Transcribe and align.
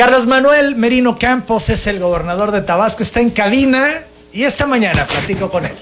Carlos 0.00 0.26
Manuel 0.26 0.76
Merino 0.76 1.18
Campos 1.18 1.68
es 1.68 1.86
el 1.86 1.98
gobernador 1.98 2.52
de 2.52 2.62
Tabasco, 2.62 3.02
está 3.02 3.20
en 3.20 3.28
cabina 3.28 3.86
y 4.32 4.44
esta 4.44 4.66
mañana 4.66 5.06
platico 5.06 5.50
con 5.50 5.66
él. 5.66 5.76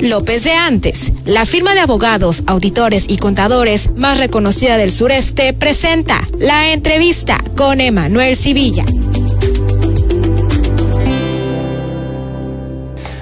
López 0.00 0.42
de 0.42 0.54
Antes, 0.54 1.12
la 1.24 1.46
firma 1.46 1.74
de 1.74 1.82
abogados, 1.82 2.42
auditores 2.48 3.04
y 3.06 3.18
contadores 3.18 3.92
más 3.92 4.18
reconocida 4.18 4.76
del 4.76 4.90
sureste, 4.90 5.52
presenta 5.52 6.20
la 6.40 6.72
entrevista 6.72 7.38
con 7.56 7.80
Emanuel 7.80 8.34
Civilla. 8.34 8.84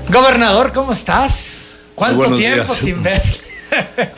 Gobernador, 0.08 0.72
¿cómo 0.72 0.94
estás? 0.94 1.78
¿Cuánto 1.94 2.34
tiempo 2.36 2.72
sin 2.72 3.02
ver? 3.02 3.22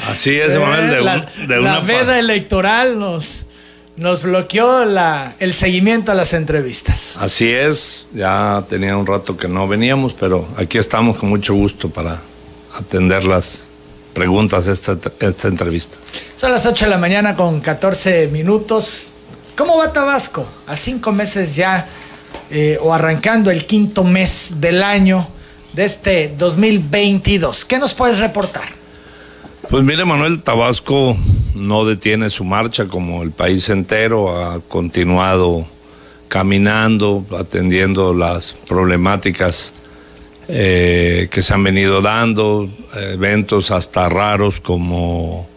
Así 0.08 0.38
es, 0.38 0.54
Emanuel, 0.54 0.90
de, 0.90 1.00
la, 1.02 1.28
de 1.48 1.60
la 1.60 1.80
veda 1.80 2.20
electoral 2.20 3.00
nos, 3.00 3.43
nos 3.96 4.22
bloqueó 4.22 4.84
la, 4.84 5.34
el 5.38 5.54
seguimiento 5.54 6.12
a 6.12 6.14
las 6.14 6.32
entrevistas. 6.32 7.16
Así 7.18 7.50
es, 7.50 8.06
ya 8.12 8.64
tenía 8.68 8.96
un 8.96 9.06
rato 9.06 9.36
que 9.36 9.48
no 9.48 9.68
veníamos, 9.68 10.14
pero 10.14 10.46
aquí 10.56 10.78
estamos 10.78 11.16
con 11.16 11.28
mucho 11.28 11.54
gusto 11.54 11.88
para 11.90 12.20
atender 12.76 13.24
las 13.24 13.66
preguntas 14.12 14.66
de 14.66 14.72
esta, 14.72 14.96
esta 15.20 15.48
entrevista. 15.48 15.96
Son 16.34 16.50
las 16.50 16.66
8 16.66 16.86
de 16.86 16.90
la 16.90 16.98
mañana 16.98 17.36
con 17.36 17.60
14 17.60 18.28
minutos. 18.28 19.06
¿Cómo 19.56 19.76
va 19.76 19.92
Tabasco? 19.92 20.46
A 20.66 20.74
cinco 20.74 21.12
meses 21.12 21.54
ya, 21.54 21.86
eh, 22.50 22.78
o 22.80 22.92
arrancando 22.92 23.50
el 23.50 23.66
quinto 23.66 24.02
mes 24.02 24.54
del 24.56 24.82
año 24.82 25.26
de 25.72 25.84
este 25.84 26.34
2022. 26.36 27.64
¿Qué 27.64 27.78
nos 27.78 27.94
puedes 27.94 28.18
reportar? 28.18 28.83
Pues 29.70 29.82
mire, 29.82 30.04
Manuel, 30.04 30.42
Tabasco 30.42 31.16
no 31.54 31.84
detiene 31.84 32.30
su 32.30 32.44
marcha 32.44 32.86
como 32.86 33.22
el 33.22 33.30
país 33.30 33.68
entero, 33.70 34.36
ha 34.36 34.60
continuado 34.60 35.66
caminando, 36.28 37.24
atendiendo 37.38 38.14
las 38.14 38.52
problemáticas 38.52 39.72
eh, 40.48 41.28
que 41.30 41.42
se 41.42 41.54
han 41.54 41.64
venido 41.64 42.02
dando, 42.02 42.68
eventos 42.94 43.70
hasta 43.70 44.08
raros 44.08 44.60
como 44.60 45.48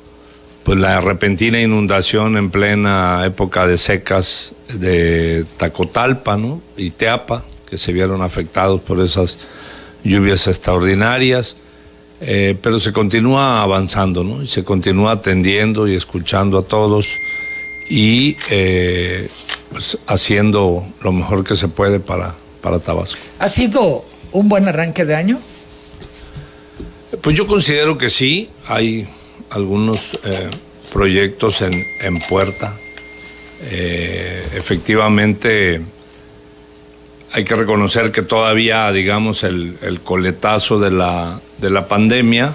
pues 0.64 0.80
la 0.80 1.00
repentina 1.02 1.62
inundación 1.62 2.38
en 2.38 2.50
plena 2.50 3.24
época 3.26 3.68
de 3.68 3.78
secas 3.78 4.54
de 4.80 5.46
Tacotalpa 5.58 6.38
¿no? 6.38 6.62
y 6.76 6.90
Teapa, 6.90 7.44
que 7.70 7.78
se 7.78 7.94
vieron 7.94 8.22
afectados 8.22 8.82
por 8.82 9.00
esas 9.00 9.38
lluvias 10.04 10.48
extraordinarias. 10.48 11.58
Eh, 12.20 12.58
pero 12.62 12.80
se 12.80 12.92
continúa 12.94 13.62
avanzando, 13.62 14.24
¿no? 14.24 14.42
Y 14.42 14.48
se 14.48 14.64
continúa 14.64 15.12
atendiendo 15.12 15.88
y 15.88 15.96
escuchando 15.96 16.58
a 16.58 16.64
todos 16.64 17.08
y 17.90 18.36
eh, 18.50 19.30
pues, 19.72 20.00
haciendo 20.08 20.84
lo 21.02 21.12
mejor 21.12 21.44
que 21.44 21.56
se 21.56 21.68
puede 21.68 22.00
para, 22.00 22.34
para 22.62 22.80
Tabasco. 22.80 23.22
¿Ha 23.40 23.48
sido 23.48 24.04
un 24.32 24.50
buen 24.50 24.68
arranque 24.68 25.06
de 25.06 25.16
año? 25.16 25.40
Pues 27.22 27.38
yo 27.38 27.46
considero 27.46 27.98
que 27.98 28.10
sí, 28.10 28.50
hay 28.68 29.08
algunos 29.52 30.20
eh, 30.24 30.50
proyectos 30.92 31.62
en, 31.62 31.86
en 32.02 32.20
puerta. 32.20 32.76
Efectivamente, 34.56 35.82
hay 37.34 37.44
que 37.44 37.56
reconocer 37.56 38.12
que 38.12 38.22
todavía, 38.22 38.92
digamos, 38.92 39.44
el, 39.44 40.00
coletazo 40.04 40.80
de 40.80 40.92
la, 40.92 41.40
de 41.58 41.70
la 41.70 41.88
pandemia, 41.88 42.54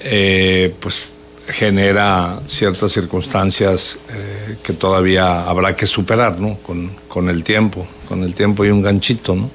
eh, 0.00 0.74
pues 0.80 1.12
genera 1.48 2.38
ciertas 2.46 2.92
circunstancias 2.92 3.98
eh, 4.10 4.56
que 4.62 4.72
todavía 4.72 5.42
habrá 5.48 5.76
que 5.76 5.86
superar, 5.86 6.38
¿no? 6.38 6.56
Con, 6.58 6.90
con, 7.08 7.28
el 7.28 7.44
tiempo, 7.44 7.86
con 8.08 8.22
el 8.22 8.34
tiempo 8.34 8.64
y 8.64 8.70
un 8.70 8.82
ganchito, 8.82 9.34
¿no? 9.34 9.50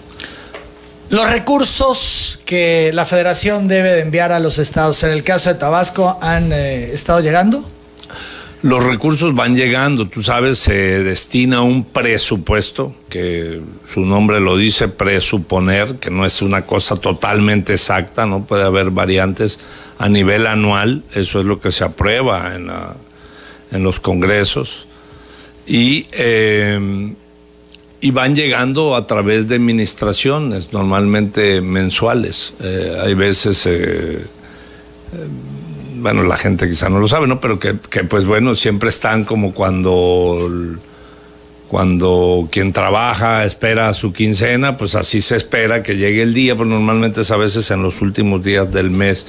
Los 1.09 1.30
recursos 1.30 2.40
que 2.46 2.91
la 2.94 3.06
federación 3.06 3.68
debe 3.68 3.91
de 3.91 4.02
enviar 4.02 4.31
a 4.31 4.40
los 4.40 4.59
estados, 4.59 5.03
en 5.03 5.12
el 5.12 5.24
caso 5.24 5.52
de 5.52 5.59
Tabasco, 5.59 6.18
¿han 6.22 6.53
eh, 6.53 6.94
estado 6.94 7.19
llegando? 7.19 7.68
Los 8.64 8.84
recursos 8.84 9.34
van 9.34 9.56
llegando, 9.56 10.08
tú 10.08 10.22
sabes, 10.22 10.60
se 10.60 11.04
destina 11.04 11.64
un 11.64 11.84
presupuesto, 11.84 12.94
que 13.10 13.60
su 13.84 14.02
nombre 14.02 14.40
lo 14.40 14.56
dice, 14.56 14.88
presuponer, 14.88 15.96
que 15.96 16.12
no 16.12 16.28
es 16.28 16.44
una 16.44 16.68
cosa 16.68 16.96
totalmente 16.96 17.74
exacta, 17.74 18.28
no 18.28 18.46
puede 18.46 18.64
haber 18.64 18.92
variantes 18.92 19.60
a 19.98 20.10
nivel 20.10 20.46
anual, 20.46 21.04
eso 21.16 21.40
es 21.40 21.48
lo 21.48 21.60
que 21.60 21.72
se 21.72 21.84
aprueba 21.84 22.54
en, 22.54 23.84
los 23.84 24.00
congresos, 24.00 24.88
y, 25.66 26.06
eh, 26.12 27.16
y, 28.00 28.12
van 28.12 28.36
llegando 28.36 28.96
a 28.96 29.08
través 29.08 29.48
de 29.48 29.56
administraciones, 29.56 30.72
normalmente 30.72 31.62
mensuales, 31.62 32.54
eh, 32.62 32.96
hay 33.04 33.16
veces... 33.16 33.66
Eh, 33.66 34.24
bueno, 36.01 36.23
la 36.23 36.38
gente 36.38 36.67
quizá 36.67 36.89
no 36.89 37.00
lo 37.00 37.07
sabe, 37.07 37.28
¿no? 37.28 37.39
Pero 37.39 37.59
que, 37.59 37.75
que, 37.89 38.03
pues 38.03 38.25
bueno, 38.25 38.56
siempre 38.56 38.89
están 38.89 39.23
como 39.23 39.53
cuando, 39.53 40.50
cuando 41.67 42.50
quien 42.51 42.73
trabaja 42.73 43.45
espera 43.45 43.94
su 43.94 44.12
quincena, 44.12 44.78
pues 44.78 44.95
así 44.95 45.22
se 45.22 45.35
espera 45.35 45.84
que 45.84 45.97
llegue 45.97 46.23
el 46.23 46.34
día, 46.34 46.56
pero 46.56 46.67
normalmente 46.69 47.22
es 47.22 47.31
a 47.31 47.38
veces 47.38 47.69
en 47.72 47.84
los 47.84 48.01
últimos 48.01 48.44
días 48.44 48.72
del 48.72 48.89
mes 48.89 49.28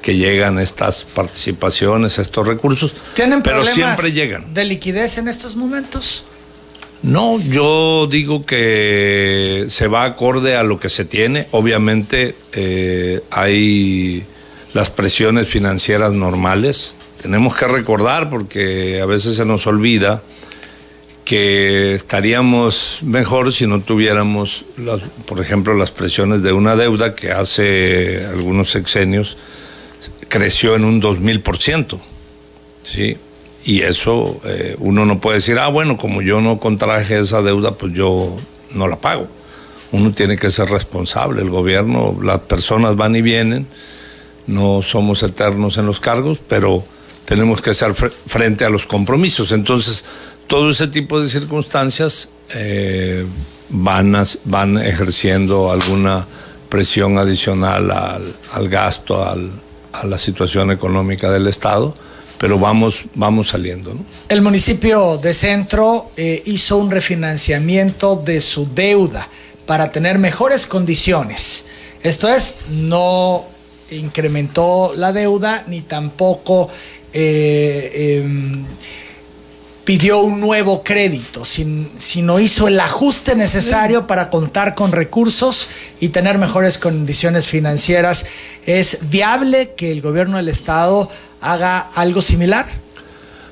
que 0.00 0.16
llegan 0.16 0.58
estas 0.58 1.04
participaciones, 1.04 2.18
estos 2.18 2.46
recursos. 2.46 2.94
¿Tienen 3.14 3.42
pero 3.42 3.62
problemas 3.62 4.00
siempre 4.00 4.12
llegan. 4.12 4.54
de 4.54 4.64
liquidez 4.64 5.18
en 5.18 5.28
estos 5.28 5.56
momentos? 5.56 6.24
No, 7.02 7.40
yo 7.40 8.06
digo 8.08 8.46
que 8.46 9.66
se 9.68 9.88
va 9.88 10.04
acorde 10.04 10.56
a 10.56 10.62
lo 10.62 10.78
que 10.78 10.88
se 10.88 11.04
tiene. 11.04 11.48
Obviamente 11.50 12.36
eh, 12.52 13.20
hay 13.30 14.24
las 14.74 14.90
presiones 14.90 15.48
financieras 15.48 16.12
normales. 16.12 16.94
Tenemos 17.20 17.54
que 17.54 17.66
recordar, 17.66 18.30
porque 18.30 19.00
a 19.00 19.06
veces 19.06 19.36
se 19.36 19.44
nos 19.44 19.66
olvida, 19.66 20.22
que 21.24 21.94
estaríamos 21.94 22.98
mejor 23.02 23.52
si 23.52 23.66
no 23.66 23.80
tuviéramos, 23.80 24.64
por 25.26 25.40
ejemplo, 25.40 25.74
las 25.74 25.92
presiones 25.92 26.42
de 26.42 26.52
una 26.52 26.74
deuda 26.74 27.14
que 27.14 27.30
hace 27.30 28.26
algunos 28.26 28.70
sexenios 28.70 29.36
creció 30.28 30.74
en 30.74 30.84
un 30.84 31.00
2000%. 31.00 31.98
¿sí? 32.82 33.16
Y 33.64 33.82
eso 33.82 34.40
eh, 34.44 34.74
uno 34.80 35.06
no 35.06 35.20
puede 35.20 35.36
decir, 35.36 35.58
ah, 35.58 35.68
bueno, 35.68 35.96
como 35.96 36.22
yo 36.22 36.40
no 36.40 36.58
contraje 36.58 37.20
esa 37.20 37.42
deuda, 37.42 37.72
pues 37.72 37.92
yo 37.92 38.36
no 38.72 38.88
la 38.88 38.96
pago. 38.96 39.28
Uno 39.92 40.12
tiene 40.12 40.36
que 40.36 40.50
ser 40.50 40.68
responsable. 40.70 41.42
El 41.42 41.50
gobierno, 41.50 42.18
las 42.22 42.40
personas 42.40 42.96
van 42.96 43.14
y 43.14 43.22
vienen 43.22 43.66
no 44.46 44.82
somos 44.82 45.22
eternos 45.22 45.78
en 45.78 45.86
los 45.86 46.00
cargos, 46.00 46.40
pero 46.46 46.84
tenemos 47.24 47.60
que 47.62 47.70
hacer 47.70 47.94
frente 47.94 48.64
a 48.64 48.70
los 48.70 48.86
compromisos. 48.86 49.52
Entonces, 49.52 50.04
todo 50.46 50.70
ese 50.70 50.88
tipo 50.88 51.20
de 51.20 51.28
circunstancias 51.28 52.30
eh, 52.54 53.24
van, 53.70 54.14
van 54.44 54.78
ejerciendo 54.78 55.70
alguna 55.70 56.26
presión 56.68 57.18
adicional 57.18 57.90
al, 57.90 58.34
al 58.52 58.68
gasto, 58.68 59.26
al, 59.26 59.50
a 59.92 60.06
la 60.06 60.18
situación 60.18 60.70
económica 60.70 61.30
del 61.30 61.46
Estado, 61.46 61.94
pero 62.38 62.58
vamos, 62.58 63.04
vamos 63.14 63.48
saliendo. 63.48 63.94
El 64.28 64.42
municipio 64.42 65.18
de 65.18 65.32
Centro 65.32 66.10
eh, 66.16 66.42
hizo 66.46 66.76
un 66.76 66.90
refinanciamiento 66.90 68.16
de 68.16 68.40
su 68.40 68.66
deuda 68.74 69.28
para 69.66 69.92
tener 69.92 70.18
mejores 70.18 70.66
condiciones. 70.66 71.66
Esto 72.02 72.28
es, 72.28 72.56
no 72.70 73.44
incrementó 73.96 74.92
la 74.96 75.12
deuda 75.12 75.64
ni 75.68 75.80
tampoco 75.82 76.68
eh, 77.12 77.90
eh, 77.94 78.24
pidió 79.84 80.20
un 80.20 80.40
nuevo 80.40 80.82
crédito, 80.84 81.44
sin, 81.44 81.90
sino 81.96 82.38
hizo 82.38 82.68
el 82.68 82.78
ajuste 82.78 83.34
necesario 83.34 84.06
para 84.06 84.30
contar 84.30 84.74
con 84.74 84.92
recursos 84.92 85.68
y 86.00 86.08
tener 86.08 86.38
mejores 86.38 86.78
condiciones 86.78 87.48
financieras. 87.48 88.26
¿Es 88.64 89.10
viable 89.10 89.72
que 89.76 89.90
el 89.90 90.00
gobierno 90.00 90.36
del 90.36 90.48
Estado 90.48 91.08
haga 91.40 91.80
algo 91.80 92.22
similar? 92.22 92.66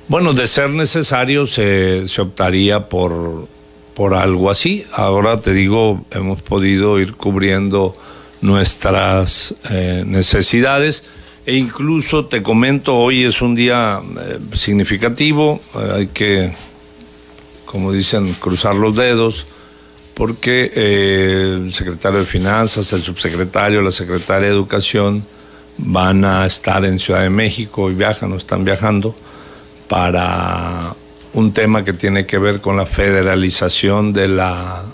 Bueno, 0.06 0.32
de 0.32 0.46
ser 0.46 0.70
necesario 0.70 1.46
se, 1.46 2.06
se 2.06 2.20
optaría 2.20 2.88
por, 2.88 3.48
por 3.94 4.14
algo 4.14 4.50
así. 4.50 4.84
Ahora 4.92 5.40
te 5.40 5.52
digo, 5.52 6.04
hemos 6.12 6.42
podido 6.42 6.98
ir 7.00 7.14
cubriendo 7.14 7.96
nuestras 8.40 9.54
eh, 9.70 10.04
necesidades. 10.06 11.04
E 11.46 11.56
incluso 11.56 12.26
te 12.26 12.42
comento, 12.42 12.96
hoy 12.96 13.24
es 13.24 13.42
un 13.42 13.54
día 13.54 14.00
eh, 14.20 14.38
significativo, 14.52 15.60
eh, 15.74 15.92
hay 15.94 16.06
que, 16.08 16.52
como 17.64 17.92
dicen, 17.92 18.32
cruzar 18.34 18.74
los 18.74 18.94
dedos, 18.94 19.46
porque 20.14 20.70
el 20.74 21.72
secretario 21.72 22.18
de 22.18 22.26
Finanzas, 22.26 22.92
el 22.92 23.02
subsecretario, 23.02 23.80
la 23.80 23.90
secretaria 23.90 24.48
de 24.48 24.54
Educación 24.54 25.24
van 25.78 26.26
a 26.26 26.44
estar 26.44 26.84
en 26.84 26.98
Ciudad 26.98 27.22
de 27.22 27.30
México 27.30 27.90
y 27.90 27.94
viajan 27.94 28.30
o 28.32 28.36
están 28.36 28.64
viajando 28.64 29.14
para 29.88 30.94
un 31.32 31.52
tema 31.52 31.84
que 31.84 31.94
tiene 31.94 32.26
que 32.26 32.38
ver 32.38 32.60
con 32.60 32.76
la 32.76 32.84
federalización 32.84 34.12
de, 34.12 34.28
la, 34.28 34.84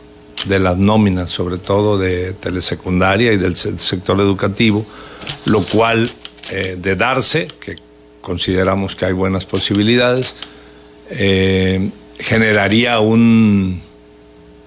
de 0.48 0.58
las 0.58 0.76
nóminas, 0.76 1.30
sobre 1.30 1.58
todo 1.58 1.98
de 1.98 2.32
telesecundaria 2.34 3.32
y 3.32 3.36
del 3.36 3.56
sector 3.56 4.20
educativo, 4.20 4.84
lo 5.44 5.62
cual 5.62 6.10
eh, 6.50 6.76
de 6.80 6.96
darse, 6.96 7.48
que 7.60 7.76
consideramos 8.20 8.96
que 8.96 9.06
hay 9.06 9.12
buenas 9.12 9.44
posibilidades, 9.44 10.36
eh, 11.10 11.90
generaría 12.18 13.00
un, 13.00 13.80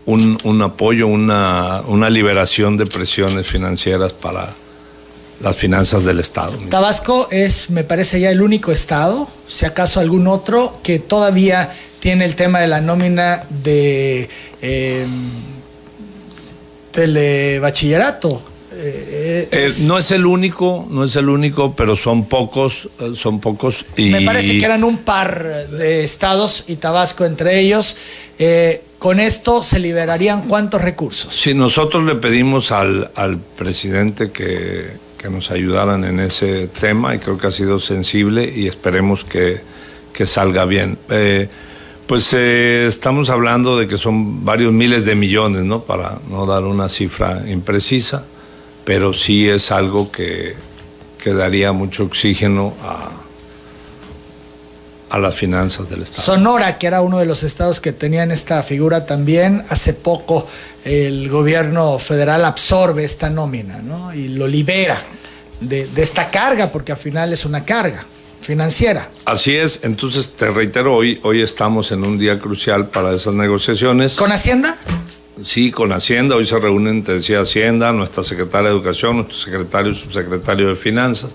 un, 0.05 0.61
apoyo, 0.61 1.07
una, 1.07 1.81
una 1.87 2.09
liberación 2.09 2.77
de 2.77 2.85
presiones 2.85 3.47
financieras 3.47 4.13
para 4.13 4.53
las 5.41 5.55
finanzas 5.55 6.03
del 6.03 6.19
Estado. 6.19 6.57
Tabasco 6.69 7.27
es, 7.31 7.69
me 7.69 7.83
parece 7.83 8.19
ya 8.19 8.29
el 8.29 8.41
único 8.41 8.71
estado, 8.71 9.27
si 9.47 9.65
acaso 9.65 9.99
algún 9.99 10.27
otro, 10.27 10.77
que 10.83 10.99
todavía 10.99 11.69
tiene 11.99 12.25
el 12.25 12.35
tema 12.35 12.59
de 12.59 12.67
la 12.67 12.81
nómina 12.81 13.45
de 13.63 14.29
eh, 14.61 15.05
telebachillerato. 16.91 18.41
Eh, 18.81 19.49
eh, 19.51 19.69
no 19.81 19.97
es 19.97 20.11
el 20.11 20.25
único, 20.25 20.87
no 20.89 21.03
es 21.03 21.15
el 21.15 21.27
único, 21.27 21.75
pero 21.75 21.95
son 21.95 22.25
pocos, 22.25 22.89
son 23.13 23.39
pocos. 23.39 23.85
Y... 23.97 24.09
Me 24.09 24.21
parece 24.21 24.57
que 24.57 24.65
eran 24.65 24.83
un 24.83 24.99
par 24.99 25.67
de 25.69 26.03
estados 26.03 26.65
y 26.67 26.77
Tabasco 26.77 27.25
entre 27.25 27.59
ellos. 27.59 27.95
con 28.99 29.19
esto 29.19 29.63
se 29.63 29.79
liberarían 29.79 30.43
cuántos 30.43 30.81
recursos. 30.81 31.33
Si 31.33 31.53
nosotros 31.53 32.03
le 32.03 32.15
pedimos 32.15 32.71
al, 32.71 33.11
al 33.15 33.37
presidente 33.37 34.31
que 34.31 35.09
que 35.19 35.29
nos 35.29 35.51
ayudaran 35.51 36.05
en 36.05 36.19
ese 36.19 36.67
tema 36.67 37.13
y 37.13 37.19
creo 37.19 37.37
que 37.37 37.47
ha 37.47 37.51
sido 37.51 37.77
sensible 37.77 38.51
y 38.55 38.67
esperemos 38.67 39.23
que, 39.25 39.61
salga 40.25 40.65
bien. 40.65 40.97
Eh, 41.09 41.47
pues 42.09 42.33
eh, 42.33 42.87
estamos 42.87 43.29
hablando 43.29 43.77
de 43.77 43.87
que 43.87 43.95
son 43.95 44.43
varios 44.43 44.73
miles 44.73 45.05
de 45.05 45.13
millones, 45.13 45.63
¿no? 45.63 45.83
Para 45.83 46.17
no 46.27 46.47
dar 46.47 46.63
una 46.63 46.89
cifra 46.89 47.43
imprecisa, 47.47 48.23
pero 48.83 49.13
sí 49.13 49.47
es 49.47 49.69
algo 49.69 50.11
que, 50.11 50.55
que 51.21 51.35
daría 51.35 51.71
mucho 51.71 52.05
oxígeno 52.05 52.73
a, 52.81 53.11
a 55.15 55.19
las 55.19 55.35
finanzas 55.35 55.91
del 55.91 56.01
Estado. 56.01 56.23
Sonora, 56.23 56.79
que 56.79 56.87
era 56.87 57.01
uno 57.01 57.19
de 57.19 57.27
los 57.27 57.43
estados 57.43 57.79
que 57.79 57.91
tenían 57.91 58.31
esta 58.31 58.63
figura 58.63 59.05
también, 59.05 59.63
hace 59.69 59.93
poco 59.93 60.47
el 60.85 61.29
gobierno 61.29 61.99
federal 61.99 62.43
absorbe 62.43 63.03
esta 63.03 63.29
nómina 63.29 63.83
¿no? 63.83 64.15
y 64.15 64.29
lo 64.29 64.47
libera 64.47 64.97
de, 65.61 65.87
esta 65.97 66.31
carga, 66.31 66.71
porque 66.71 66.91
al 66.91 66.97
final 66.97 67.31
es 67.33 67.45
una 67.45 67.63
carga 67.63 68.03
financiera. 68.49 69.07
Así 69.25 69.55
es, 69.55 69.81
entonces 69.83 70.31
te 70.31 70.49
reitero, 70.49 70.95
hoy, 70.95 71.19
hoy 71.21 71.39
estamos 71.39 71.91
en 71.91 72.03
un 72.03 72.17
día 72.17 72.39
crucial 72.39 72.87
para 72.87 73.13
esas 73.13 73.35
negociaciones. 73.35 74.15
¿Con 74.15 74.31
Hacienda? 74.31 74.75
Sí, 75.39 75.69
con 75.69 75.91
Hacienda. 75.91 76.35
Hoy 76.35 76.45
se 76.45 76.57
reúnen, 76.57 77.03
te 77.03 77.13
decía, 77.13 77.41
Hacienda, 77.41 77.91
nuestra 77.91 78.23
secretaria 78.23 78.71
de 78.71 78.75
Educación, 78.75 79.17
nuestro 79.17 79.37
secretario 79.37 79.91
y 79.91 79.95
subsecretario 79.95 80.67
de 80.67 80.75
Finanzas 80.75 81.29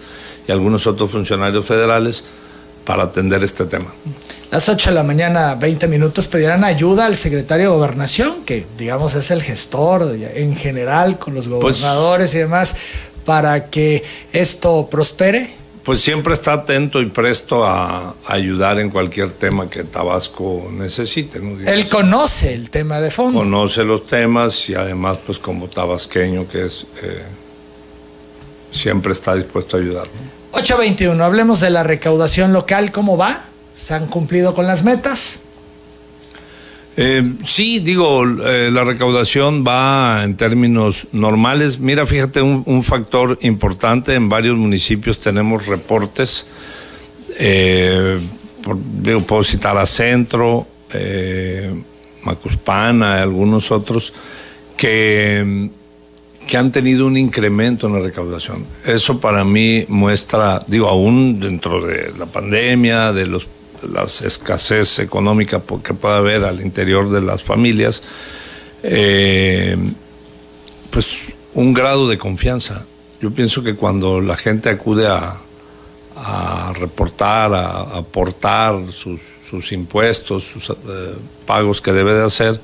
y 0.48 0.50
algunos 0.50 0.88
otros 0.88 1.12
funcionarios 1.12 1.64
federales 1.64 2.24
para 2.84 3.04
atender 3.04 3.44
este 3.44 3.64
tema. 3.66 3.94
Las 4.50 4.68
8 4.68 4.90
de 4.90 4.94
la 4.96 5.04
mañana, 5.04 5.54
20 5.54 5.86
minutos, 5.86 6.26
pedirán 6.26 6.64
ayuda 6.64 7.06
al 7.06 7.14
secretario 7.14 7.70
de 7.70 7.76
Gobernación, 7.76 8.42
que 8.44 8.66
digamos 8.76 9.14
es 9.14 9.30
el 9.30 9.40
gestor 9.40 10.16
en 10.34 10.56
general 10.56 11.16
con 11.20 11.32
los 11.32 11.46
pues 11.46 11.80
gobernadores 11.80 12.34
y 12.34 12.38
demás, 12.38 12.74
para 13.24 13.70
que 13.70 14.02
esto 14.32 14.88
prospere. 14.90 15.62
Pues 15.84 16.00
siempre 16.00 16.32
está 16.32 16.54
atento 16.54 17.02
y 17.02 17.06
presto 17.06 17.64
a, 17.64 18.14
ayudar 18.26 18.78
en 18.78 18.88
cualquier 18.90 19.30
tema 19.30 19.68
que 19.68 19.84
Tabasco 19.84 20.68
necesite. 20.72 21.40
Él 21.66 21.88
conoce 21.88 22.54
el 22.54 22.70
tema 22.70 23.00
de 23.00 23.10
fondo. 23.10 23.40
Conoce 23.40 23.84
los 23.84 24.06
temas 24.06 24.68
y 24.70 24.74
además, 24.74 25.18
pues 25.26 25.38
como 25.38 25.68
tabasqueño 25.68 26.48
que 26.48 26.64
es, 26.64 26.86
eh, 27.02 27.24
siempre 28.70 29.12
está 29.12 29.34
dispuesto 29.34 29.76
a 29.76 29.80
ayudar. 29.80 30.08
821, 30.52 31.22
hablemos 31.22 31.60
de 31.60 31.68
la 31.68 31.82
recaudación 31.82 32.52
local, 32.52 32.90
¿cómo 32.90 33.18
va? 33.18 33.38
¿Se 33.76 33.92
han 33.92 34.06
cumplido 34.06 34.54
con 34.54 34.66
las 34.66 34.84
metas? 34.84 35.43
Eh, 36.96 37.32
sí, 37.44 37.80
digo, 37.80 38.24
eh, 38.24 38.70
la 38.72 38.84
recaudación 38.84 39.64
va 39.66 40.22
en 40.24 40.36
términos 40.36 41.08
normales. 41.12 41.80
Mira, 41.80 42.06
fíjate, 42.06 42.40
un, 42.40 42.82
factor 42.82 43.38
importante, 43.42 44.14
en 44.14 44.28
varios 44.28 44.56
municipios 44.56 45.18
tenemos 45.18 45.66
reportes, 45.66 46.46
eh, 47.38 48.18
digo, 49.02 49.20
puedo 49.20 49.42
citar 49.42 49.76
a 49.76 49.86
Centro, 49.86 50.66
Macuspana, 52.22 53.20
algunos 53.20 53.72
otros, 53.72 54.12
que 54.76 55.70
que 56.46 56.56
han 56.56 56.72
tenido 56.72 57.06
un 57.06 57.16
incremento 57.16 57.86
en 57.86 57.94
la 57.94 58.00
recaudación. 58.00 58.64
Eso 58.84 59.20
para 59.20 59.44
mí 59.44 59.84
muestra, 59.88 60.62
digo, 60.66 60.88
aún 60.88 61.40
dentro 61.40 61.84
de 61.86 62.12
la 62.18 62.26
pandemia, 62.26 63.12
de 63.12 63.26
los, 63.26 63.48
las 63.92 64.22
escasez 64.22 64.98
económica 64.98 65.62
que 65.82 65.94
pueda 65.94 66.16
haber 66.16 66.44
al 66.44 66.60
interior 66.60 67.10
de 67.10 67.20
las 67.20 67.42
familias, 67.42 68.02
eh, 68.82 69.76
pues 70.90 71.32
un 71.54 71.74
grado 71.74 72.08
de 72.08 72.18
confianza. 72.18 72.84
Yo 73.20 73.30
pienso 73.30 73.62
que 73.62 73.74
cuando 73.74 74.20
la 74.20 74.36
gente 74.36 74.68
acude 74.68 75.06
a, 75.06 75.40
reportar, 76.74 77.54
a, 77.54 77.80
aportar 77.98 78.76
sus, 78.92 79.72
impuestos, 79.72 80.44
sus 80.44 80.70
eh, 80.70 80.74
pagos 81.46 81.80
que 81.80 81.92
debe 81.92 82.12
de 82.12 82.24
hacer, 82.24 82.60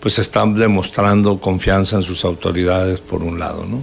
pues 0.00 0.18
están 0.18 0.54
demostrando 0.54 1.40
confianza 1.40 1.96
en 1.96 2.02
sus 2.02 2.24
autoridades 2.24 3.00
por 3.00 3.22
un 3.22 3.38
lado, 3.38 3.66
¿no? 3.66 3.82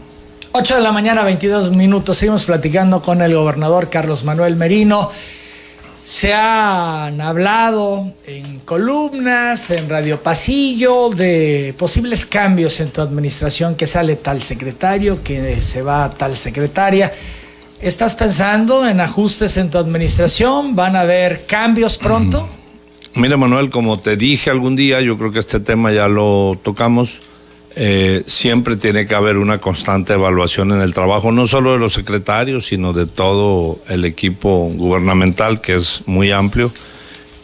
8 0.57 0.75
de 0.75 0.81
la 0.81 0.93
mañana, 0.93 1.25
22 1.25 1.71
minutos. 1.71 2.15
Seguimos 2.15 2.45
platicando 2.45 3.01
con 3.01 3.21
el 3.21 3.35
gobernador 3.35 3.89
Carlos 3.89 4.23
Manuel 4.23 4.55
Merino. 4.55 5.11
Se 6.05 6.35
han 6.35 7.19
hablado 7.19 8.13
en 8.27 8.59
columnas, 8.59 9.71
en 9.71 9.89
Radio 9.89 10.21
Pasillo, 10.21 11.09
de 11.09 11.73
posibles 11.79 12.27
cambios 12.27 12.79
en 12.79 12.91
tu 12.91 13.01
administración, 13.01 13.73
que 13.73 13.87
sale 13.87 14.15
tal 14.15 14.39
secretario, 14.39 15.23
que 15.23 15.59
se 15.63 15.81
va 15.81 16.13
tal 16.13 16.37
secretaria. 16.37 17.11
¿Estás 17.81 18.13
pensando 18.13 18.87
en 18.87 19.01
ajustes 19.01 19.57
en 19.57 19.71
tu 19.71 19.79
administración? 19.79 20.75
¿Van 20.75 20.95
a 20.95 20.99
haber 20.99 21.47
cambios 21.47 21.97
pronto? 21.97 22.47
Mira, 23.15 23.35
Manuel, 23.35 23.71
como 23.71 23.99
te 23.99 24.15
dije 24.15 24.51
algún 24.51 24.75
día, 24.75 25.01
yo 25.01 25.17
creo 25.17 25.31
que 25.31 25.39
este 25.39 25.59
tema 25.59 25.91
ya 25.91 26.07
lo 26.07 26.55
tocamos. 26.61 27.21
Eh, 27.77 28.23
siempre 28.25 28.77
tiene 28.77 29.05
que 29.05 29.15
haber 29.15 29.35
una 29.35 29.57
constante 29.57 30.13
evaluación 30.13 30.71
en 30.71 30.79
el 30.79 30.93
trabajo, 30.93 31.33
no 31.33 31.45
solo 31.45 31.73
de 31.73 31.77
los 31.77 31.91
secretarios, 31.91 32.67
sino 32.67 32.93
de 32.93 33.05
todo 33.05 33.79
el 33.89 34.05
equipo 34.05 34.69
gubernamental, 34.73 35.59
que 35.59 35.75
es 35.75 36.03
muy 36.05 36.31
amplio. 36.31 36.71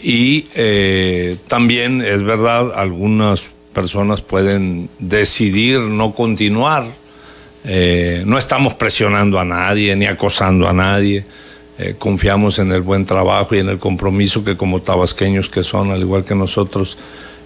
Y 0.02 0.48
eh, 0.56 1.38
también 1.48 2.02
es 2.02 2.24
verdad, 2.24 2.72
algunas 2.76 3.50
personas 3.74 4.22
pueden 4.22 4.90
decidir 5.00 5.82
no 5.82 6.14
continuar. 6.14 6.88
Eh, 7.66 8.24
no 8.26 8.38
estamos 8.38 8.74
presionando 8.74 9.38
a 9.38 9.46
nadie 9.46 9.96
ni 9.98 10.06
acosando 10.06 10.68
a 10.68 10.74
nadie. 10.74 11.26
Confiamos 11.98 12.60
en 12.60 12.72
el 12.72 12.82
buen 12.82 13.08
trabajo 13.08 13.56
y 13.56 13.58
en 13.58 13.68
el 13.68 13.80
compromiso 13.80 14.44
que 14.44 14.56
como 14.56 14.84
tabasqueños 14.84 15.50
que 15.50 15.64
son, 15.64 15.90
al 15.90 16.02
igual 16.02 16.24
que 16.24 16.36
nosotros, 16.36 16.96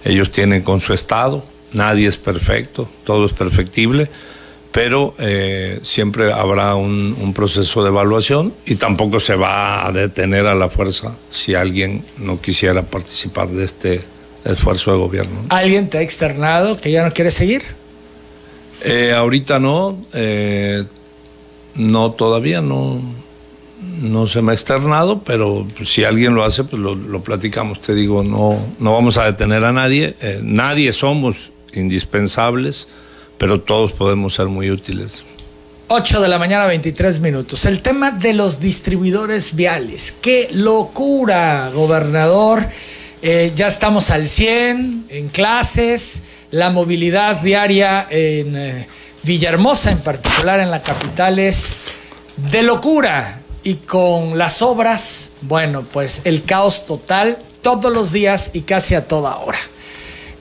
ellos 0.04 0.30
tienen 0.30 0.60
con 0.60 0.78
su 0.78 0.92
Estado. 0.92 1.42
Nadie 1.72 2.08
es 2.08 2.16
perfecto, 2.16 2.88
todo 3.04 3.26
es 3.26 3.32
perfectible, 3.32 4.08
pero 4.72 5.14
eh, 5.18 5.80
siempre 5.82 6.32
habrá 6.32 6.74
un, 6.74 7.32
proceso 7.34 7.82
de 7.82 7.88
evaluación 7.88 8.52
y 8.64 8.76
tampoco 8.76 9.20
se 9.20 9.34
va 9.36 9.86
a 9.86 9.92
detener 9.92 10.46
a 10.46 10.54
la 10.54 10.70
fuerza 10.70 11.16
si 11.30 11.54
alguien 11.54 12.04
no 12.18 12.40
quisiera 12.40 12.82
participar 12.82 13.48
de 13.48 13.64
este 13.64 14.00
esfuerzo 14.44 14.92
de 14.92 14.98
gobierno. 14.98 15.44
¿Alguien 15.48 15.90
te 15.90 15.98
ha 15.98 16.02
externado 16.02 16.76
que 16.76 16.90
ya 16.90 17.04
no 17.04 17.12
quiere 17.12 17.30
seguir? 17.30 17.62
Eh, 18.82 19.12
ahorita 19.12 19.58
no, 19.58 19.98
no 21.74 22.10
todavía 22.12 22.62
no 22.62 23.00
no 24.00 24.26
se 24.26 24.42
me 24.42 24.52
ha 24.52 24.54
externado, 24.54 25.20
pero 25.20 25.66
si 25.82 26.04
alguien 26.04 26.34
lo 26.34 26.44
hace, 26.44 26.64
pues 26.64 26.80
lo, 26.80 27.20
platicamos. 27.22 27.80
Te 27.80 27.94
digo, 27.94 28.22
no, 28.22 28.58
no 28.78 28.92
vamos 28.92 29.18
a 29.18 29.24
detener 29.24 29.64
a 29.64 29.72
nadie. 29.72 30.14
Eh, 30.20 30.40
nadie 30.42 30.92
somos 30.92 31.52
indispensables, 31.76 32.88
pero 33.38 33.60
todos 33.60 33.92
podemos 33.92 34.34
ser 34.34 34.46
muy 34.46 34.70
útiles. 34.70 35.24
8 35.88 36.20
de 36.20 36.28
la 36.28 36.38
mañana, 36.38 36.66
23 36.66 37.20
minutos. 37.20 37.64
El 37.64 37.80
tema 37.80 38.10
de 38.10 38.32
los 38.32 38.58
distribuidores 38.58 39.54
viales. 39.54 40.14
¡Qué 40.20 40.48
locura, 40.52 41.70
gobernador! 41.72 42.66
Eh, 43.22 43.52
ya 43.54 43.68
estamos 43.68 44.10
al 44.10 44.26
100 44.26 45.06
en 45.08 45.28
clases. 45.28 46.22
La 46.50 46.70
movilidad 46.70 47.40
diaria 47.40 48.06
en 48.10 48.56
eh, 48.56 48.88
Villahermosa, 49.22 49.92
en 49.92 49.98
particular 49.98 50.58
en 50.58 50.70
la 50.70 50.82
capital, 50.82 51.38
es 51.38 51.74
de 52.36 52.62
locura 52.62 53.40
y 53.62 53.74
con 53.74 54.38
las 54.38 54.62
obras, 54.62 55.30
bueno, 55.42 55.84
pues 55.92 56.20
el 56.24 56.42
caos 56.42 56.84
total. 56.86 57.38
todos 57.62 57.92
los 57.92 58.12
días 58.12 58.50
y 58.52 58.60
casi 58.60 58.94
a 58.94 59.08
toda 59.08 59.36
hora. 59.38 59.58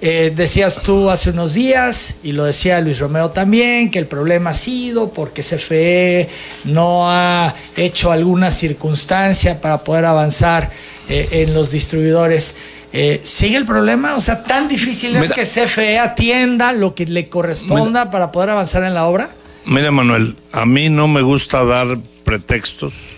Eh, 0.08 0.32
decías 0.36 0.84
tú 0.84 1.10
hace 1.10 1.32
unos 1.32 1.56
días, 1.56 2.18
y 2.22 2.34
lo 2.34 2.44
decía 2.44 2.80
Luis 2.80 3.00
Romeo 3.00 3.32
también, 3.32 3.90
que 3.90 3.98
el 3.98 4.06
problema 4.06 4.52
ha 4.52 4.54
sido 4.54 5.12
porque 5.12 5.42
CFE 5.42 6.30
no 6.66 7.10
ha 7.10 7.56
hecho 7.76 8.12
alguna 8.12 8.52
circunstancia 8.52 9.60
para 9.62 9.84
poder 9.84 10.06
avanzar 10.06 10.70
eh, 11.10 11.28
en 11.32 11.56
los 11.56 11.72
distribuidores. 11.72 12.56
Eh, 12.94 13.20
¿Sigue 13.24 13.58
el 13.58 13.66
problema? 13.66 14.16
O 14.16 14.22
sea, 14.22 14.44
¿tan 14.44 14.68
difícil 14.68 15.16
es 15.16 15.32
que 15.32 15.42
CFE 15.42 15.98
atienda 15.98 16.72
lo 16.72 16.94
que 16.94 17.08
le 17.08 17.28
corresponda 17.28 18.12
para 18.12 18.32
poder 18.32 18.52
avanzar 18.52 18.84
en 18.84 18.94
la 18.94 19.08
obra? 19.08 19.32
Mira, 19.66 19.90
Manuel, 19.90 20.36
a 20.52 20.68
mí 20.68 20.90
no 20.90 21.08
me 21.08 21.24
gusta 21.24 21.66
dar 21.66 21.98
pretextos, 22.24 23.14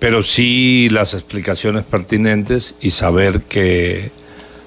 pero 0.00 0.24
sí 0.24 0.88
las 0.90 1.14
explicaciones 1.14 1.84
pertinentes 1.84 2.74
y 2.80 2.90
saber 2.90 3.42
que 3.42 4.10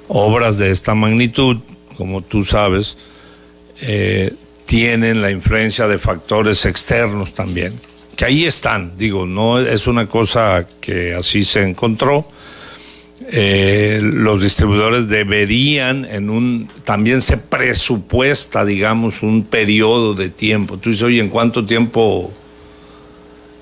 obras 0.07 0.57
de 0.57 0.71
esta 0.71 0.95
magnitud, 0.95 1.57
como 1.97 2.21
tú 2.21 2.43
sabes, 2.43 2.97
eh, 3.81 4.33
tienen 4.65 5.21
la 5.21 5.31
influencia 5.31 5.87
de 5.87 5.99
factores 5.99 6.65
externos 6.65 7.33
también, 7.33 7.73
que 8.15 8.25
ahí 8.25 8.45
están, 8.45 8.97
digo, 8.97 9.25
no 9.25 9.59
es 9.59 9.87
una 9.87 10.07
cosa 10.07 10.67
que 10.81 11.13
así 11.13 11.43
se 11.43 11.63
encontró. 11.63 12.27
Eh, 13.31 13.99
los 14.01 14.41
distribuidores 14.41 15.07
deberían 15.07 16.05
en 16.05 16.29
un 16.29 16.69
también 16.83 17.21
se 17.21 17.37
presupuesta 17.37 18.65
digamos 18.65 19.23
un 19.23 19.45
periodo 19.45 20.13
de 20.13 20.27
tiempo 20.27 20.77
tú 20.77 20.89
dices 20.89 21.03
oye 21.03 21.21
en 21.21 21.29
cuánto 21.29 21.65
tiempo 21.65 22.33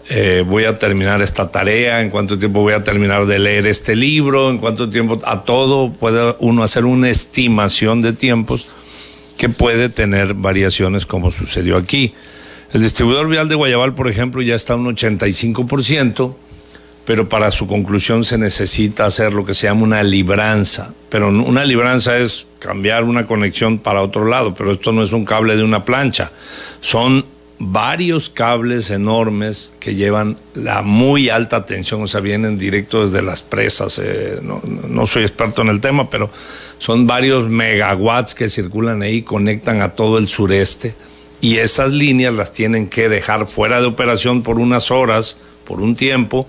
eh, 0.09 0.43
voy 0.45 0.65
a 0.65 0.77
terminar 0.77 1.21
esta 1.21 1.49
tarea, 1.49 2.01
en 2.01 2.09
cuánto 2.09 2.37
tiempo 2.37 2.61
voy 2.61 2.73
a 2.73 2.83
terminar 2.83 3.25
de 3.25 3.39
leer 3.39 3.65
este 3.67 3.95
libro, 3.95 4.49
en 4.49 4.57
cuánto 4.57 4.89
tiempo, 4.89 5.19
a 5.25 5.43
todo 5.43 5.93
puede 5.93 6.35
uno 6.39 6.63
hacer 6.63 6.85
una 6.85 7.09
estimación 7.09 8.01
de 8.01 8.13
tiempos 8.13 8.67
que 9.37 9.49
puede 9.49 9.89
tener 9.89 10.33
variaciones 10.33 11.05
como 11.05 11.31
sucedió 11.31 11.77
aquí. 11.77 12.13
El 12.73 12.81
distribuidor 12.81 13.27
vial 13.27 13.47
de 13.47 13.55
Guayabal, 13.55 13.93
por 13.93 14.07
ejemplo, 14.07 14.41
ya 14.41 14.55
está 14.55 14.75
un 14.75 14.93
85%, 14.93 16.35
pero 17.05 17.29
para 17.29 17.51
su 17.51 17.67
conclusión 17.67 18.23
se 18.23 18.37
necesita 18.37 19.05
hacer 19.05 19.33
lo 19.33 19.45
que 19.45 19.53
se 19.53 19.67
llama 19.67 19.83
una 19.83 20.03
libranza. 20.03 20.93
Pero 21.09 21.29
una 21.29 21.65
libranza 21.65 22.17
es 22.17 22.47
cambiar 22.59 23.03
una 23.03 23.25
conexión 23.25 23.77
para 23.77 24.01
otro 24.01 24.25
lado, 24.25 24.55
pero 24.55 24.71
esto 24.71 24.91
no 24.91 25.03
es 25.03 25.13
un 25.13 25.25
cable 25.25 25.55
de 25.55 25.63
una 25.63 25.85
plancha, 25.85 26.31
son 26.81 27.25
varios 27.59 28.29
cables 28.29 28.89
enormes 28.89 29.73
que 29.79 29.95
llevan 29.95 30.37
la 30.53 30.81
muy 30.81 31.29
alta 31.29 31.65
tensión, 31.65 32.01
o 32.01 32.07
sea, 32.07 32.21
vienen 32.21 32.57
directo 32.57 33.05
desde 33.05 33.21
las 33.21 33.41
presas. 33.41 33.99
Eh, 34.03 34.39
no, 34.41 35.05
soy 35.05 35.23
experto 35.23 35.61
en 35.61 35.69
el 35.69 35.81
tema, 35.81 36.09
pero 36.09 36.29
son 36.77 37.07
varios 37.07 37.47
megawatts 37.47 38.35
que 38.35 38.49
circulan 38.49 39.01
ahí, 39.01 39.21
conectan 39.21 39.81
a 39.81 39.89
todo 39.89 40.17
el 40.17 40.27
sureste 40.27 40.95
y 41.41 41.57
esas 41.57 41.91
líneas 41.91 42.33
las 42.33 42.53
tienen 42.53 42.87
que 42.87 43.09
dejar 43.09 43.47
fuera 43.47 43.81
de 43.81 43.87
operación 43.87 44.43
por 44.43 44.59
unas 44.59 44.91
horas, 44.91 45.39
por 45.65 45.81
un 45.81 45.95
tiempo, 45.95 46.47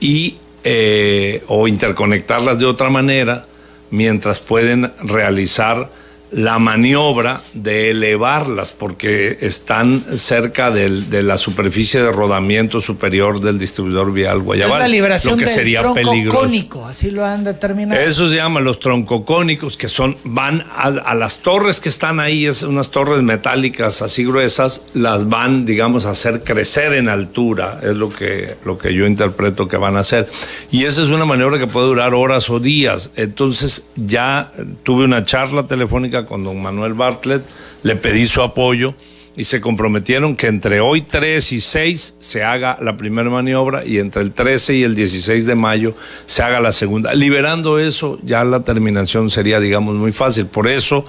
y 0.00 0.36
eh, 0.64 1.42
o 1.46 1.68
interconectarlas 1.68 2.58
de 2.58 2.66
otra 2.66 2.90
manera 2.90 3.46
mientras 3.90 4.40
pueden 4.40 4.92
realizar 5.02 5.90
la 6.32 6.58
maniobra 6.58 7.42
de 7.54 7.90
elevarlas 7.90 8.72
porque 8.72 9.38
están 9.40 10.02
cerca 10.16 10.70
de 10.70 11.22
la 11.22 11.36
superficie 11.36 12.00
de 12.02 12.12
rodamiento 12.12 12.80
superior 12.80 13.40
del 13.40 13.58
distribuidor 13.58 14.12
vial 14.12 14.40
Guayabal. 14.40 14.76
Es 14.76 14.82
la 14.82 14.88
liberación 14.88 15.32
lo 15.32 15.38
que 15.38 15.46
del 15.46 15.54
sería 15.54 15.80
troncocónico, 15.80 16.86
así 16.86 17.10
lo 17.10 17.24
han 17.24 17.44
determinado. 17.44 18.00
Eso 18.00 18.28
se 18.28 18.36
llama 18.36 18.60
los 18.60 18.78
troncocónicos, 18.78 19.76
que 19.76 19.88
son, 19.88 20.16
van 20.24 20.66
a, 20.76 21.14
las 21.14 21.40
torres 21.40 21.80
que 21.80 21.88
están 21.88 22.20
ahí, 22.20 22.46
es 22.46 22.62
unas 22.62 22.90
torres 22.90 23.22
metálicas 23.22 24.02
así 24.02 24.24
gruesas, 24.24 24.86
las 24.94 25.28
van, 25.28 25.66
digamos, 25.66 26.06
a 26.06 26.10
hacer 26.10 26.44
crecer 26.44 26.92
en 26.92 27.08
altura, 27.08 27.80
es 27.82 27.96
lo 27.96 28.10
que, 28.10 28.56
lo 28.64 28.78
que 28.78 28.94
yo 28.94 29.06
interpreto 29.06 29.68
que 29.68 29.76
van 29.76 29.96
a 29.96 30.00
hacer. 30.00 30.28
Y 30.70 30.84
esa 30.84 31.02
es 31.02 31.08
una 31.08 31.24
maniobra 31.24 31.58
que 31.58 31.66
puede 31.66 31.86
durar 31.86 32.14
horas 32.14 32.50
o 32.50 32.60
días. 32.60 33.10
Entonces 33.16 33.88
ya 33.96 34.52
tuve 34.84 35.04
una 35.04 35.24
charla 35.24 35.66
telefónica 35.66 36.19
con 36.26 36.44
don 36.44 36.60
Manuel 36.60 36.94
Bartlett, 36.94 37.44
le 37.82 37.96
pedí 37.96 38.26
su 38.26 38.42
apoyo 38.42 38.94
y 39.36 39.44
se 39.44 39.60
comprometieron 39.60 40.36
que 40.36 40.48
entre 40.48 40.80
hoy 40.80 41.02
3 41.02 41.52
y 41.52 41.60
6 41.60 42.16
se 42.18 42.44
haga 42.44 42.76
la 42.80 42.96
primera 42.96 43.30
maniobra 43.30 43.84
y 43.84 43.98
entre 43.98 44.22
el 44.22 44.32
13 44.32 44.74
y 44.74 44.82
el 44.82 44.94
16 44.94 45.46
de 45.46 45.54
mayo 45.54 45.94
se 46.26 46.42
haga 46.42 46.60
la 46.60 46.72
segunda. 46.72 47.14
Liberando 47.14 47.78
eso, 47.78 48.18
ya 48.22 48.44
la 48.44 48.64
terminación 48.64 49.30
sería, 49.30 49.60
digamos, 49.60 49.94
muy 49.94 50.12
fácil. 50.12 50.46
Por 50.46 50.68
eso 50.68 51.04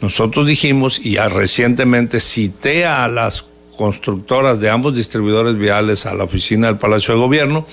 nosotros 0.00 0.46
dijimos, 0.46 1.00
y 1.04 1.16
recientemente 1.16 2.20
cité 2.20 2.84
a 2.84 3.08
las 3.08 3.46
constructoras 3.76 4.60
de 4.60 4.70
ambos 4.70 4.94
distribuidores 4.94 5.56
viales 5.56 6.06
a 6.06 6.14
la 6.14 6.24
oficina 6.24 6.68
del 6.68 6.76
Palacio 6.76 7.14
de 7.14 7.20
Gobierno 7.20 7.66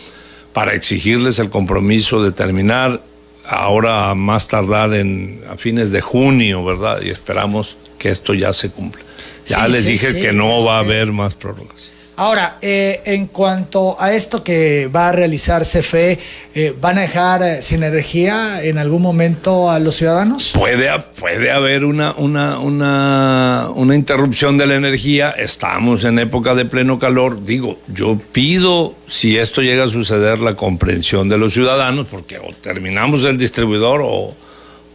para 0.54 0.74
exigirles 0.74 1.40
el 1.40 1.50
compromiso 1.50 2.24
de 2.24 2.32
terminar 2.32 3.02
ahora 3.46 4.14
más 4.16 4.48
tardar 4.48 4.94
en 4.94 5.42
a 5.50 5.58
fines 5.58 5.92
de 5.92 6.02
junio, 6.02 6.64
¿verdad? 6.64 7.02
Y 7.02 7.10
esperamos 7.10 7.78
que 7.98 8.10
esto 8.10 8.34
ya 8.34 8.54
se 8.54 8.70
cumpla. 8.70 9.02
Ya 9.46 9.68
les 9.68 9.86
dije 9.86 10.20
que 10.20 10.32
no 10.32 10.64
va 10.64 10.78
a 10.78 10.80
haber 10.80 11.12
más 11.12 11.34
prórrogas. 11.36 11.91
Ahora, 12.18 12.58
eh, 12.62 13.02
en 13.06 13.28
cuanto 13.28 14.00
a 14.00 14.14
esto 14.14 14.44
que 14.44 14.90
va 14.94 15.10
a 15.10 15.12
realizar 15.12 15.64
CFE, 15.64 16.20
eh, 16.54 16.76
¿van 16.80 16.98
a 16.98 17.02
dejar 17.02 17.42
eh, 17.42 17.62
sin 17.62 17.84
energía 17.84 18.64
en 18.64 18.78
algún 18.78 19.02
momento 19.02 19.72
a 19.72 19.80
los 19.80 19.96
ciudadanos? 19.96 20.52
Puede, 20.54 20.88
puede 21.20 21.52
haber 21.52 21.86
una, 21.86 22.12
una, 22.18 22.60
una, 22.60 23.70
una 23.74 23.96
interrupción 23.96 24.58
de 24.58 24.68
la 24.68 24.76
energía. 24.76 25.32
Estamos 25.32 26.04
en 26.04 26.20
época 26.20 26.54
de 26.54 26.66
pleno 26.66 27.00
calor. 27.00 27.44
Digo, 27.44 27.80
yo 27.88 28.18
pido, 28.32 28.94
si 29.08 29.38
esto 29.38 29.62
llega 29.62 29.86
a 29.86 29.88
suceder, 29.88 30.40
la 30.40 30.56
comprensión 30.56 31.30
de 31.30 31.38
los 31.38 31.54
ciudadanos, 31.54 32.08
porque 32.08 32.38
o 32.38 32.54
terminamos 32.62 33.24
el 33.26 33.38
distribuidor 33.38 34.02
o 34.04 34.36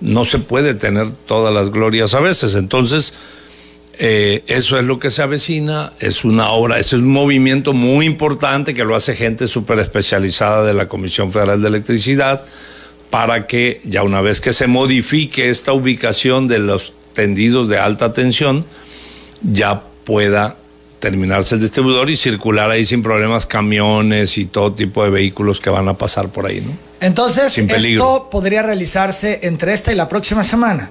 no 0.01 0.25
se 0.25 0.39
puede 0.39 0.75
tener 0.75 1.11
todas 1.11 1.53
las 1.53 1.71
glorias 1.71 2.15
a 2.15 2.21
veces. 2.21 2.55
Entonces, 2.55 3.15
eh, 3.99 4.45
eso 4.47 4.79
es 4.79 4.85
lo 4.85 4.99
que 4.99 5.11
se 5.11 5.23
avecina, 5.23 5.93
es 6.01 6.25
una 6.25 6.51
obra, 6.51 6.79
es 6.79 6.93
un 6.93 7.11
movimiento 7.11 7.73
muy 7.73 8.05
importante 8.05 8.75
que 8.75 8.85
lo 8.85 8.95
hace 8.95 9.17
gente 9.17 9.47
súper 9.47 9.79
especializada 9.79 10.65
de 10.65 10.75
la 10.75 10.87
Comisión 10.87 11.33
Federal 11.33 11.63
de 11.63 11.69
Electricidad 11.69 12.45
para 13.11 13.47
que 13.47 13.81
ya 13.85 14.03
una 14.03 14.21
vez 14.21 14.41
que 14.41 14.53
se 14.53 14.67
modifique 14.67 15.49
esta 15.49 15.73
ubicación 15.73 16.47
de 16.49 16.59
los 16.59 16.93
tendidos 17.15 17.69
de 17.69 17.79
alta 17.79 18.13
tensión, 18.13 18.67
ya 19.43 19.83
pueda 20.05 20.57
terminarse 20.99 21.55
el 21.55 21.61
distribuidor 21.61 22.11
y 22.11 22.17
circular 22.17 22.71
ahí 22.71 22.85
sin 22.85 23.03
problemas 23.03 23.47
camiones 23.47 24.37
y 24.39 24.47
todo 24.47 24.73
tipo 24.73 25.05
de 25.05 25.11
vehículos 25.11 25.61
que 25.61 25.71
van 25.71 25.89
a 25.89 25.95
pasar 25.95 26.29
por 26.29 26.47
ahí, 26.47 26.61
¿no? 26.61 26.73
Entonces, 27.01 27.57
esto 27.59 28.29
podría 28.31 28.63
realizarse 28.63 29.41
entre 29.43 29.73
esta 29.73 29.93
y 29.93 29.95
la 29.95 30.09
próxima 30.09 30.43
semana. 30.43 30.91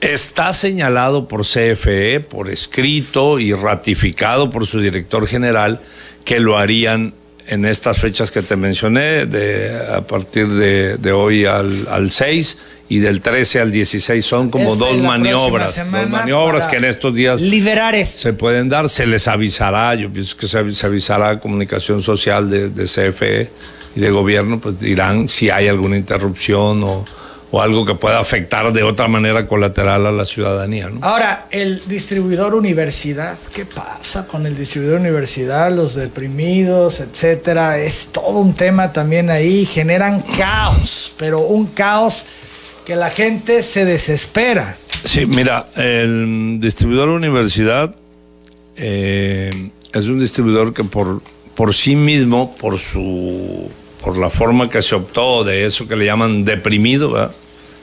Está 0.00 0.52
señalado 0.52 1.26
por 1.26 1.42
CFE, 1.42 2.20
por 2.20 2.50
escrito 2.50 3.38
y 3.38 3.52
ratificado 3.52 4.50
por 4.50 4.66
su 4.66 4.80
director 4.80 5.26
general, 5.26 5.80
que 6.24 6.38
lo 6.40 6.58
harían 6.58 7.14
en 7.46 7.64
estas 7.64 7.98
fechas 7.98 8.30
que 8.30 8.42
te 8.42 8.56
mencioné, 8.56 9.26
de, 9.26 9.70
a 9.94 10.02
partir 10.02 10.48
de, 10.48 11.12
hoy 11.12 11.44
al, 11.44 12.10
6 12.10 12.58
y 12.88 12.98
del 12.98 13.20
13 13.20 13.60
al 13.60 13.72
16 13.72 14.24
son 14.24 14.50
como 14.50 14.76
dos 14.76 15.00
maniobras, 15.02 15.76
dos 15.90 16.08
maniobras 16.08 16.66
que 16.68 16.76
en 16.76 16.84
estos 16.84 17.14
días 17.14 17.40
liberar 17.40 17.96
se 18.04 18.32
pueden 18.32 18.68
dar, 18.68 18.88
se 18.88 19.06
les 19.06 19.28
avisará, 19.28 19.94
yo 19.94 20.12
pienso 20.12 20.36
que 20.36 20.46
se, 20.46 20.86
avisará 20.86 21.30
a 21.30 21.40
comunicación 21.40 22.02
social 22.02 22.50
de, 22.50 22.70
de 22.70 22.84
CFE 22.84 23.50
y 23.96 24.00
de 24.00 24.10
gobierno, 24.10 24.60
pues 24.60 24.78
dirán 24.80 25.28
si 25.28 25.50
hay 25.50 25.68
alguna 25.68 25.96
interrupción 25.96 26.82
o, 26.84 27.04
o 27.50 27.60
algo 27.60 27.86
que 27.86 27.94
pueda 27.94 28.18
afectar 28.18 28.72
de 28.72 28.82
otra 28.82 29.08
manera 29.08 29.46
colateral 29.46 30.06
a 30.06 30.12
la 30.12 30.24
ciudadanía. 30.24 30.90
Ahora, 31.00 31.46
el 31.50 31.80
distribuidor 31.86 32.54
universidad, 32.54 33.38
¿qué 33.54 33.64
pasa 33.64 34.26
con 34.26 34.46
el 34.46 34.56
distribuidor 34.56 35.00
universidad? 35.00 35.72
Los 35.72 35.94
deprimidos, 35.94 37.00
etcétera, 37.00 37.78
es 37.78 38.08
todo 38.12 38.38
un 38.38 38.54
tema 38.54 38.92
también 38.92 39.30
ahí, 39.30 39.64
generan 39.64 40.22
caos, 40.36 41.12
pero 41.16 41.40
un 41.40 41.66
caos 41.66 42.24
que 42.84 42.96
la 42.96 43.10
gente 43.10 43.62
se 43.62 43.84
desespera. 43.84 44.76
Sí, 45.04 45.26
mira, 45.26 45.68
el 45.76 46.58
distribuidor 46.60 47.08
universidad 47.08 47.94
eh, 48.76 49.70
es 49.92 50.06
un 50.08 50.18
distribuidor 50.18 50.74
que 50.74 50.84
por, 50.84 51.22
por 51.54 51.74
sí 51.74 51.96
mismo, 51.96 52.54
por 52.56 52.78
su 52.78 53.70
por 54.06 54.18
la 54.18 54.30
forma 54.30 54.70
que 54.70 54.82
se 54.82 54.94
optó 54.94 55.42
de 55.42 55.66
eso 55.66 55.88
que 55.88 55.96
le 55.96 56.04
llaman 56.04 56.44
deprimido, 56.44 57.32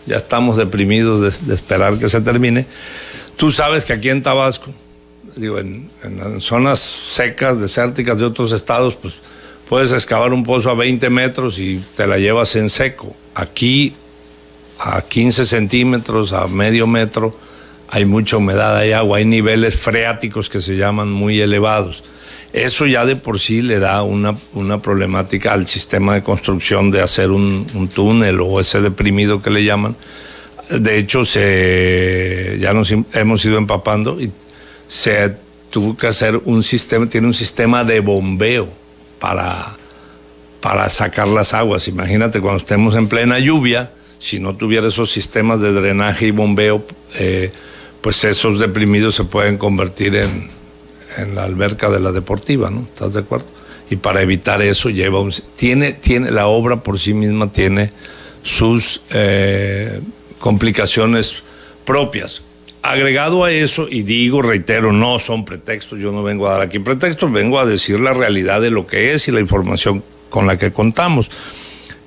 ya 0.06 0.16
estamos 0.16 0.56
deprimidos 0.56 1.20
de, 1.20 1.54
esperar 1.54 2.00
que 2.00 2.08
se 2.08 2.22
termine. 2.22 2.66
Tú 3.36 3.52
sabes 3.52 3.84
que 3.84 3.92
aquí 3.92 4.10
en 4.10 4.24
Tabasco, 4.24 4.72
digo, 5.36 5.60
en, 5.60 5.90
zonas 6.40 6.80
secas, 6.80 7.60
desérticas 7.60 8.20
de 8.20 8.26
otros 8.26 8.54
estados, 8.54 8.96
pues 8.96 9.22
puedes 9.68 9.92
excavar 9.92 10.32
un 10.32 10.46
pozo 10.46 10.70
a 10.70 10.76
20 10.76 11.10
metros 11.10 11.60
y 11.60 11.84
te 11.94 12.08
la 12.08 12.18
llevas 12.18 12.56
en 12.56 12.70
seco. 12.70 13.14
Aquí 13.36 13.94
a 14.80 15.02
15 15.02 15.44
centímetros, 15.44 16.32
a 16.32 16.48
medio 16.48 16.88
metro, 16.88 17.38
hay 17.90 18.06
mucha 18.06 18.38
humedad, 18.38 18.78
hay 18.78 18.94
agua, 18.94 19.18
hay 19.18 19.26
niveles 19.26 19.82
freáticos 19.82 20.48
que 20.48 20.62
se 20.62 20.78
llaman 20.78 21.12
muy 21.12 21.42
elevados. 21.42 22.06
Eso 22.54 22.86
ya 22.86 23.04
de 23.04 23.16
por 23.16 23.40
sí 23.40 23.64
le 23.64 23.80
da 23.80 24.04
una, 24.04 24.36
una 24.54 24.80
problemática 24.80 25.54
al 25.54 25.66
sistema 25.66 26.14
de 26.14 26.22
construcción 26.22 26.92
de 26.92 27.02
hacer 27.02 27.32
un, 27.32 27.90
túnel 27.94 28.40
o 28.42 28.60
ese 28.60 28.80
deprimido 28.80 29.42
que 29.42 29.50
le 29.50 29.64
llaman. 29.64 29.96
De 30.70 31.00
hecho, 31.00 31.26
se, 31.26 32.60
ya 32.62 32.74
nos 32.74 32.92
hemos 32.92 33.44
ido 33.44 33.58
empapando 33.58 34.22
y 34.22 34.32
se 34.88 35.36
tuvo 35.72 35.98
que 35.98 36.06
hacer 36.06 36.40
un 36.46 36.62
sistema, 36.62 37.10
tiene 37.10 37.26
un 37.26 37.34
sistema 37.34 37.84
de 37.84 38.02
bombeo 38.02 38.70
para, 39.20 39.76
para 40.62 40.88
sacar 40.90 41.28
las 41.28 41.56
aguas. 41.56 41.88
Imagínate 41.88 42.40
cuando 42.40 42.60
estemos 42.60 42.94
en 42.94 43.08
plena 43.08 43.40
lluvia, 43.40 43.92
si 44.20 44.38
no 44.38 44.56
tuviera 44.56 44.90
esos 44.90 45.12
sistemas 45.12 45.60
de 45.60 45.72
drenaje 45.72 46.28
y 46.28 46.32
bombeo, 46.32 46.86
eh, 47.16 47.50
pues 48.02 48.24
esos 48.24 48.60
deprimidos 48.60 49.16
se 49.16 49.24
pueden 49.24 49.58
convertir 49.58 50.16
en, 50.16 50.50
en, 51.18 51.36
la 51.36 51.44
alberca 51.44 51.90
de 51.90 52.00
la 52.00 52.12
deportiva, 52.12 52.70
¿no? 52.70 52.82
¿Estás 52.82 53.14
de 53.14 53.22
acuerdo? 53.22 53.48
Y 53.90 53.98
para 53.98 54.22
evitar 54.22 54.62
eso 54.62 54.90
lleva 54.90 55.20
un... 55.20 55.32
Tiene, 55.56 55.94
tiene, 55.94 56.32
la 56.32 56.48
obra 56.48 56.84
por 56.84 57.00
sí 57.00 57.14
misma 57.14 57.52
tiene 57.52 57.92
sus 58.42 59.02
eh, 59.12 60.02
complicaciones 60.40 61.44
propias. 61.86 62.42
Agregado 62.82 63.46
a 63.46 63.52
eso, 63.52 63.88
y 63.90 64.04
digo, 64.04 64.42
reitero, 64.42 64.92
no 64.92 65.20
son 65.20 65.46
pretextos, 65.46 66.00
yo 66.00 66.12
no 66.12 66.22
vengo 66.22 66.48
a 66.48 66.54
dar 66.54 66.62
aquí 66.64 66.80
pretextos, 66.80 67.32
vengo 67.32 67.60
a 67.60 67.66
decir 67.66 68.00
la 68.00 68.14
realidad 68.14 68.62
de 68.62 68.72
lo 68.72 68.86
que 68.86 69.14
es 69.14 69.28
y 69.28 69.32
la 69.32 69.40
información 69.40 70.04
con 70.30 70.48
la 70.48 70.58
que 70.58 70.74
contamos. 70.74 71.32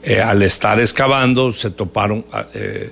Eh, 0.03 0.21
al 0.21 0.43
estar 0.43 0.79
excavando 0.79 1.51
se 1.51 1.71
toparon, 1.71 2.25
ah, 2.33 2.47
eh, 2.55 2.91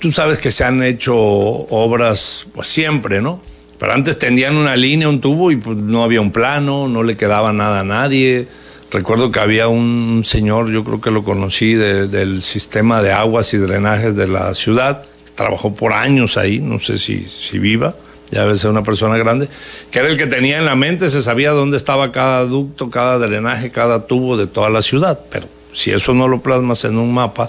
tú 0.00 0.10
sabes 0.10 0.38
que 0.38 0.50
se 0.50 0.64
han 0.64 0.82
hecho 0.82 1.14
obras 1.14 2.46
pues 2.52 2.68
siempre, 2.68 3.22
¿no? 3.22 3.40
Pero 3.80 3.94
antes 3.94 4.18
tendían 4.18 4.58
una 4.58 4.76
línea, 4.76 5.08
un 5.08 5.22
tubo 5.22 5.50
y 5.50 5.56
pues 5.56 5.78
no 5.78 6.04
había 6.04 6.20
un 6.20 6.32
plano, 6.32 6.86
no 6.86 7.02
le 7.02 7.16
quedaba 7.16 7.54
nada 7.54 7.80
a 7.80 7.84
nadie. 7.84 8.46
Recuerdo 8.90 9.32
que 9.32 9.40
había 9.40 9.68
un 9.68 10.20
señor, 10.22 10.70
yo 10.70 10.84
creo 10.84 11.00
que 11.00 11.10
lo 11.10 11.24
conocí, 11.24 11.74
del 11.74 12.42
sistema 12.42 13.00
de 13.00 13.12
aguas 13.12 13.54
y 13.54 13.56
drenajes 13.56 14.16
de 14.16 14.28
la 14.28 14.52
ciudad, 14.52 15.02
trabajó 15.34 15.74
por 15.74 15.94
años 15.94 16.36
ahí, 16.36 16.58
no 16.58 16.78
sé 16.78 16.98
si, 16.98 17.24
si 17.24 17.58
viva, 17.58 17.94
ya 18.30 18.42
debe 18.42 18.58
ser 18.58 18.70
una 18.70 18.82
persona 18.82 19.16
grande, 19.16 19.48
que 19.90 20.00
era 20.00 20.08
el 20.08 20.18
que 20.18 20.26
tenía 20.26 20.58
en 20.58 20.66
la 20.66 20.74
mente, 20.74 21.08
se 21.08 21.22
sabía 21.22 21.52
dónde 21.52 21.78
estaba 21.78 22.12
cada 22.12 22.44
ducto, 22.44 22.90
cada 22.90 23.18
drenaje, 23.18 23.70
cada 23.70 24.06
tubo 24.06 24.36
de 24.36 24.46
toda 24.46 24.68
la 24.68 24.82
ciudad, 24.82 25.20
pero 25.30 25.48
si 25.72 25.90
eso 25.90 26.12
no 26.12 26.28
lo 26.28 26.42
plasmas 26.42 26.84
en 26.84 26.98
un 26.98 27.14
mapa, 27.14 27.48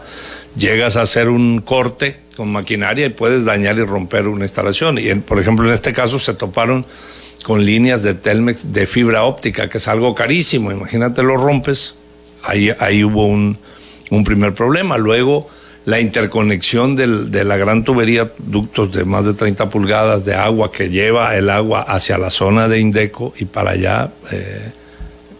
llegas 0.55 0.97
a 0.97 1.01
hacer 1.01 1.29
un 1.29 1.61
corte 1.61 2.17
con 2.35 2.51
maquinaria 2.51 3.05
y 3.05 3.09
puedes 3.09 3.45
dañar 3.45 3.77
y 3.77 3.83
romper 3.83 4.27
una 4.27 4.45
instalación. 4.45 4.97
Y 4.97 5.13
por 5.15 5.39
ejemplo, 5.39 5.67
en 5.67 5.73
este 5.73 5.93
caso 5.93 6.19
se 6.19 6.33
toparon 6.33 6.85
con 7.43 7.65
líneas 7.65 8.03
de 8.03 8.13
Telmex 8.13 8.73
de 8.73 8.87
fibra 8.87 9.23
óptica, 9.23 9.69
que 9.69 9.77
es 9.77 9.87
algo 9.87 10.15
carísimo. 10.15 10.71
Imagínate, 10.71 11.23
lo 11.23 11.37
rompes. 11.37 11.95
Ahí, 12.43 12.71
ahí 12.79 13.03
hubo 13.03 13.27
un, 13.27 13.57
primer 14.25 14.53
problema. 14.53 14.97
Luego, 14.97 15.49
la 15.85 15.99
interconexión 15.99 16.95
de 16.95 17.43
la 17.43 17.57
gran 17.57 17.83
tubería, 17.83 18.31
ductos 18.37 18.91
de 18.91 19.05
más 19.05 19.25
de 19.25 19.33
30 19.33 19.69
pulgadas 19.69 20.25
de 20.25 20.35
agua 20.35 20.71
que 20.71 20.89
lleva 20.89 21.35
el 21.35 21.49
agua 21.49 21.81
hacia 21.81 22.17
la 22.17 22.29
zona 22.29 22.67
de 22.67 22.79
Indeco 22.79 23.33
y 23.37 23.45
para 23.45 23.71
allá, 23.71 24.11
eh, 24.31 24.71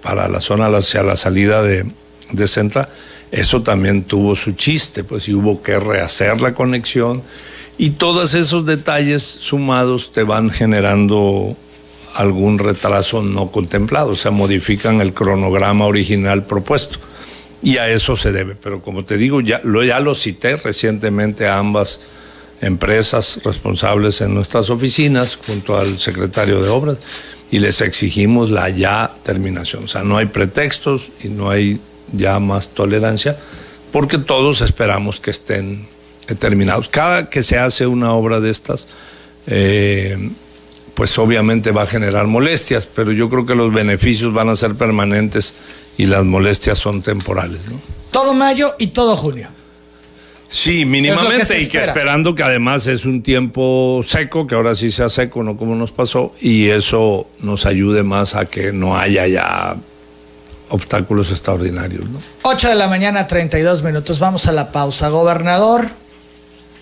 para 0.02 0.28
la 0.28 0.42
zona 0.42 0.68
hacia 0.68 1.04
la 1.04 1.16
salida 1.16 1.62
de, 1.62 1.86
de 2.32 2.48
Centra, 2.48 2.90
eso 3.32 3.62
también 3.64 4.04
tuvo 4.04 4.36
su 4.36 4.52
chiste, 4.52 5.04
pues 5.04 5.30
y 5.30 5.34
hubo 5.34 5.62
que 5.62 5.80
rehacer 5.80 6.42
la 6.42 6.54
conexión 6.54 7.24
y 7.78 7.92
todos 7.92 8.34
esos 8.36 8.66
detalles 8.66 9.24
sumados 9.24 10.12
te 10.12 10.24
van 10.24 10.50
generando 10.50 11.56
algún 12.16 12.60
retraso 12.60 13.24
no 13.24 13.52
contemplado, 13.52 14.10
o 14.10 14.16
sea, 14.16 14.32
modifican 14.32 15.02
el 15.02 15.14
cronograma 15.14 15.86
original 15.86 16.46
propuesto. 16.46 17.00
Y 17.64 17.78
a 17.78 17.90
eso 17.90 18.16
se 18.16 18.32
debe. 18.32 18.56
Pero 18.56 18.82
como 18.82 19.06
te 19.06 19.18
digo, 19.18 19.40
ya 19.40 19.62
lo, 19.64 19.84
ya 19.84 20.00
cité 20.16 20.56
recientemente 20.58 21.48
a 21.48 21.60
ambas 21.60 22.02
empresas 22.62 23.40
responsables 23.44 24.22
en 24.22 24.34
nuestras 24.34 24.70
oficinas, 24.70 25.36
junto 25.36 25.78
al 25.78 26.00
secretario 26.00 26.62
de 26.62 26.70
Obras, 26.70 26.98
y 27.50 27.60
les 27.60 27.82
exigimos 27.82 28.52
la 28.52 28.70
ya 28.70 29.12
terminación. 29.24 29.86
O 29.86 29.88
sea, 29.88 30.04
no 30.04 30.18
hay 30.18 30.28
pretextos 30.28 31.12
y 31.24 31.30
no 31.30 31.50
hay 31.50 31.80
ya 32.12 32.40
más 32.40 32.70
tolerancia, 32.70 33.38
porque 33.92 34.18
todos 34.18 34.62
esperamos 34.62 35.20
que 35.20 35.32
estén 35.32 35.88
terminados. 36.40 36.90
Cada 36.90 37.30
que 37.30 37.44
se 37.44 37.58
hace 37.58 37.88
una 37.88 38.14
obra 38.14 38.40
de 38.40 38.50
estas, 38.52 38.88
eh, 39.48 40.30
pues 40.94 41.18
obviamente 41.18 41.72
va 41.72 41.84
a 41.84 41.88
generar 41.88 42.28
molestias, 42.28 42.88
pero 42.88 43.12
yo 43.12 43.30
creo 43.30 43.46
que 43.46 43.56
los 43.56 43.74
beneficios 43.74 44.34
van 44.34 44.50
a 44.50 44.56
ser 44.56 44.76
permanentes 44.76 45.56
y 45.98 46.06
las 46.06 46.24
molestias 46.24 46.80
son 46.80 47.02
temporales. 47.02 47.70
Todo 48.12 48.34
mayo 48.34 48.76
y 48.78 48.88
todo 48.88 49.16
junio. 49.16 49.50
Sí, 50.50 50.86
mínimamente 50.86 51.62
y 51.62 51.68
que 51.68 51.78
esperando 51.78 52.36
que 52.36 52.44
además 52.44 52.86
es 52.88 53.06
un 53.06 53.24
tiempo 53.24 54.02
seco, 54.04 54.48
que 54.48 54.56
ahora 54.56 54.76
sí 54.76 54.92
sea 54.92 55.08
seco, 55.08 55.44
no 55.44 55.56
como 55.56 55.76
nos 55.76 55.94
pasó, 55.94 56.36
y 56.42 56.68
eso 56.68 57.26
nos 57.40 57.66
ayude 57.66 58.04
más 58.04 58.36
a 58.36 58.46
que 58.46 58.74
no 58.74 58.98
haya 58.98 59.28
ya 59.28 59.78
obstáculos 60.72 61.32
extraordinarios. 61.32 62.10
¿no? 62.10 62.20
8 62.44 62.70
de 62.70 62.76
la 62.76 62.88
mañana, 62.88 63.28
32 63.28 63.84
minutos. 63.84 64.20
Vamos 64.20 64.48
a 64.48 64.52
la 64.52 64.72
pausa. 64.72 65.10
Gobernador, 65.10 65.90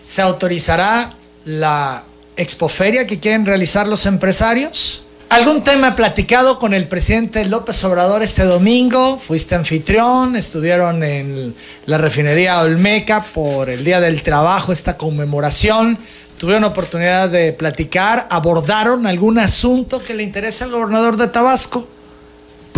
¿se 0.05 0.21
autorizará 0.21 1.11
la 1.45 2.03
expoferia 2.37 3.05
que 3.05 3.19
quieren 3.19 3.45
realizar 3.45 3.87
los 3.87 4.05
empresarios? 4.05 5.03
¿Algún 5.29 5.61
tema 5.63 5.95
platicado 5.95 6.57
con 6.57 6.73
el 6.73 6.87
presidente 6.87 7.45
López 7.45 7.83
Obrador 7.83 8.23
este 8.23 8.45
domingo? 8.45 9.19
Fuiste 9.19 9.53
anfitrión, 9.53 10.35
estuvieron 10.35 11.03
en 11.03 11.53
la 11.85 11.99
refinería 11.99 12.59
Olmeca 12.61 13.23
por 13.23 13.69
el 13.69 13.83
Día 13.83 14.01
del 14.01 14.23
Trabajo, 14.23 14.71
esta 14.71 14.97
conmemoración. 14.97 15.99
Tuvieron 16.39 16.63
oportunidad 16.63 17.29
de 17.29 17.53
platicar, 17.53 18.25
abordaron 18.31 19.05
algún 19.05 19.37
asunto 19.37 20.01
que 20.01 20.15
le 20.15 20.23
interesa 20.23 20.65
al 20.65 20.71
gobernador 20.71 21.15
de 21.15 21.27
Tabasco. 21.27 21.87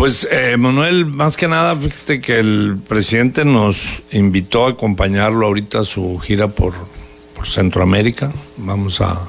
Pues 0.02 0.26
eh, 0.32 0.56
Manuel, 0.56 1.06
más 1.06 1.36
que 1.36 1.46
nada, 1.46 1.76
fíjate 1.76 2.20
que 2.20 2.40
el 2.40 2.76
presidente 2.88 3.44
nos 3.44 4.02
invitó 4.10 4.66
a 4.66 4.70
acompañarlo 4.70 5.46
ahorita 5.46 5.78
a 5.78 5.84
su 5.84 6.18
gira 6.18 6.48
por, 6.48 6.74
Centroamérica. 7.44 8.32
Vamos 8.56 9.00
a 9.00 9.20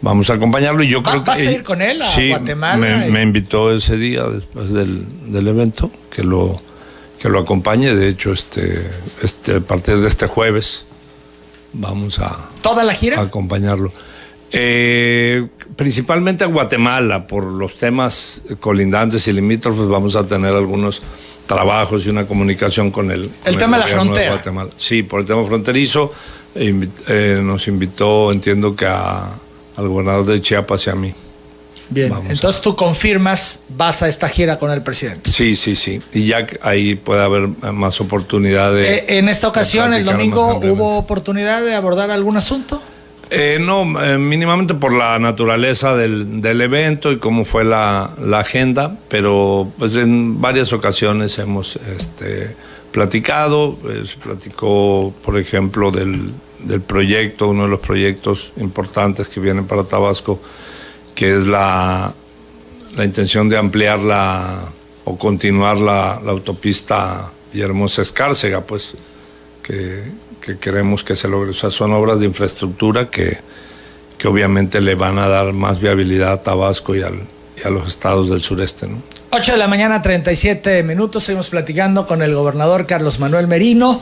vamos 0.00 0.30
a 0.30 0.32
acompañarlo 0.32 0.82
y 0.82 0.88
yo 0.88 1.02
creo 1.02 1.22
que... 1.24 1.28
¿Vas 1.28 1.40
a 1.40 1.52
ir 1.52 1.62
con 1.62 1.82
él 1.82 2.00
a 2.00 2.08
Guatemala? 2.30 2.76
Me, 2.78 3.10
me, 3.10 3.20
invitó 3.20 3.70
ese 3.70 3.98
día 3.98 4.24
después 4.24 4.72
del, 4.72 5.06
evento 5.46 5.90
que 6.10 6.24
lo, 6.24 6.58
que 7.20 7.28
lo 7.28 7.40
acompañe. 7.40 7.94
De 7.94 8.08
hecho, 8.08 8.32
este, 8.32 8.90
este, 9.22 9.56
a 9.56 9.60
partir 9.60 9.98
de 9.98 10.08
este 10.08 10.26
jueves 10.26 10.86
vamos 11.74 12.18
a... 12.18 12.48
¿Toda 12.62 12.82
la 12.82 12.94
gira? 12.94 13.18
A 13.18 13.24
acompañarlo. 13.24 13.92
Eh, 14.52 15.46
principalmente 15.76 16.44
a 16.44 16.46
Guatemala, 16.46 17.26
por 17.26 17.44
los 17.44 17.76
temas 17.76 18.42
colindantes 18.60 19.28
y 19.28 19.32
limítrofes, 19.32 19.86
vamos 19.86 20.16
a 20.16 20.26
tener 20.26 20.54
algunos 20.54 21.02
trabajos 21.46 22.06
y 22.06 22.10
una 22.10 22.26
comunicación 22.26 22.90
con 22.90 23.10
el, 23.10 23.30
el 23.44 23.56
tema 23.56 23.78
de 23.78 23.84
la 23.84 23.88
frontera. 23.88 24.40
sí, 24.76 25.02
por 25.02 25.20
el 25.20 25.26
tema 25.26 25.44
fronterizo, 25.46 26.12
eh, 26.54 27.40
nos 27.42 27.68
invitó, 27.68 28.32
entiendo 28.32 28.74
que 28.74 28.86
a, 28.86 29.28
al 29.76 29.88
gobernador 29.88 30.26
de 30.26 30.40
Chiapas 30.40 30.86
y 30.86 30.90
a 30.90 30.94
mí. 30.94 31.14
Bien, 31.90 32.12
entonces 32.28 32.60
tú 32.60 32.76
confirmas, 32.76 33.60
vas 33.70 34.02
a 34.02 34.08
esta 34.08 34.28
gira 34.28 34.58
con 34.58 34.70
el 34.70 34.82
presidente. 34.82 35.30
Sí, 35.30 35.56
sí, 35.56 35.74
sí. 35.74 36.02
Y 36.12 36.26
ya 36.26 36.46
ahí 36.60 36.96
puede 36.96 37.22
haber 37.22 37.48
más 37.72 37.98
oportunidad 38.02 38.74
de... 38.74 38.96
Eh, 38.96 39.04
en 39.18 39.30
esta 39.30 39.48
ocasión, 39.48 39.94
el 39.94 40.04
domingo, 40.04 40.60
¿hubo 40.62 40.98
oportunidad 40.98 41.62
de 41.62 41.74
abordar 41.74 42.10
algún 42.10 42.36
asunto? 42.36 42.82
Eh, 43.30 43.58
no, 43.60 44.02
eh, 44.02 44.16
mínimamente 44.16 44.74
por 44.74 44.92
la 44.92 45.18
naturaleza 45.18 45.94
del, 45.94 46.60
evento 46.60 47.12
y 47.12 47.18
cómo 47.18 47.44
fue 47.44 47.62
la, 47.62 48.10
agenda, 48.32 48.96
pero 49.08 49.70
pues 49.78 49.96
en 49.96 50.40
varias 50.40 50.72
ocasiones 50.72 51.38
hemos 51.38 51.76
este, 51.76 52.56
platicado, 52.90 53.76
se 54.04 54.16
platicó 54.16 55.12
por 55.22 55.38
ejemplo 55.38 55.90
del, 55.90 56.32
proyecto, 56.86 57.48
uno 57.48 57.64
de 57.64 57.68
los 57.68 57.80
proyectos 57.80 58.52
importantes 58.56 59.28
que 59.28 59.40
vienen 59.40 59.66
para 59.66 59.84
Tabasco, 59.84 60.40
que 61.14 61.36
es 61.36 61.46
la, 61.46 62.14
la 62.96 63.04
intención 63.04 63.48
de 63.48 63.58
ampliar 63.58 63.98
la 63.98 64.64
o 65.04 65.16
continuar 65.16 65.78
la, 65.78 66.20
la 66.24 66.32
autopista 66.32 67.30
Villahermosa 67.52 68.02
Escárcega, 68.02 68.62
pues 68.62 68.94
que 69.62 70.02
que 70.40 70.58
queremos 70.58 71.04
que 71.04 71.16
se 71.16 71.28
logre. 71.28 71.50
O 71.50 71.54
sea, 71.54 71.70
son 71.70 71.92
obras 71.92 72.20
de 72.20 72.26
infraestructura 72.26 73.10
que, 73.10 73.38
que 74.18 74.28
obviamente 74.28 74.80
le 74.80 74.94
van 74.94 75.18
a 75.18 75.28
dar 75.28 75.52
más 75.52 75.80
viabilidad 75.80 76.32
a 76.32 76.42
Tabasco 76.42 76.94
y, 76.94 77.02
al, 77.02 77.20
y 77.56 77.66
a 77.66 77.70
los 77.70 77.88
estados 77.88 78.30
del 78.30 78.42
sureste. 78.42 78.86
¿no? 78.86 79.02
8 79.30 79.52
de 79.52 79.58
la 79.58 79.68
mañana, 79.68 80.02
37 80.02 80.82
minutos. 80.82 81.24
Seguimos 81.24 81.48
platicando 81.48 82.06
con 82.06 82.22
el 82.22 82.34
gobernador 82.34 82.86
Carlos 82.86 83.20
Manuel 83.20 83.46
Merino. 83.46 84.00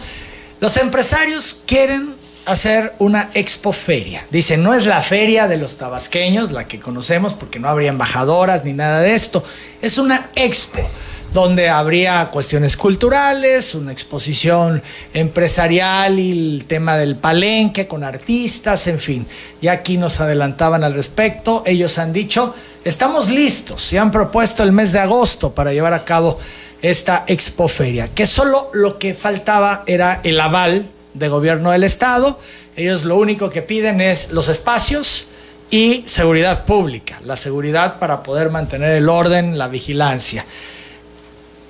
Los 0.60 0.76
empresarios 0.76 1.56
quieren 1.66 2.14
hacer 2.46 2.94
una 2.98 3.30
expoferia. 3.34 4.24
Dicen, 4.30 4.62
no 4.62 4.72
es 4.72 4.86
la 4.86 5.02
feria 5.02 5.48
de 5.48 5.56
los 5.56 5.76
tabasqueños, 5.76 6.52
la 6.52 6.68
que 6.68 6.78
conocemos, 6.78 7.34
porque 7.34 7.58
no 7.58 7.68
habría 7.68 7.90
embajadoras 7.90 8.64
ni 8.64 8.72
nada 8.72 9.00
de 9.00 9.14
esto. 9.14 9.42
Es 9.82 9.98
una 9.98 10.30
expo 10.36 10.88
donde 11.32 11.68
habría 11.68 12.30
cuestiones 12.30 12.76
culturales, 12.76 13.74
una 13.74 13.92
exposición 13.92 14.82
empresarial 15.12 16.18
y 16.18 16.32
el 16.32 16.64
tema 16.66 16.96
del 16.96 17.16
palenque 17.16 17.86
con 17.86 18.04
artistas, 18.04 18.86
en 18.86 18.98
fin. 18.98 19.26
Y 19.60 19.68
aquí 19.68 19.96
nos 19.98 20.20
adelantaban 20.20 20.84
al 20.84 20.94
respecto. 20.94 21.62
Ellos 21.66 21.98
han 21.98 22.12
dicho, 22.12 22.54
estamos 22.84 23.30
listos 23.30 23.92
y 23.92 23.98
han 23.98 24.10
propuesto 24.10 24.62
el 24.62 24.72
mes 24.72 24.92
de 24.92 25.00
agosto 25.00 25.54
para 25.54 25.72
llevar 25.72 25.92
a 25.92 26.04
cabo 26.04 26.38
esta 26.82 27.24
expoferia, 27.26 28.08
que 28.08 28.26
solo 28.26 28.70
lo 28.72 28.98
que 28.98 29.14
faltaba 29.14 29.82
era 29.86 30.20
el 30.24 30.40
aval 30.40 30.88
de 31.14 31.28
gobierno 31.28 31.70
del 31.70 31.84
Estado. 31.84 32.38
Ellos 32.76 33.04
lo 33.04 33.16
único 33.16 33.50
que 33.50 33.62
piden 33.62 34.00
es 34.00 34.30
los 34.30 34.48
espacios 34.48 35.28
y 35.70 36.04
seguridad 36.06 36.64
pública, 36.64 37.18
la 37.24 37.36
seguridad 37.36 37.98
para 37.98 38.22
poder 38.22 38.50
mantener 38.50 38.92
el 38.92 39.08
orden, 39.08 39.58
la 39.58 39.68
vigilancia. 39.68 40.44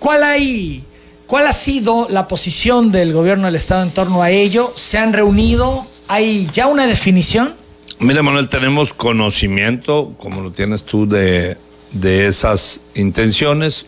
¿Cuál, 0.06 0.22
hay, 0.22 0.84
¿Cuál 1.26 1.48
ha 1.48 1.52
sido 1.52 2.06
la 2.08 2.28
posición 2.28 2.92
del 2.92 3.12
gobierno 3.12 3.46
del 3.46 3.56
Estado 3.56 3.82
en 3.82 3.90
torno 3.90 4.22
a 4.22 4.30
ello? 4.30 4.72
¿Se 4.76 4.98
han 4.98 5.12
reunido? 5.12 5.84
¿Hay 6.06 6.48
ya 6.52 6.68
una 6.68 6.86
definición? 6.86 7.52
Mira, 7.98 8.22
Manuel, 8.22 8.48
tenemos 8.48 8.92
conocimiento, 8.92 10.14
como 10.16 10.42
lo 10.42 10.52
tienes 10.52 10.84
tú, 10.84 11.08
de, 11.08 11.56
de 11.90 12.28
esas 12.28 12.82
intenciones. 12.94 13.86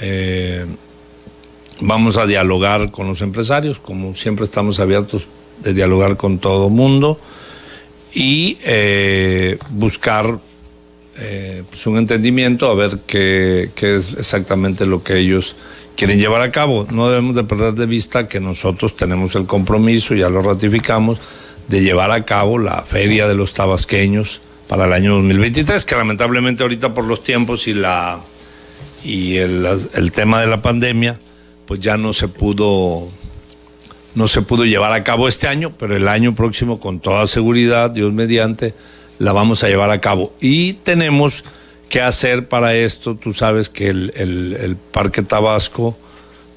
Eh, 0.00 0.66
vamos 1.78 2.16
a 2.16 2.26
dialogar 2.26 2.90
con 2.90 3.06
los 3.06 3.20
empresarios, 3.20 3.78
como 3.78 4.16
siempre 4.16 4.46
estamos 4.46 4.80
abiertos 4.80 5.28
de 5.60 5.72
dialogar 5.72 6.16
con 6.16 6.40
todo 6.40 6.68
mundo 6.68 7.16
y 8.12 8.58
eh, 8.64 9.56
buscar 9.70 10.40
eh, 11.20 11.62
pues 11.68 11.86
un 11.86 11.98
entendimiento 11.98 12.70
a 12.70 12.74
ver 12.74 12.98
qué, 13.06 13.70
qué, 13.74 13.96
es 13.96 14.14
exactamente 14.14 14.86
lo 14.86 15.02
que 15.02 15.18
ellos 15.18 15.54
quieren 15.96 16.18
llevar 16.18 16.40
a 16.40 16.50
cabo. 16.50 16.86
No 16.90 17.10
debemos 17.10 17.36
de 17.36 17.44
perder 17.44 17.74
de 17.74 17.86
vista 17.86 18.26
que 18.26 18.40
nosotros 18.40 18.96
tenemos 18.96 19.34
el 19.34 19.46
compromiso, 19.46 20.14
ya 20.14 20.30
lo 20.30 20.40
ratificamos, 20.40 21.18
de 21.68 21.82
llevar 21.82 22.10
a 22.10 22.24
cabo 22.24 22.58
la 22.58 22.82
feria 22.82 23.28
de 23.28 23.34
los 23.34 23.52
tabasqueños 23.52 24.40
para 24.66 24.86
el 24.86 24.92
año 24.92 25.14
2023, 25.16 25.84
que 25.84 25.94
lamentablemente 25.94 26.62
ahorita 26.62 26.94
por 26.94 27.04
los 27.04 27.22
tiempos 27.22 27.68
y 27.68 27.74
la 27.74 28.18
y 29.04 29.36
el, 29.36 29.66
el 29.94 30.12
tema 30.12 30.40
de 30.40 30.46
la 30.46 30.62
pandemia, 30.62 31.18
pues 31.66 31.80
ya 31.80 31.96
no 31.96 32.12
se 32.12 32.28
pudo 32.28 33.10
no 34.14 34.26
se 34.26 34.42
pudo 34.42 34.64
llevar 34.64 34.92
a 34.92 35.04
cabo 35.04 35.28
este 35.28 35.48
año, 35.48 35.72
pero 35.78 35.94
el 35.96 36.08
año 36.08 36.34
próximo 36.34 36.80
con 36.80 36.98
toda 37.00 37.26
seguridad, 37.26 37.90
Dios 37.90 38.12
mediante, 38.12 38.74
la 39.20 39.32
vamos 39.32 39.62
a 39.62 39.68
llevar 39.68 39.90
a 39.90 40.00
cabo. 40.00 40.32
Y 40.40 40.72
tenemos 40.72 41.44
que 41.88 42.00
hacer 42.00 42.48
para 42.48 42.74
esto, 42.74 43.14
tú 43.14 43.32
sabes 43.32 43.68
que 43.68 43.88
el, 43.88 44.12
el 44.16 44.76
Parque 44.76 45.22
Tabasco 45.22 45.96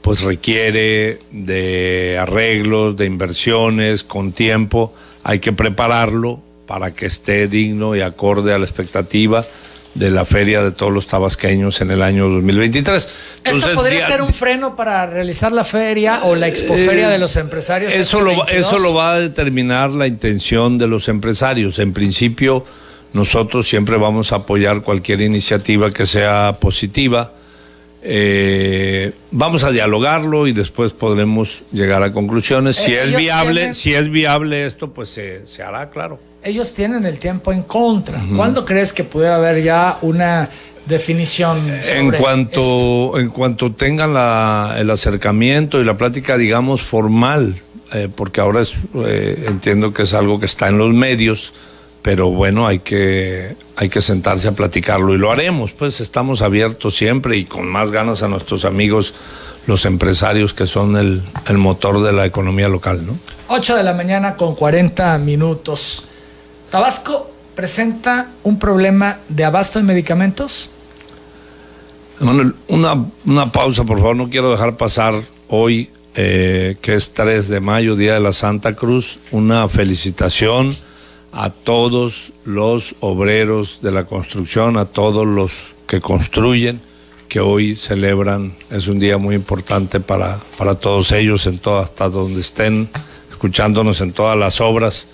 pues 0.01 0.21
requiere 0.21 1.19
de 1.31 2.17
arreglos, 2.19 2.97
de 2.97 3.05
inversiones, 3.05 4.03
con 4.03 4.31
tiempo, 4.33 4.93
hay 5.23 5.39
que 5.39 5.53
prepararlo 5.53 6.41
para 6.65 6.93
que 6.93 7.05
esté 7.05 7.47
digno 7.47 7.95
y 7.95 8.01
acorde 8.01 8.53
a 8.53 8.57
la 8.57 8.65
expectativa 8.65 9.45
de 9.93 10.09
la 10.09 10.25
feria 10.25 10.63
de 10.63 10.71
todos 10.71 10.91
los 10.91 11.07
tabasqueños 11.07 11.81
en 11.81 11.91
el 11.91 12.01
año 12.01 12.27
2023. 12.27 13.13
Entonces, 13.37 13.63
¿Esto 13.63 13.75
podría 13.75 14.07
ser 14.07 14.21
un 14.21 14.33
freno 14.33 14.75
para 14.75 15.05
realizar 15.05 15.51
la 15.51 15.63
feria 15.63 16.21
o 16.23 16.35
la 16.35 16.47
expoferia 16.47 17.09
eh, 17.09 17.11
de 17.11 17.17
los 17.19 17.35
empresarios? 17.35 17.93
Eso 17.93 18.21
lo, 18.21 18.47
eso 18.47 18.79
lo 18.79 18.93
va 18.93 19.13
a 19.13 19.19
determinar 19.19 19.91
la 19.91 20.07
intención 20.07 20.77
de 20.77 20.87
los 20.87 21.09
empresarios. 21.09 21.77
En 21.79 21.93
principio, 21.93 22.65
nosotros 23.13 23.67
siempre 23.67 23.97
vamos 23.97 24.31
a 24.31 24.37
apoyar 24.37 24.81
cualquier 24.81 25.21
iniciativa 25.21 25.91
que 25.91 26.07
sea 26.07 26.57
positiva. 26.59 27.33
Eh, 28.01 29.13
vamos 29.31 29.63
a 29.63 29.71
dialogarlo 29.71 30.47
y 30.47 30.53
después 30.53 30.91
podremos 30.93 31.63
llegar 31.71 32.01
a 32.01 32.11
conclusiones. 32.11 32.75
Si 32.77 32.93
es 32.93 33.15
viable, 33.15 33.73
si 33.73 33.93
es 33.93 34.09
viable 34.09 34.65
esto, 34.65 34.91
pues 34.91 35.09
se, 35.09 35.45
se 35.45 35.61
hará, 35.61 35.89
claro 35.89 36.32
ellos 36.43 36.73
tienen 36.73 37.05
el 37.05 37.19
tiempo 37.19 37.51
en 37.51 37.63
contra. 37.63 38.21
¿Cuándo 38.35 38.65
crees 38.65 38.93
que 38.93 39.03
pudiera 39.03 39.35
haber 39.35 39.63
ya 39.63 39.97
una 40.01 40.49
definición? 40.85 41.59
Sobre 41.81 41.99
en 41.99 42.11
cuanto 42.11 43.17
en 43.17 43.29
cuanto 43.29 43.71
tengan 43.71 44.11
el 44.77 44.89
acercamiento 44.89 45.81
y 45.81 45.85
la 45.85 45.97
plática, 45.97 46.37
digamos, 46.37 46.81
formal, 46.81 47.61
eh, 47.93 48.09
porque 48.13 48.41
ahora 48.41 48.61
es, 48.61 48.79
eh, 49.05 49.45
entiendo 49.47 49.93
que 49.93 50.03
es 50.03 50.13
algo 50.13 50.39
que 50.39 50.45
está 50.45 50.67
en 50.67 50.77
los 50.77 50.93
medios, 50.93 51.53
pero 52.01 52.29
bueno, 52.31 52.67
hay 52.67 52.79
que, 52.79 53.55
hay 53.77 53.89
que 53.89 54.01
sentarse 54.01 54.47
a 54.47 54.51
platicarlo 54.51 55.13
y 55.13 55.17
lo 55.17 55.31
haremos, 55.31 55.71
pues 55.71 56.01
estamos 56.01 56.41
abiertos 56.41 56.95
siempre 56.95 57.37
y 57.37 57.45
con 57.45 57.67
más 57.67 57.91
ganas 57.91 58.23
a 58.23 58.27
nuestros 58.27 58.65
amigos, 58.65 59.13
los 59.67 59.85
empresarios 59.85 60.53
que 60.53 60.67
son 60.67 60.97
el, 60.97 61.21
el 61.47 61.57
motor 61.57 62.03
de 62.03 62.11
la 62.11 62.25
economía 62.25 62.67
local, 62.67 63.05
¿no? 63.05 63.17
8 63.47 63.77
de 63.77 63.83
la 63.83 63.93
mañana 63.93 64.35
con 64.35 64.55
40 64.55 65.17
minutos. 65.19 66.07
Tabasco 66.73 67.29
presenta 67.53 68.31
un 68.41 68.57
problema 68.57 69.19
de 69.29 69.43
abasto 69.43 69.77
de 69.77 69.85
medicamentos. 69.85 70.71
Manuel, 72.19 72.55
una, 72.67 72.95
una 73.27 73.51
pausa, 73.51 73.83
por 73.83 73.99
favor. 73.99 74.15
No 74.15 74.27
quiero 74.27 74.49
dejar 74.49 74.75
pasar 74.75 75.13
hoy, 75.49 75.91
eh, 76.15 76.75
que 76.81 76.95
es 76.95 77.13
3 77.13 77.47
de 77.49 77.59
mayo, 77.59 77.95
Día 77.95 78.15
de 78.15 78.21
la 78.21 78.33
Santa 78.33 78.73
Cruz, 78.73 79.19
una 79.29 79.69
felicitación 79.69 80.75
a 81.31 81.51
todos 81.51 82.33
los 82.43 82.95
obreros 83.01 83.81
de 83.83 83.91
la 83.91 84.05
construcción, 84.05 84.75
a 84.77 84.85
todos 84.85 85.27
los 85.27 85.75
que 85.85 86.01
construyen, 86.01 86.81
que 87.29 87.39
hoy 87.39 87.75
celebran. 87.75 88.55
Es 88.71 88.87
un 88.87 88.97
día 88.97 89.19
muy 89.19 89.35
importante 89.35 89.99
para, 89.99 90.39
para 90.57 90.73
todos 90.73 91.11
ellos, 91.11 91.45
en 91.45 91.59
todo, 91.59 91.77
hasta 91.77 92.09
donde 92.09 92.41
estén, 92.41 92.89
escuchándonos 93.29 94.01
en 94.01 94.11
todas 94.11 94.35
las 94.35 94.59
obras 94.59 95.05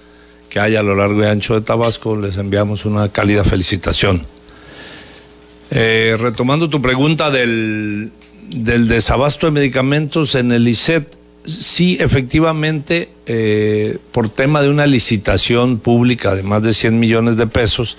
que 0.49 0.59
hay 0.59 0.75
a 0.75 0.83
lo 0.83 0.95
largo 0.95 1.21
y 1.21 1.27
ancho 1.27 1.53
de 1.53 1.61
Tabasco, 1.61 2.15
les 2.15 2.37
enviamos 2.37 2.85
una 2.85 3.09
cálida 3.09 3.43
felicitación. 3.43 4.25
Eh, 5.71 6.17
retomando 6.19 6.69
tu 6.69 6.81
pregunta 6.81 7.29
del, 7.29 8.11
desabasto 8.49 9.45
de 9.45 9.51
medicamentos 9.51 10.33
en 10.33 10.51
el 10.51 10.67
ICET, 10.67 11.15
sí, 11.45 11.97
efectivamente, 11.99 13.09
eh, 13.27 13.97
por 14.11 14.29
tema 14.29 14.61
de 14.63 14.69
una 14.69 14.87
licitación 14.87 15.77
pública 15.77 16.33
de 16.33 16.41
más 16.41 16.63
de 16.63 16.73
100 16.73 16.99
millones 16.99 17.37
de 17.37 17.45
pesos, 17.45 17.97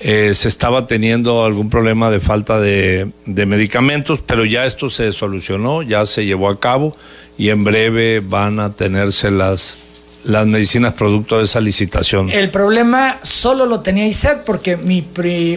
eh, 0.00 0.34
se 0.34 0.48
estaba 0.48 0.86
teniendo 0.86 1.44
algún 1.44 1.70
problema 1.70 2.10
de 2.10 2.20
falta 2.20 2.60
de, 2.60 3.10
de, 3.24 3.46
medicamentos, 3.46 4.20
pero 4.20 4.44
ya 4.44 4.66
esto 4.66 4.90
se 4.90 5.10
solucionó, 5.12 5.82
ya 5.82 6.04
se 6.04 6.26
llevó 6.26 6.50
a 6.50 6.60
cabo 6.60 6.94
y 7.38 7.48
en 7.48 7.64
breve 7.64 8.20
van 8.20 8.60
a 8.60 8.74
tenerse 8.74 9.30
las 9.30 9.78
las 10.26 10.46
medicinas 10.46 10.92
producto 10.94 11.38
de 11.38 11.44
esa 11.44 11.60
licitación. 11.60 12.30
El 12.30 12.50
problema 12.50 13.18
solo 13.22 13.66
lo 13.66 13.80
tenía 13.80 14.06
ISET 14.06 14.44
porque 14.44 14.76
mi, 14.76 15.06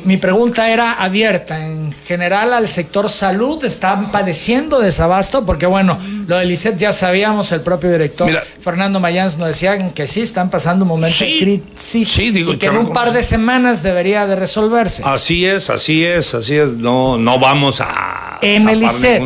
mi 0.05 0.17
pregunta 0.17 0.69
era 0.69 0.93
abierta. 0.93 1.65
En 1.65 1.93
general 2.05 2.53
al 2.53 2.67
sector 2.67 3.09
salud 3.09 3.63
están 3.63 4.11
padeciendo 4.11 4.79
desabasto 4.79 5.45
porque 5.45 5.65
bueno, 5.65 5.97
lo 6.27 6.37
del 6.37 6.51
ISET 6.51 6.77
ya 6.77 6.93
sabíamos, 6.93 7.51
el 7.51 7.61
propio 7.61 7.91
director 7.91 8.29
Fernando 8.61 8.99
Mayans 8.99 9.37
nos 9.37 9.47
decía 9.47 9.93
que 9.93 10.07
sí, 10.07 10.21
están 10.21 10.49
pasando 10.49 10.85
un 10.85 10.89
momento 10.89 11.23
de 11.23 11.37
crisis 11.37 12.17
y 12.19 12.57
que 12.57 12.67
en 12.67 12.77
un 12.77 12.93
par 12.93 13.13
de 13.13 13.23
semanas 13.23 13.83
debería 13.83 14.27
de 14.27 14.35
resolverse. 14.35 15.03
Así 15.05 15.45
es, 15.45 15.69
así 15.69 16.05
es, 16.05 16.33
así 16.33 16.55
es. 16.55 16.75
No, 16.75 17.17
no 17.17 17.39
vamos 17.39 17.81
a 17.81 18.28
en 18.41 18.69
el 18.69 18.83
ICET, 18.83 19.21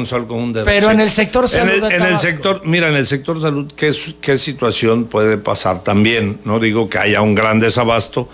pero 0.64 0.92
en 0.92 1.00
el 1.00 1.10
sector 1.10 1.48
salud. 1.48 1.84
En 1.92 2.02
el, 2.02 2.18
sector, 2.18 2.62
mira, 2.66 2.90
en 2.90 2.96
el 2.96 3.06
sector 3.06 3.40
salud, 3.40 3.72
¿qué, 3.76 3.92
¿qué 4.22 4.38
situación 4.38 5.06
puede 5.06 5.38
pasar 5.38 5.84
también? 5.84 6.40
No 6.46 6.60
digo 6.60 6.90
que 6.90 6.98
haya 6.98 7.22
un 7.22 7.36
gran 7.36 7.60
desabasto, 7.60 8.30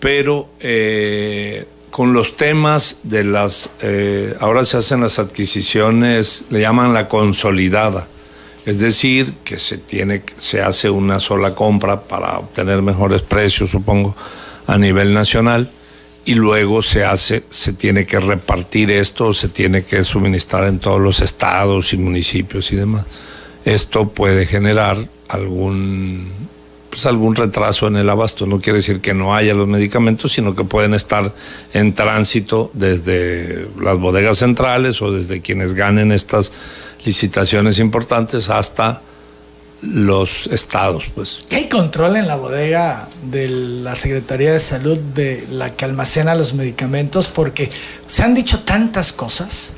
pero 0.00 0.48
eh, 0.60 1.66
con 1.90 2.12
los 2.12 2.36
temas 2.36 3.00
de 3.02 3.24
las, 3.24 3.70
eh, 3.82 4.34
ahora 4.40 4.64
se 4.64 4.78
hacen 4.78 5.00
las 5.00 5.18
adquisiciones, 5.18 6.46
le 6.50 6.60
llaman 6.60 6.94
la 6.94 7.08
consolidada. 7.08 8.06
Es 8.64 8.78
decir, 8.78 9.32
que 9.44 9.58
se 9.58 9.76
tiene, 9.78 10.22
se 10.38 10.62
hace 10.62 10.88
una 10.88 11.18
sola 11.18 11.54
compra 11.54 12.02
para 12.02 12.38
obtener 12.38 12.80
mejores 12.80 13.22
precios, 13.22 13.70
supongo, 13.70 14.14
a 14.66 14.78
nivel 14.78 15.12
nacional 15.12 15.68
y 16.24 16.34
luego 16.34 16.82
se 16.82 17.04
hace, 17.04 17.42
se 17.48 17.72
tiene 17.72 18.06
que 18.06 18.20
repartir 18.20 18.90
esto, 18.90 19.32
se 19.32 19.48
tiene 19.48 19.84
que 19.84 20.04
suministrar 20.04 20.66
en 20.68 20.78
todos 20.78 21.00
los 21.00 21.20
estados 21.20 21.92
y 21.92 21.96
municipios 21.96 22.72
y 22.72 22.76
demás. 22.76 23.06
Esto 23.64 24.08
puede 24.08 24.46
generar 24.46 24.96
algún, 25.28 26.28
pues 26.90 27.06
algún 27.06 27.34
retraso 27.34 27.88
en 27.88 27.96
el 27.96 28.08
abasto. 28.08 28.46
No 28.46 28.60
quiere 28.60 28.78
decir 28.78 29.00
que 29.00 29.14
no 29.14 29.34
haya 29.34 29.54
los 29.54 29.66
medicamentos, 29.66 30.32
sino 30.32 30.54
que 30.54 30.64
pueden 30.64 30.94
estar 30.94 31.32
en 31.72 31.94
tránsito 31.94 32.70
desde 32.74 33.66
las 33.80 33.98
bodegas 33.98 34.38
centrales 34.38 35.02
o 35.02 35.10
desde 35.10 35.40
quienes 35.40 35.74
ganen 35.74 36.12
estas 36.12 36.52
licitaciones 37.04 37.80
importantes 37.80 38.48
hasta 38.48 39.02
los 39.82 40.46
estados. 40.46 41.04
Pues. 41.14 41.42
¿Hay 41.50 41.68
control 41.68 42.16
en 42.16 42.28
la 42.28 42.36
bodega 42.36 43.08
de 43.30 43.48
la 43.48 43.94
Secretaría 43.94 44.52
de 44.52 44.60
Salud 44.60 44.98
de 44.98 45.44
la 45.50 45.70
que 45.70 45.84
almacena 45.84 46.34
los 46.34 46.54
medicamentos? 46.54 47.28
Porque 47.28 47.70
se 48.06 48.22
han 48.22 48.34
dicho 48.34 48.60
tantas 48.60 49.12
cosas. 49.12 49.72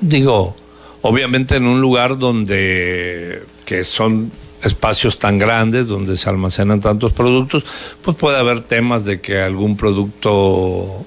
Digo, 0.00 0.56
obviamente 1.02 1.56
en 1.56 1.66
un 1.66 1.80
lugar 1.80 2.18
donde 2.18 3.42
que 3.64 3.84
son 3.84 4.30
espacios 4.62 5.18
tan 5.18 5.38
grandes 5.38 5.86
donde 5.86 6.16
se 6.16 6.28
almacenan 6.28 6.80
tantos 6.80 7.12
productos, 7.12 7.66
pues 8.00 8.16
puede 8.16 8.38
haber 8.38 8.60
temas 8.60 9.04
de 9.04 9.20
que 9.20 9.40
algún 9.40 9.76
producto 9.76 11.04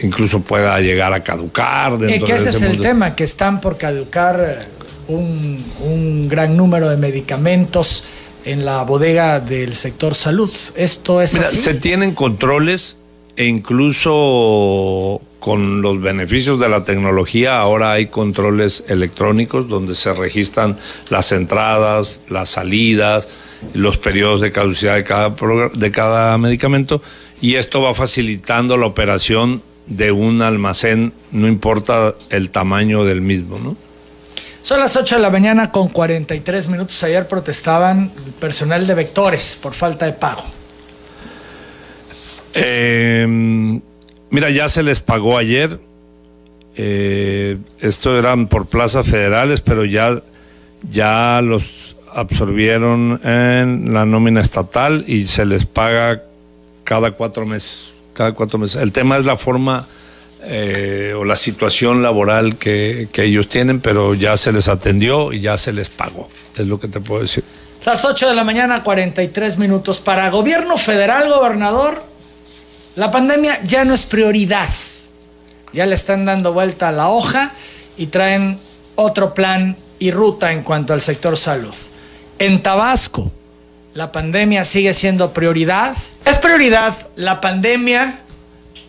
incluso 0.00 0.40
pueda 0.40 0.78
llegar 0.80 1.12
a 1.12 1.22
caducar. 1.22 1.98
Dentro 1.98 2.26
que 2.26 2.32
ese 2.32 2.50
es 2.50 2.62
el 2.62 2.80
tema, 2.80 3.14
que 3.14 3.24
están 3.24 3.60
por 3.60 3.78
caducar 3.78 4.66
un, 5.08 5.64
un, 5.80 6.28
gran 6.28 6.56
número 6.56 6.88
de 6.88 6.96
medicamentos 6.96 8.04
en 8.44 8.64
la 8.64 8.82
bodega 8.82 9.40
del 9.40 9.74
sector 9.74 10.14
salud. 10.14 10.50
¿Esto 10.76 11.20
es 11.20 11.34
así? 11.34 11.56
Se 11.56 11.74
tienen 11.74 12.14
controles 12.14 12.96
e 13.36 13.46
incluso 13.46 15.20
con 15.38 15.82
los 15.82 16.00
beneficios 16.00 16.60
de 16.60 16.68
la 16.68 16.84
tecnología, 16.84 17.58
ahora 17.58 17.92
hay 17.92 18.06
controles 18.06 18.84
electrónicos 18.86 19.68
donde 19.68 19.96
se 19.96 20.14
registran 20.14 20.78
las 21.10 21.32
entradas, 21.32 22.22
las 22.28 22.50
salidas, 22.50 23.28
los 23.74 23.98
periodos 23.98 24.40
de 24.40 24.52
caducidad 24.52 24.94
de 24.94 25.02
cada, 25.02 25.34
de 25.74 25.90
cada 25.90 26.38
medicamento 26.38 27.02
y 27.40 27.56
esto 27.56 27.82
va 27.82 27.92
facilitando 27.92 28.76
la 28.76 28.86
operación 28.86 29.62
de 29.86 30.12
un 30.12 30.42
almacén, 30.42 31.12
no 31.32 31.48
importa 31.48 32.14
el 32.30 32.50
tamaño 32.50 33.04
del 33.04 33.20
mismo, 33.20 33.58
¿no? 33.58 33.76
Son 34.62 34.78
las 34.80 34.96
8 34.96 35.16
de 35.16 35.20
la 35.20 35.30
mañana 35.30 35.70
con 35.70 35.88
43 35.88 36.68
minutos. 36.68 37.02
Ayer 37.02 37.26
protestaban 37.28 38.10
el 38.24 38.32
personal 38.32 38.86
de 38.86 38.94
vectores 38.94 39.58
por 39.60 39.74
falta 39.74 40.06
de 40.06 40.12
pago. 40.12 40.44
Eh, 42.54 43.80
Mira, 44.32 44.48
ya 44.48 44.66
se 44.70 44.82
les 44.82 45.00
pagó 45.00 45.36
ayer. 45.36 45.78
Eh, 46.74 47.58
esto 47.80 48.18
eran 48.18 48.46
por 48.46 48.64
plazas 48.64 49.06
federales, 49.06 49.60
pero 49.60 49.84
ya, 49.84 50.22
ya 50.90 51.42
los 51.42 51.96
absorbieron 52.14 53.20
en 53.24 53.92
la 53.92 54.06
nómina 54.06 54.40
estatal 54.40 55.04
y 55.06 55.26
se 55.26 55.44
les 55.44 55.66
paga 55.66 56.22
cada 56.82 57.10
cuatro 57.10 57.44
meses. 57.44 57.92
Cada 58.14 58.32
cuatro 58.32 58.58
meses. 58.58 58.80
El 58.80 58.90
tema 58.90 59.18
es 59.18 59.26
la 59.26 59.36
forma 59.36 59.86
eh, 60.44 61.14
o 61.16 61.24
la 61.24 61.36
situación 61.36 62.02
laboral 62.02 62.56
que, 62.56 63.08
que 63.12 63.24
ellos 63.24 63.48
tienen, 63.48 63.80
pero 63.80 64.14
ya 64.14 64.36
se 64.36 64.52
les 64.52 64.68
atendió 64.68 65.32
y 65.32 65.40
ya 65.40 65.56
se 65.56 65.72
les 65.72 65.88
pagó. 65.88 66.28
Es 66.56 66.66
lo 66.66 66.80
que 66.80 66.88
te 66.88 67.00
puedo 67.00 67.22
decir. 67.22 67.44
Las 67.84 68.04
8 68.04 68.28
de 68.28 68.34
la 68.34 68.44
mañana, 68.44 68.82
43 68.82 69.58
minutos. 69.58 70.00
Para 70.00 70.30
gobierno 70.30 70.76
federal, 70.76 71.28
gobernador, 71.28 72.02
la 72.94 73.10
pandemia 73.10 73.60
ya 73.64 73.84
no 73.84 73.94
es 73.94 74.06
prioridad. 74.06 74.68
Ya 75.72 75.86
le 75.86 75.94
están 75.94 76.24
dando 76.24 76.52
vuelta 76.52 76.88
a 76.88 76.92
la 76.92 77.08
hoja 77.08 77.54
y 77.96 78.06
traen 78.06 78.58
otro 78.94 79.34
plan 79.34 79.76
y 79.98 80.10
ruta 80.10 80.52
en 80.52 80.62
cuanto 80.62 80.92
al 80.92 81.00
sector 81.00 81.36
salud. 81.36 81.74
En 82.38 82.62
Tabasco, 82.62 83.32
la 83.94 84.12
pandemia 84.12 84.64
sigue 84.64 84.92
siendo 84.94 85.32
prioridad. 85.32 85.94
¿Es 86.24 86.38
prioridad 86.38 86.94
la 87.16 87.40
pandemia 87.40 88.20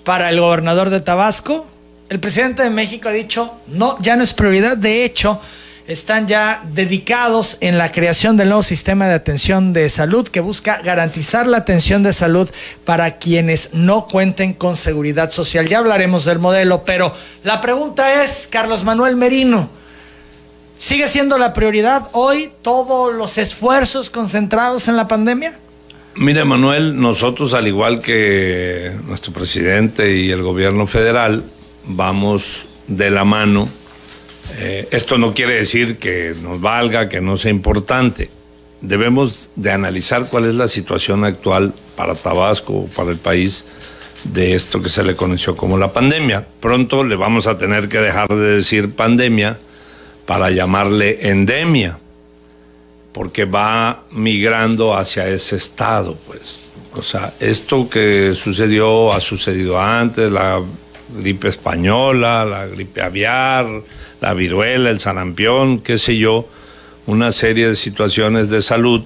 para 0.04 0.30
el 0.30 0.40
gobernador 0.40 0.90
de 0.90 1.02
Tabasco? 1.02 1.66
El 2.10 2.20
presidente 2.20 2.64
de 2.64 2.70
México 2.70 3.10
ha 3.10 3.14
dicho, 3.14 3.54
no, 3.68 3.98
ya 4.02 4.16
no 4.16 4.24
es 4.24 4.34
prioridad. 4.34 4.78
De 4.78 5.04
hecho, 5.04 5.40
están 5.88 6.28
ya 6.28 6.64
dedicados 6.74 7.58
en 7.60 7.78
la 7.78 7.92
creación 7.92 8.38
del 8.38 8.50
nuevo 8.50 8.64
sistema 8.64 9.08
de 9.08 9.16
atención 9.16 9.74
de 9.74 9.90
salud 9.90 10.28
que 10.28 10.40
busca 10.40 10.82
garantizar 10.82 11.48
la 11.48 11.58
atención 11.58 12.04
de 12.04 12.14
salud 12.14 12.50
para 12.86 13.18
quienes 13.18 13.74
no 13.74 14.08
cuenten 14.08 14.54
con 14.54 14.76
seguridad 14.76 15.32
social. 15.32 15.68
Ya 15.68 15.80
hablaremos 15.80 16.26
del 16.26 16.40
modelo, 16.40 16.86
pero 16.86 17.14
la 17.44 17.60
pregunta 17.60 18.24
es, 18.24 18.48
Carlos 18.50 18.84
Manuel 18.84 19.16
Merino, 19.16 19.70
¿sigue 20.78 21.08
siendo 21.08 21.38
la 21.38 21.52
prioridad 21.54 22.10
hoy 22.14 22.52
todos 22.62 23.14
los 23.14 23.38
esfuerzos 23.38 24.10
concentrados 24.10 24.88
en 24.88 24.96
la 24.96 25.08
pandemia? 25.08 25.54
Mire, 26.16 26.46
Manuel, 26.46 27.00
nosotros, 27.00 27.54
al 27.54 27.68
igual 27.68 28.00
que 28.00 28.92
nuestro 29.08 29.34
presidente 29.34 30.16
y 30.16 30.32
el 30.32 30.44
gobierno 30.44 30.86
federal, 30.86 31.44
vamos 31.86 32.68
de 32.88 33.10
la 33.10 33.26
mano 33.26 33.68
eh, 34.58 34.88
esto 34.92 35.18
no 35.18 35.34
quiere 35.34 35.54
decir 35.56 35.98
que 35.98 36.36
nos 36.42 36.60
valga, 36.60 37.10
que 37.10 37.22
no 37.22 37.38
sea 37.38 37.52
importante. 37.52 38.30
Debemos 38.82 39.50
de 39.56 39.72
analizar 39.72 40.28
cuál 40.30 40.46
es 40.46 40.56
la 40.56 40.68
situación 40.68 41.24
actual 41.24 41.74
para 41.96 42.16
Tabasco, 42.16 42.88
para 42.96 43.12
el 43.12 43.18
país, 43.18 43.66
de 44.26 44.54
esto 44.54 44.82
que 44.82 44.90
se 44.90 45.04
le 45.04 45.16
conoció 45.16 45.56
como 45.56 45.78
la 45.78 45.94
pandemia. 45.94 46.46
Pronto 46.60 47.04
le 47.04 47.16
vamos 47.16 47.48
a 47.48 47.58
tener 47.58 47.88
que 47.88 48.00
dejar 48.00 48.28
de 48.28 48.56
decir 48.56 48.94
pandemia 48.94 49.58
para 50.26 50.50
llamarle 50.50 51.30
endemia, 51.30 51.98
porque 53.14 53.46
va 53.46 54.04
migrando 54.12 54.98
hacia 54.98 55.28
ese 55.28 55.56
estado, 55.56 56.18
pues. 56.28 56.60
O 56.96 57.02
sea, 57.02 57.34
esto 57.40 57.90
que 57.90 58.36
sucedió 58.36 59.14
ha 59.14 59.22
sucedido 59.22 59.80
antes, 59.80 60.32
la 60.32 60.62
gripe 61.18 61.48
española, 61.48 62.46
la 62.46 62.68
gripe 62.68 63.02
aviar, 63.02 63.68
la 64.22 64.34
viruela, 64.34 64.90
el 64.90 65.00
sarampión, 65.00 65.80
qué 65.80 65.98
sé 65.98 66.18
yo, 66.18 66.48
una 67.06 67.32
serie 67.32 67.68
de 67.68 67.76
situaciones 67.76 68.50
de 68.50 68.62
salud 68.62 69.04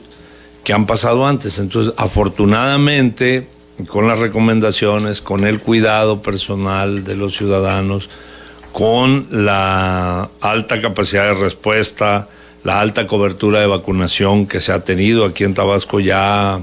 que 0.64 0.74
han 0.74 0.86
pasado 0.86 1.26
antes. 1.26 1.60
Entonces, 1.60 1.94
afortunadamente, 1.98 3.48
con 3.88 4.08
las 4.08 4.20
recomendaciones, 4.20 5.22
con 5.22 5.46
el 5.46 5.60
cuidado 5.60 6.22
personal 6.22 7.04
de 7.04 7.16
los 7.16 7.38
ciudadanos, 7.38 8.10
con 8.74 9.28
la 9.32 10.30
alta 10.42 10.82
capacidad 10.82 11.26
de 11.26 11.34
respuesta, 11.36 12.28
la 12.64 12.82
alta 12.82 13.08
cobertura 13.08 13.60
de 13.60 13.68
vacunación 13.68 14.48
que 14.48 14.62
se 14.62 14.72
ha 14.72 14.80
tenido 14.80 15.26
aquí 15.26 15.44
en 15.44 15.54
Tabasco 15.54 16.00
ya 16.00 16.60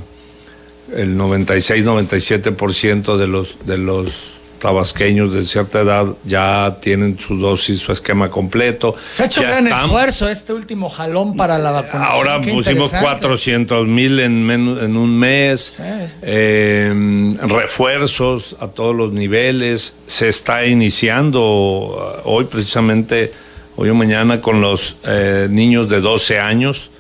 el 0.95 1.17
96-97% 1.17 3.17
de 3.17 3.27
los 3.27 3.67
de 3.67 3.79
los 3.79 4.45
tabasqueños 4.65 5.35
de 5.35 5.43
cierta 5.43 5.81
edad 5.81 6.07
ya 6.25 6.79
tienen 6.81 7.19
su 7.19 7.37
dosis, 7.37 7.81
su 7.81 7.93
esquema 7.93 8.31
completo. 8.31 8.97
Se 9.11 9.23
ha 9.23 9.27
hecho 9.27 9.43
un 9.43 9.49
gran 9.49 9.67
esfuerzo 9.67 10.27
este 10.27 10.55
último 10.55 10.89
jalón 10.89 11.37
para 11.37 11.59
la 11.59 11.71
vacunación. 11.71 12.11
Ahora 12.11 12.41
pusimos 12.41 12.91
400 12.91 13.87
mil 13.87 14.21
en, 14.21 14.51
en 14.51 14.97
un 14.97 15.19
mes, 15.19 15.77
em, 16.23 17.37
refuerzos 17.41 18.57
a 18.59 18.69
todos 18.69 18.97
los 18.97 19.13
niveles. 19.13 19.97
Se 20.07 20.31
está 20.31 20.65
iniciando 20.65 21.43
uh, 21.43 22.23
hoy 22.25 22.47
precisamente, 22.47 23.35
hoy 23.77 23.91
o 23.91 23.95
mañana, 23.95 24.41
con 24.41 24.61
los 24.61 24.97
eh, 25.05 25.49
niños 25.51 25.89
de 25.89 26.01
12 26.01 26.39
años 26.39 26.91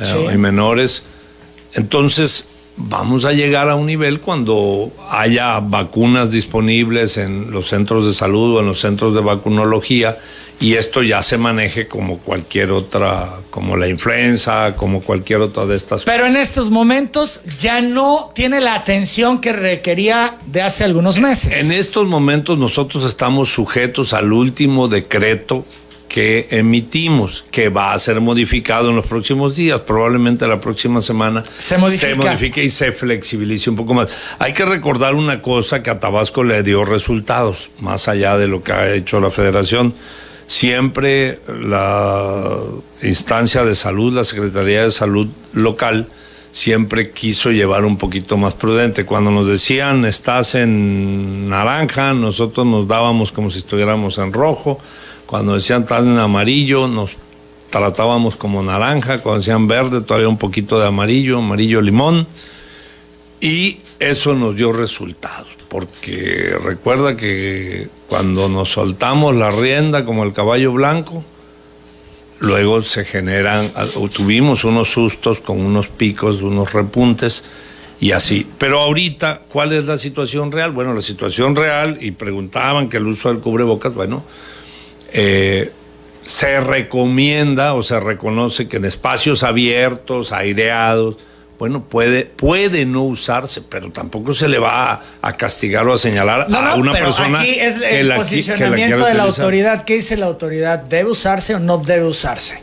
eh, 0.00 0.30
y 0.34 0.36
menores. 0.38 1.04
Entonces, 1.74 2.48
vamos 2.76 3.24
a 3.24 3.32
llegar 3.32 3.68
a 3.68 3.74
un 3.74 3.86
nivel 3.86 4.20
cuando 4.20 4.90
haya 5.10 5.60
vacunas 5.60 6.30
disponibles 6.30 7.16
en 7.16 7.50
los 7.50 7.66
centros 7.66 8.06
de 8.06 8.12
salud 8.12 8.56
o 8.56 8.60
en 8.60 8.66
los 8.66 8.78
centros 8.78 9.14
de 9.14 9.20
vacunología 9.20 10.16
y 10.58 10.74
esto 10.74 11.02
ya 11.02 11.22
se 11.22 11.36
maneje 11.36 11.86
como 11.86 12.18
cualquier 12.18 12.70
otra, 12.70 13.28
como 13.50 13.76
la 13.76 13.88
influenza, 13.88 14.74
como 14.74 15.02
cualquier 15.02 15.42
otra 15.42 15.66
de 15.66 15.76
estas 15.76 16.04
Pero 16.04 16.26
en 16.26 16.36
estos 16.36 16.70
momentos 16.70 17.42
ya 17.58 17.82
no 17.82 18.30
tiene 18.34 18.60
la 18.60 18.74
atención 18.74 19.40
que 19.40 19.52
requería 19.52 20.38
de 20.46 20.62
hace 20.62 20.84
algunos 20.84 21.18
meses. 21.18 21.60
En 21.64 21.72
estos 21.72 22.06
momentos 22.06 22.58
nosotros 22.58 23.04
estamos 23.04 23.50
sujetos 23.50 24.14
al 24.14 24.32
último 24.32 24.88
decreto 24.88 25.66
que 26.16 26.48
emitimos, 26.50 27.44
que 27.50 27.68
va 27.68 27.92
a 27.92 27.98
ser 27.98 28.22
modificado 28.22 28.88
en 28.88 28.96
los 28.96 29.04
próximos 29.04 29.54
días, 29.54 29.80
probablemente 29.80 30.48
la 30.48 30.58
próxima 30.58 31.02
semana 31.02 31.44
se, 31.58 31.76
modifique 31.76 32.64
y 32.64 32.70
se 32.70 32.90
flexibilice 32.90 33.68
un 33.68 33.76
poco 33.76 33.92
más. 33.92 34.08
Hay 34.38 34.54
que 34.54 34.64
recordar 34.64 35.14
una 35.14 35.42
cosa 35.42 35.82
que 35.82 35.90
a 35.90 36.00
Tabasco 36.00 36.42
le 36.42 36.62
dio 36.62 36.86
resultados, 36.86 37.68
más 37.80 38.08
allá 38.08 38.38
de 38.38 38.48
lo 38.48 38.64
que 38.64 38.72
ha 38.72 38.94
hecho 38.94 39.20
la 39.20 39.30
federación. 39.30 39.92
Siempre 40.46 41.38
la 41.48 42.60
instancia 43.02 43.62
de 43.64 43.74
salud, 43.74 44.14
la 44.14 44.24
Secretaría 44.24 44.84
de 44.84 44.90
Salud 44.92 45.28
local, 45.52 46.08
siempre 46.50 47.10
quiso 47.10 47.50
llevar 47.50 47.84
un 47.84 47.98
poquito 47.98 48.38
más 48.38 48.54
prudente. 48.54 49.04
Cuando 49.04 49.30
nos 49.30 49.48
decían 49.48 50.06
estás 50.06 50.54
en 50.54 51.50
naranja, 51.50 52.14
nosotros 52.14 52.64
nos 52.64 52.88
dábamos 52.88 53.32
como 53.32 53.50
si 53.50 53.58
estuviéramos 53.58 54.16
en 54.16 54.32
rojo 54.32 54.78
cuando 55.26 55.54
decían 55.54 55.84
tal 55.84 56.06
en 56.06 56.18
amarillo, 56.18 56.88
nos 56.88 57.16
tratábamos 57.70 58.36
como 58.36 58.62
naranja. 58.62 59.18
Cuando 59.18 59.40
decían 59.40 59.66
verde, 59.66 60.00
todavía 60.00 60.28
un 60.28 60.38
poquito 60.38 60.78
de 60.78 60.86
amarillo, 60.86 61.38
amarillo 61.38 61.80
limón. 61.80 62.26
Y 63.40 63.80
eso 63.98 64.34
nos 64.34 64.56
dio 64.56 64.72
resultados, 64.72 65.48
porque 65.68 66.54
recuerda 66.62 67.16
que 67.16 67.88
cuando 68.08 68.48
nos 68.48 68.70
soltamos 68.70 69.34
la 69.34 69.50
rienda 69.50 70.04
como 70.04 70.24
el 70.24 70.32
caballo 70.32 70.72
blanco, 70.72 71.22
luego 72.38 72.80
se 72.82 73.04
generan, 73.04 73.70
tuvimos 74.12 74.64
unos 74.64 74.90
sustos 74.90 75.40
con 75.40 75.60
unos 75.60 75.88
picos, 75.88 76.42
unos 76.42 76.72
repuntes 76.72 77.44
y 78.00 78.12
así. 78.12 78.46
Pero 78.58 78.80
ahorita, 78.80 79.42
¿cuál 79.48 79.72
es 79.72 79.86
la 79.86 79.98
situación 79.98 80.52
real? 80.52 80.72
Bueno, 80.72 80.94
la 80.94 81.02
situación 81.02 81.56
real, 81.56 81.98
y 82.00 82.12
preguntaban 82.12 82.88
que 82.88 82.98
el 82.98 83.06
uso 83.06 83.28
del 83.28 83.40
cubrebocas, 83.40 83.94
bueno, 83.94 84.22
eh, 85.16 85.72
se 86.22 86.60
recomienda 86.60 87.74
o 87.74 87.82
se 87.82 87.98
reconoce 88.00 88.68
que 88.68 88.76
en 88.76 88.84
espacios 88.84 89.42
abiertos, 89.42 90.32
aireados, 90.32 91.18
bueno, 91.58 91.84
puede, 91.84 92.24
puede 92.26 92.84
no 92.84 93.02
usarse, 93.02 93.62
pero 93.62 93.90
tampoco 93.90 94.34
se 94.34 94.46
le 94.48 94.58
va 94.58 95.02
a, 95.22 95.36
castigar 95.36 95.86
o 95.86 95.94
a 95.94 95.98
señalar 95.98 96.46
a 96.52 96.74
una 96.74 96.92
persona. 96.92 97.40
Aquí 97.40 97.58
es 97.58 97.80
el 97.80 98.12
posicionamiento 98.12 99.06
de 99.06 99.14
la 99.14 99.22
autoridad. 99.22 99.84
¿Qué 99.84 99.94
dice 99.94 100.16
la 100.16 100.26
autoridad? 100.26 100.80
¿Debe 100.80 101.10
usarse 101.10 101.54
o 101.54 101.58
no 101.58 101.78
debe 101.78 102.04
usarse? 102.04 102.60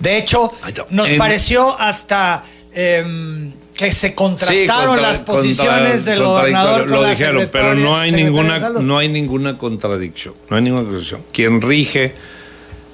De 0.00 0.18
hecho, 0.18 0.52
nos 0.90 1.12
pareció 1.12 1.78
hasta 1.78 2.44
em, 2.72 3.52
que 3.78 3.92
se 3.92 4.14
contrastaron 4.14 5.00
las 5.00 5.22
posiciones 5.22 6.04
del 6.04 6.22
gobernador. 6.22 6.88
lo 6.88 7.08
dijeron, 7.08 7.48
pero 7.52 7.74
no 7.74 7.96
hay 7.96 8.12
ninguna, 8.12 8.58
no 8.70 8.98
hay 8.98 9.08
ninguna 9.08 9.58
contradicción. 9.58 10.34
No 10.48 10.56
hay 10.56 10.62
ninguna 10.62 10.82
contradicción. 10.82 11.22
Quien 11.32 11.60
rige 11.60 12.14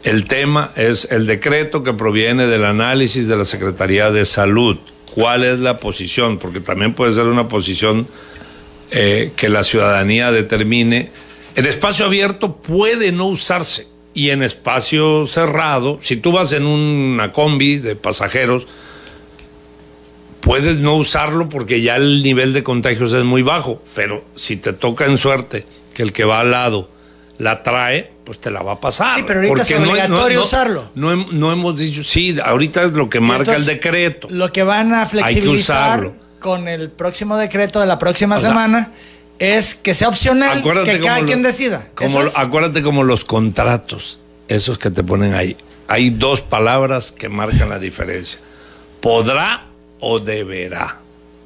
el 0.03 0.25
tema 0.25 0.73
es 0.75 1.09
el 1.11 1.27
decreto 1.27 1.85
que 1.85 1.93
proviene 1.93 2.47
del 2.47 2.65
análisis 2.65 3.29
de 3.29 3.37
la 3.37 3.45
Secretaría 3.45 4.11
de 4.11 4.25
Salud 4.25 4.79
cuál 5.15 5.45
es 5.45 5.59
la 5.61 5.79
posición, 5.79 6.39
porque 6.39 6.61
también 6.61 6.95
puede 6.95 7.13
ser 7.13 7.27
una 7.27 7.49
posición 7.49 8.07
eh, 8.91 9.33
que 9.37 9.49
la 9.49 9.63
ciudadanía 9.63 10.33
determine. 10.33 11.11
El 11.55 11.67
espacio 11.67 12.07
abierto 12.07 12.57
puede 12.57 13.13
no 13.13 13.27
usarse 13.27 13.87
y 14.15 14.31
en 14.31 14.43
espacio 14.43 15.27
cerrado, 15.27 15.99
si 16.03 16.17
tú 16.17 16.33
vas 16.33 16.53
en 16.53 16.67
una 16.67 17.33
combi 17.33 17.79
de 17.79 17.97
pasajeros, 17.97 18.67
puedes 20.43 20.81
no 20.81 20.97
usarlo 20.97 21.49
porque 21.49 21.81
ya 21.81 21.97
el 21.97 22.23
nivel 22.23 22.53
de 22.53 22.63
contagios 22.63 23.15
es 23.15 23.25
muy 23.25 23.43
bajo, 23.43 23.83
pero 23.95 24.23
si 24.35 24.57
te 24.57 24.75
toca 24.75 25.07
en 25.07 25.17
suerte 25.17 25.65
que 25.95 26.03
el 26.03 26.13
que 26.13 26.25
va 26.25 26.41
al 26.41 26.51
lado 26.51 26.91
la 27.39 27.63
trae, 27.63 28.13
pues 28.25 28.39
te 28.39 28.51
la 28.51 28.63
va 28.63 28.73
a 28.73 28.81
pasar. 28.81 29.17
Sí, 29.17 29.25
pero 29.27 29.41
ahorita 29.41 29.63
es 29.63 29.79
obligatorio 29.79 30.43
usarlo. 30.43 30.91
No, 30.95 31.53
hemos 31.53 31.77
dicho, 31.79 32.05
sí, 32.05 32.37
ahorita 32.45 32.83
es 32.85 32.93
lo 32.93 33.09
que 33.09 33.21
marca 33.21 33.55
el 33.55 33.65
decreto. 33.65 34.29
Lo 34.31 34.53
que 34.53 34.63
van 34.63 34.93
a 34.93 35.07
flexibilizar 35.07 36.13
con 36.39 36.69
el 36.69 36.91
próximo 36.91 37.37
decreto 37.37 37.81
de 37.81 37.87
la 37.87 37.99
próxima 37.99 38.39
semana 38.39 38.93
es 39.39 39.75
que 39.75 39.95
sea 39.95 40.09
opcional, 40.09 40.63
que 40.85 41.01
cada 41.01 41.25
quien 41.25 41.43
decida. 41.43 41.89
Como, 41.95 42.21
Acuérdate 42.37 42.83
como 42.83 43.05
los 43.05 43.25
contratos, 43.25 44.21
esos 44.49 44.79
que 44.79 44.91
te 44.91 45.03
ponen 45.03 45.35
ahí. 45.35 45.57
Hay 45.89 46.11
dos 46.11 46.41
palabras 46.43 47.13
que 47.13 47.29
marcan 47.29 47.69
la 47.69 47.79
diferencia. 47.79 48.41
Podrá 49.01 49.72
o 50.03 50.21
deberá. 50.21 50.99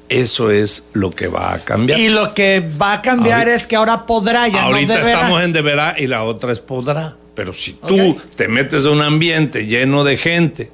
Eso 0.09 0.51
es 0.51 0.87
lo 0.93 1.11
que 1.11 1.27
va 1.27 1.53
a 1.53 1.59
cambiar. 1.59 1.99
Y 1.99 2.09
lo 2.09 2.33
que 2.33 2.67
va 2.81 2.93
a 2.93 3.01
cambiar 3.01 3.47
es 3.47 3.67
que 3.67 3.75
ahora 3.75 4.05
podrá, 4.05 4.47
ya 4.47 4.63
Ahorita 4.63 4.99
estamos 4.99 5.43
en 5.43 5.51
deberá 5.51 5.95
y 5.97 6.07
la 6.07 6.23
otra 6.23 6.51
es 6.51 6.59
podrá. 6.59 7.17
Pero 7.35 7.53
si 7.53 7.73
tú 7.73 8.19
te 8.35 8.47
metes 8.47 8.85
a 8.85 8.89
un 8.89 9.01
ambiente 9.01 9.67
lleno 9.67 10.03
de 10.03 10.17
gente 10.17 10.71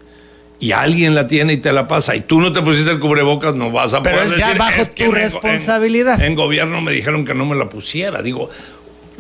y 0.60 0.72
alguien 0.72 1.14
la 1.14 1.28
tiene 1.28 1.54
y 1.54 1.58
te 1.58 1.74
la 1.74 1.88
pasa 1.88 2.16
y 2.16 2.22
tú 2.22 2.40
no 2.40 2.54
te 2.54 2.62
pusiste 2.62 2.92
el 2.92 3.00
cubrebocas, 3.00 3.54
no 3.56 3.70
vas 3.72 3.94
a 3.94 4.02
Pero 4.02 4.18
poder 4.18 4.32
es 4.32 4.38
ya 4.38 4.54
bajo 4.54 4.86
tu 4.86 5.12
responsabilidad. 5.12 6.22
En, 6.24 6.36
gobierno 6.36 6.80
me 6.82 6.92
dijeron 6.92 7.26
que 7.26 7.34
no 7.34 7.46
me 7.46 7.56
la 7.56 7.68
pusiera. 7.68 8.22
Digo, 8.22 8.50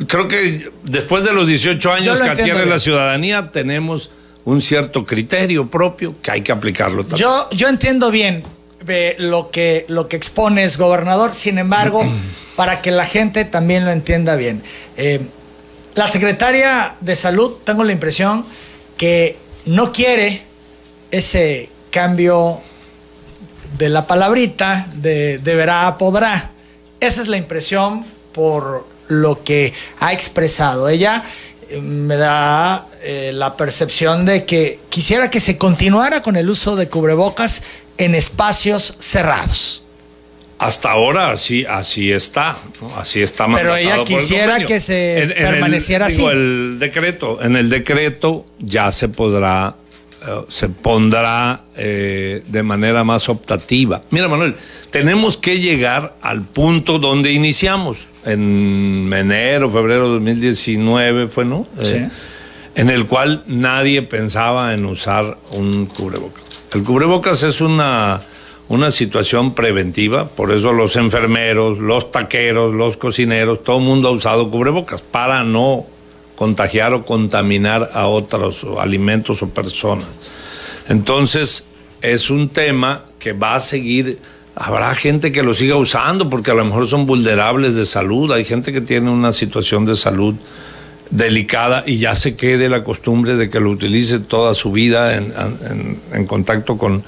creo 0.07 0.27
que 0.27 0.69
después 0.83 1.23
de 1.25 1.33
los 1.33 1.45
18 1.47 1.91
años 1.91 2.21
que 2.21 2.29
adquiere 2.29 2.65
la 2.65 2.79
ciudadanía 2.79 3.51
tenemos 3.51 4.11
un 4.45 4.61
cierto 4.61 5.05
criterio 5.05 5.67
propio 5.69 6.15
que 6.21 6.31
hay 6.31 6.41
que 6.41 6.51
aplicarlo 6.51 7.03
también. 7.05 7.27
Yo, 7.27 7.49
yo 7.51 7.67
entiendo 7.67 8.11
bien, 8.11 8.43
lo 9.17 9.51
que, 9.51 9.85
lo 9.87 10.07
que 10.07 10.15
expones, 10.15 10.77
gobernador. 10.77 11.33
Sin 11.33 11.57
embargo, 11.57 12.03
para 12.55 12.81
que 12.81 12.91
la 12.91 13.05
gente 13.05 13.45
también 13.45 13.85
lo 13.85 13.91
entienda 13.91 14.35
bien. 14.35 14.63
Eh, 14.97 15.21
la 15.95 16.07
secretaria 16.07 16.95
de 17.01 17.15
salud, 17.15 17.57
tengo 17.63 17.83
la 17.83 17.91
impresión 17.91 18.45
que 18.97 19.37
no 19.65 19.91
quiere 19.91 20.41
ese 21.11 21.69
cambio 21.91 22.61
de 23.77 23.89
la 23.89 24.07
palabrita 24.07 24.87
de 24.95 25.37
deberá, 25.37 25.97
podrá. 25.97 26.51
Esa 26.99 27.21
es 27.21 27.27
la 27.27 27.37
impresión 27.37 28.05
por 28.33 28.87
lo 29.07 29.43
que 29.43 29.73
ha 29.99 30.13
expresado. 30.13 30.89
Ella 30.89 31.23
eh, 31.23 31.52
me 31.81 32.17
da 32.17 32.87
eh, 33.01 33.31
la 33.33 33.57
percepción 33.57 34.25
de 34.25 34.45
que 34.45 34.79
quisiera 34.89 35.29
que 35.29 35.39
se 35.39 35.57
continuara 35.57 36.21
con 36.21 36.35
el 36.35 36.49
uso 36.49 36.75
de 36.75 36.87
cubrebocas 36.87 37.63
en 37.97 38.15
espacios 38.15 38.95
cerrados. 38.99 39.83
Hasta 40.59 40.91
ahora 40.91 41.31
así, 41.31 41.65
así 41.65 42.11
está, 42.11 42.55
así 42.95 43.21
está 43.21 43.47
Pero 43.53 43.75
ella 43.75 44.03
quisiera 44.05 44.59
que 44.65 44.79
se 44.79 45.33
permaneciera 45.35 46.05
así. 46.05 46.23
el 46.23 46.77
decreto, 46.79 47.41
en 47.41 47.57
el 47.57 47.69
decreto 47.69 48.45
ya 48.59 48.89
se 48.93 49.09
podrá, 49.09 49.75
se 50.47 50.69
pondrá 50.69 51.61
eh, 51.75 52.43
de 52.47 52.63
manera 52.63 53.03
más 53.03 53.29
optativa. 53.29 54.01
Mira, 54.09 54.27
Manuel, 54.27 54.55
tenemos 54.89 55.37
que 55.37 55.59
llegar 55.59 56.15
al 56.21 56.43
punto 56.43 56.99
donde 56.99 57.31
iniciamos, 57.31 58.09
en 58.25 59.11
enero, 59.13 59.69
febrero 59.69 60.07
de 60.07 60.13
2019 60.13 61.27
fue, 61.27 61.45
¿no? 61.45 61.67
Sí. 61.81 61.95
Eh, 61.95 62.09
en 62.75 62.89
el 62.89 63.05
cual 63.05 63.43
nadie 63.47 64.01
pensaba 64.01 64.73
en 64.73 64.85
usar 64.85 65.37
un 65.51 65.85
cubrebocas. 65.85 66.43
El 66.73 66.83
cubrebocas 66.83 67.43
es 67.43 67.61
una, 67.61 68.21
una 68.67 68.91
situación 68.91 69.53
preventiva, 69.53 70.27
por 70.27 70.51
eso 70.51 70.73
los 70.73 70.95
enfermeros, 70.95 71.77
los 71.77 72.11
taqueros, 72.11 72.73
los 72.73 72.97
cocineros, 72.97 73.63
todo 73.63 73.77
el 73.77 73.83
mundo 73.83 74.09
ha 74.09 74.11
usado 74.11 74.49
cubrebocas 74.49 75.01
para 75.01 75.43
no 75.43 75.85
contagiar 76.35 76.93
o 76.93 77.05
contaminar 77.05 77.91
a 77.93 78.07
otros 78.07 78.65
alimentos 78.79 79.41
o 79.43 79.49
personas. 79.49 80.07
Entonces, 80.89 81.67
es 82.01 82.29
un 82.29 82.49
tema 82.49 83.05
que 83.19 83.33
va 83.33 83.55
a 83.55 83.59
seguir, 83.59 84.19
habrá 84.55 84.93
gente 84.95 85.31
que 85.31 85.43
lo 85.43 85.53
siga 85.53 85.75
usando 85.75 86.29
porque 86.29 86.51
a 86.51 86.53
lo 86.53 86.65
mejor 86.65 86.87
son 86.87 87.05
vulnerables 87.05 87.75
de 87.75 87.85
salud, 87.85 88.31
hay 88.31 88.43
gente 88.43 88.73
que 88.73 88.81
tiene 88.81 89.09
una 89.09 89.31
situación 89.31 89.85
de 89.85 89.95
salud 89.95 90.35
delicada 91.09 91.83
y 91.85 91.99
ya 91.99 92.15
se 92.15 92.35
quede 92.35 92.69
la 92.69 92.83
costumbre 92.83 93.35
de 93.35 93.49
que 93.49 93.59
lo 93.59 93.69
utilice 93.69 94.19
toda 94.19 94.55
su 94.55 94.71
vida 94.71 95.15
en, 95.15 96.25
contacto 96.25 96.77
con, 96.77 97.03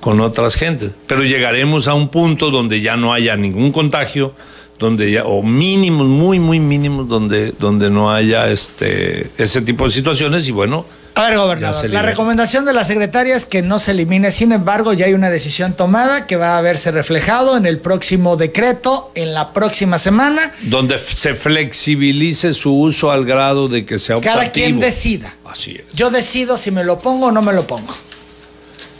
con 0.00 0.20
otras 0.20 0.56
gentes. 0.56 0.94
Pero 1.06 1.22
llegaremos 1.22 1.86
a 1.86 1.94
un 1.94 2.08
punto 2.08 2.50
donde 2.50 2.80
ya 2.80 2.96
no 2.96 3.12
haya 3.12 3.36
ningún 3.36 3.70
contagio, 3.70 4.34
donde 4.80 5.12
ya, 5.12 5.24
o 5.24 5.42
mínimos, 5.42 6.08
muy, 6.08 6.40
muy 6.40 6.58
mínimos, 6.58 7.06
donde, 7.06 7.52
donde 7.52 7.90
no 7.90 8.10
haya 8.10 8.48
este, 8.50 9.30
ese 9.36 9.60
tipo 9.60 9.84
de 9.84 9.90
situaciones 9.90 10.48
y 10.48 10.52
bueno, 10.52 10.84
a 11.16 11.28
ver, 11.28 11.38
gobernador, 11.38 11.90
la 11.90 12.02
recomendación 12.02 12.64
de 12.64 12.72
la 12.72 12.82
secretaria 12.82 13.36
es 13.36 13.44
que 13.44 13.60
no 13.60 13.78
se 13.78 13.90
elimine, 13.90 14.30
sin 14.30 14.52
embargo, 14.52 14.94
ya 14.94 15.04
hay 15.04 15.12
una 15.12 15.28
decisión 15.28 15.74
tomada 15.74 16.26
que 16.26 16.36
va 16.36 16.56
a 16.56 16.60
verse 16.62 16.92
reflejado 16.92 17.58
en 17.58 17.66
el 17.66 17.78
próximo 17.78 18.36
decreto, 18.36 19.12
en 19.14 19.34
la 19.34 19.52
próxima 19.52 19.98
semana. 19.98 20.40
Donde 20.62 20.98
se 20.98 21.34
flexibilice 21.34 22.54
su 22.54 22.72
uso 22.72 23.10
al 23.10 23.26
grado 23.26 23.68
de 23.68 23.84
que 23.84 23.98
sea 23.98 24.16
optativo. 24.16 24.40
Cada 24.40 24.52
quien 24.52 24.80
decida. 24.80 25.34
Así 25.44 25.72
es. 25.72 25.92
Yo 25.94 26.10
decido 26.10 26.56
si 26.56 26.70
me 26.70 26.84
lo 26.84 27.00
pongo 27.00 27.26
o 27.26 27.32
no 27.32 27.42
me 27.42 27.52
lo 27.52 27.66
pongo. 27.66 27.92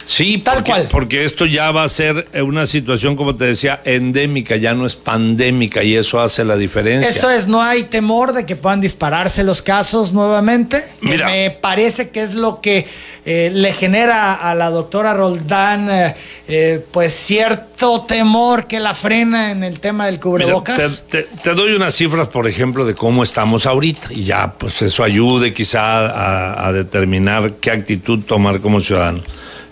Sí, 0.05 0.37
tal 0.39 0.55
porque, 0.55 0.71
cual. 0.71 0.87
Porque 0.91 1.23
esto 1.23 1.45
ya 1.45 1.71
va 1.71 1.83
a 1.83 1.89
ser 1.89 2.27
una 2.43 2.65
situación, 2.65 3.15
como 3.15 3.35
te 3.35 3.45
decía, 3.45 3.81
endémica, 3.85 4.55
ya 4.55 4.73
no 4.73 4.85
es 4.85 4.95
pandémica 4.95 5.83
y 5.83 5.95
eso 5.95 6.19
hace 6.19 6.43
la 6.43 6.57
diferencia. 6.57 7.09
Esto 7.09 7.29
es, 7.29 7.47
no 7.47 7.61
hay 7.61 7.83
temor 7.83 8.33
de 8.33 8.45
que 8.45 8.55
puedan 8.55 8.81
dispararse 8.81 9.43
los 9.43 9.61
casos 9.61 10.13
nuevamente. 10.13 10.83
Me 11.01 11.51
parece 11.51 12.09
que 12.09 12.21
es 12.21 12.33
lo 12.33 12.61
que 12.61 12.85
eh, 13.25 13.51
le 13.53 13.73
genera 13.73 14.33
a 14.33 14.55
la 14.55 14.69
doctora 14.69 15.13
Roldán, 15.13 15.89
eh, 15.89 16.15
eh, 16.47 16.85
pues 16.91 17.13
cierto 17.13 18.01
temor 18.01 18.67
que 18.67 18.79
la 18.79 18.93
frena 18.93 19.51
en 19.51 19.63
el 19.63 19.79
tema 19.79 20.05
del 20.07 20.19
cubrebocas. 20.19 21.05
te, 21.09 21.53
doy 21.53 21.73
unas 21.73 21.95
cifras, 21.95 22.27
por 22.27 22.47
ejemplo, 22.47 22.85
de 22.85 22.95
cómo 22.95 23.23
estamos 23.23 23.65
ahorita 23.65 24.09
y 24.11 24.23
ya, 24.23 24.53
pues 24.53 24.81
eso 24.81 25.03
ayude 25.03 25.53
quizá 25.53 26.67
a 26.67 26.71
determinar 26.71 27.53
qué 27.53 27.71
actitud 27.71 28.19
tomar 28.23 28.59
como 28.59 28.81
ciudadano. 28.81 29.21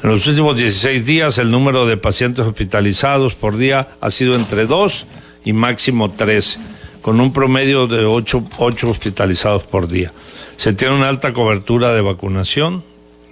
En 0.01 0.11
los 0.11 0.25
últimos 0.27 0.55
16 0.55 1.05
días 1.05 1.37
el 1.39 1.51
número 1.51 1.85
de 1.85 1.97
pacientes 1.97 2.45
hospitalizados 2.45 3.35
por 3.35 3.57
día 3.57 3.89
ha 3.99 4.09
sido 4.11 4.35
entre 4.35 4.65
2 4.65 5.07
y 5.43 5.51
máximo 5.51 6.09
3, 6.11 6.57
con 7.01 7.19
un 7.19 7.33
promedio 7.33 7.85
de 7.85 8.05
8, 8.05 8.43
hospitalizados 8.59 9.63
por 9.63 9.89
día. 9.89 10.13
Se 10.55 10.71
tiene 10.71 10.95
una 10.95 11.09
alta 11.09 11.33
cobertura 11.33 11.93
de 11.93 11.99
vacunación 11.99 12.81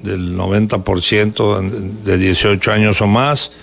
del 0.03 0.35
90% 0.35 2.03
de 2.03 2.17
18 2.17 2.71
años 2.73 3.01
o 3.01 3.07
más, 3.07 3.53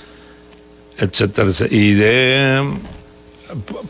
etcétera, 0.97 1.51
y 1.71 1.93
de 1.93 2.67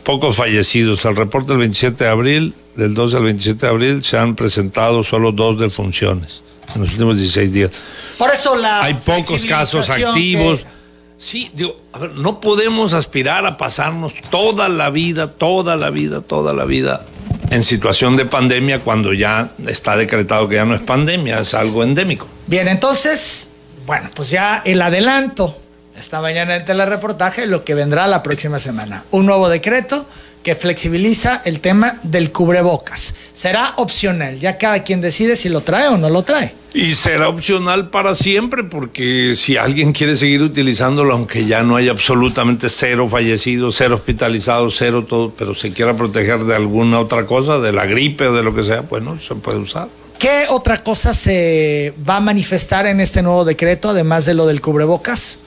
pocos 0.03 0.35
fallecidos. 0.35 1.05
Al 1.05 1.15
reporte 1.15 1.53
del 1.53 1.59
27 1.59 2.03
de 2.03 2.09
abril, 2.09 2.53
del 2.75 2.93
12 2.93 3.15
al 3.15 3.23
27 3.23 3.65
de 3.65 3.71
abril, 3.71 4.03
se 4.03 4.17
han 4.17 4.35
presentado 4.35 5.03
solo 5.03 5.31
dos 5.31 5.57
defunciones 5.57 6.43
en 6.73 6.81
los 6.81 6.91
últimos 6.93 7.17
16 7.17 7.51
días. 7.53 7.71
Por 8.17 8.31
eso 8.31 8.55
la 8.55 8.83
Hay 8.83 8.93
pocos 8.93 9.45
casos 9.45 9.89
activos. 9.89 10.61
que- 10.63 10.75
Sí, 11.17 11.49
digo, 11.53 11.77
a 11.93 11.99
ver, 11.99 12.11
no 12.15 12.41
podemos 12.41 12.93
aspirar 12.93 13.45
a 13.45 13.55
pasarnos 13.57 14.13
toda 14.29 14.67
la 14.67 14.89
vida, 14.89 15.31
toda 15.31 15.77
la 15.77 15.89
vida, 15.89 16.21
toda 16.21 16.51
la 16.53 16.65
vida 16.65 17.05
en 17.51 17.63
situación 17.63 18.17
de 18.17 18.25
pandemia 18.25 18.79
cuando 18.79 19.13
ya 19.13 19.49
está 19.65 19.95
decretado 19.95 20.49
que 20.49 20.55
ya 20.55 20.65
no 20.65 20.75
es 20.75 20.81
pandemia, 20.81 21.39
es 21.39 21.53
algo 21.53 21.83
endémico. 21.83 22.27
Bien, 22.47 22.67
entonces, 22.67 23.49
bueno, 23.85 24.09
pues 24.13 24.29
ya 24.29 24.61
el 24.65 24.81
adelanto 24.81 25.57
esta 25.97 26.19
mañana 26.19 26.57
en 26.57 26.65
reportaje 26.89 27.45
lo 27.45 27.63
que 27.63 27.73
vendrá 27.73 28.07
la 28.07 28.21
próxima 28.21 28.59
semana. 28.59 29.05
Un 29.11 29.25
nuevo 29.25 29.47
decreto 29.47 30.05
que 30.45 30.53
flexibiliza 30.53 31.41
el 31.43 31.59
tema 31.59 31.97
del 32.03 32.31
cubrebocas. 32.31 33.15
Será 33.33 33.73
opcional, 33.77 34.39
ya 34.39 34.59
cada 34.59 34.83
quien 34.83 35.01
decide 35.01 35.35
si 35.35 35.49
lo 35.49 35.61
trae 35.61 35.87
o 35.87 35.97
no 35.97 36.07
lo 36.07 36.21
trae. 36.21 36.53
Y 36.71 36.93
será 36.93 37.29
opcional 37.29 37.89
para 37.89 38.13
siempre, 38.13 38.63
porque 38.63 39.33
si 39.35 39.57
alguien 39.57 39.91
quiere 39.91 40.15
seguir 40.15 40.43
utilizándolo, 40.43 41.13
aunque 41.13 41.47
ya 41.47 41.63
no 41.63 41.75
haya 41.75 41.89
absolutamente 41.89 42.69
cero 42.69 43.09
fallecidos, 43.09 43.73
cero 43.75 43.95
hospitalizados, 43.95 44.75
cero 44.77 45.03
todo, 45.03 45.33
pero 45.35 45.55
se 45.55 45.73
quiera 45.73 45.97
proteger 45.97 46.43
de 46.43 46.55
alguna 46.55 46.99
otra 46.99 47.25
cosa, 47.25 47.57
de 47.57 47.71
la 47.71 47.87
gripe 47.87 48.27
o 48.27 48.33
de 48.33 48.43
lo 48.43 48.53
que 48.53 48.63
sea, 48.63 48.81
bueno, 48.81 49.19
se 49.19 49.33
puede 49.33 49.57
usar. 49.57 49.87
¿Qué 50.19 50.43
otra 50.49 50.83
cosa 50.83 51.15
se 51.15 51.95
va 52.07 52.17
a 52.17 52.21
manifestar 52.21 52.85
en 52.85 52.99
este 52.99 53.23
nuevo 53.23 53.45
decreto, 53.45 53.89
además 53.89 54.25
de 54.25 54.35
lo 54.35 54.45
del 54.45 54.61
cubrebocas? 54.61 55.39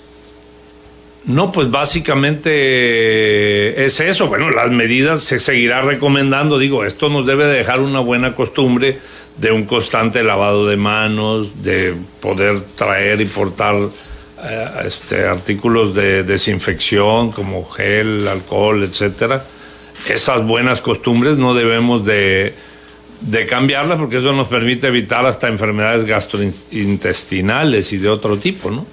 No, 1.28 1.52
pues 1.52 1.70
básicamente 1.70 3.84
es 3.84 4.00
eso. 4.00 4.26
Bueno, 4.28 4.50
las 4.50 4.70
medidas 4.70 5.22
se 5.22 5.38
seguirá 5.38 5.82
recomendando. 5.82 6.58
Digo, 6.58 6.86
esto 6.86 7.10
nos 7.10 7.26
debe 7.26 7.46
dejar 7.46 7.80
una 7.80 8.00
buena 8.00 8.34
costumbre 8.34 8.98
de 9.36 9.52
un 9.52 9.66
constante 9.66 10.22
lavado 10.22 10.66
de 10.66 10.78
manos, 10.78 11.62
de 11.62 11.94
poder 12.20 12.62
traer 12.74 13.20
y 13.20 13.26
portar 13.26 13.76
eh, 14.42 14.68
este, 14.86 15.26
artículos 15.26 15.94
de 15.94 16.22
desinfección 16.22 17.30
como 17.30 17.68
gel, 17.68 18.26
alcohol, 18.26 18.82
etcétera. 18.82 19.44
Esas 20.08 20.46
buenas 20.46 20.80
costumbres 20.80 21.36
no 21.36 21.52
debemos 21.52 22.06
de, 22.06 22.54
de 23.20 23.44
cambiarlas 23.44 23.98
porque 23.98 24.16
eso 24.16 24.32
nos 24.32 24.48
permite 24.48 24.86
evitar 24.86 25.26
hasta 25.26 25.48
enfermedades 25.48 26.06
gastrointestinales 26.06 27.92
y 27.92 27.98
de 27.98 28.08
otro 28.08 28.38
tipo, 28.38 28.70
¿no? 28.70 28.86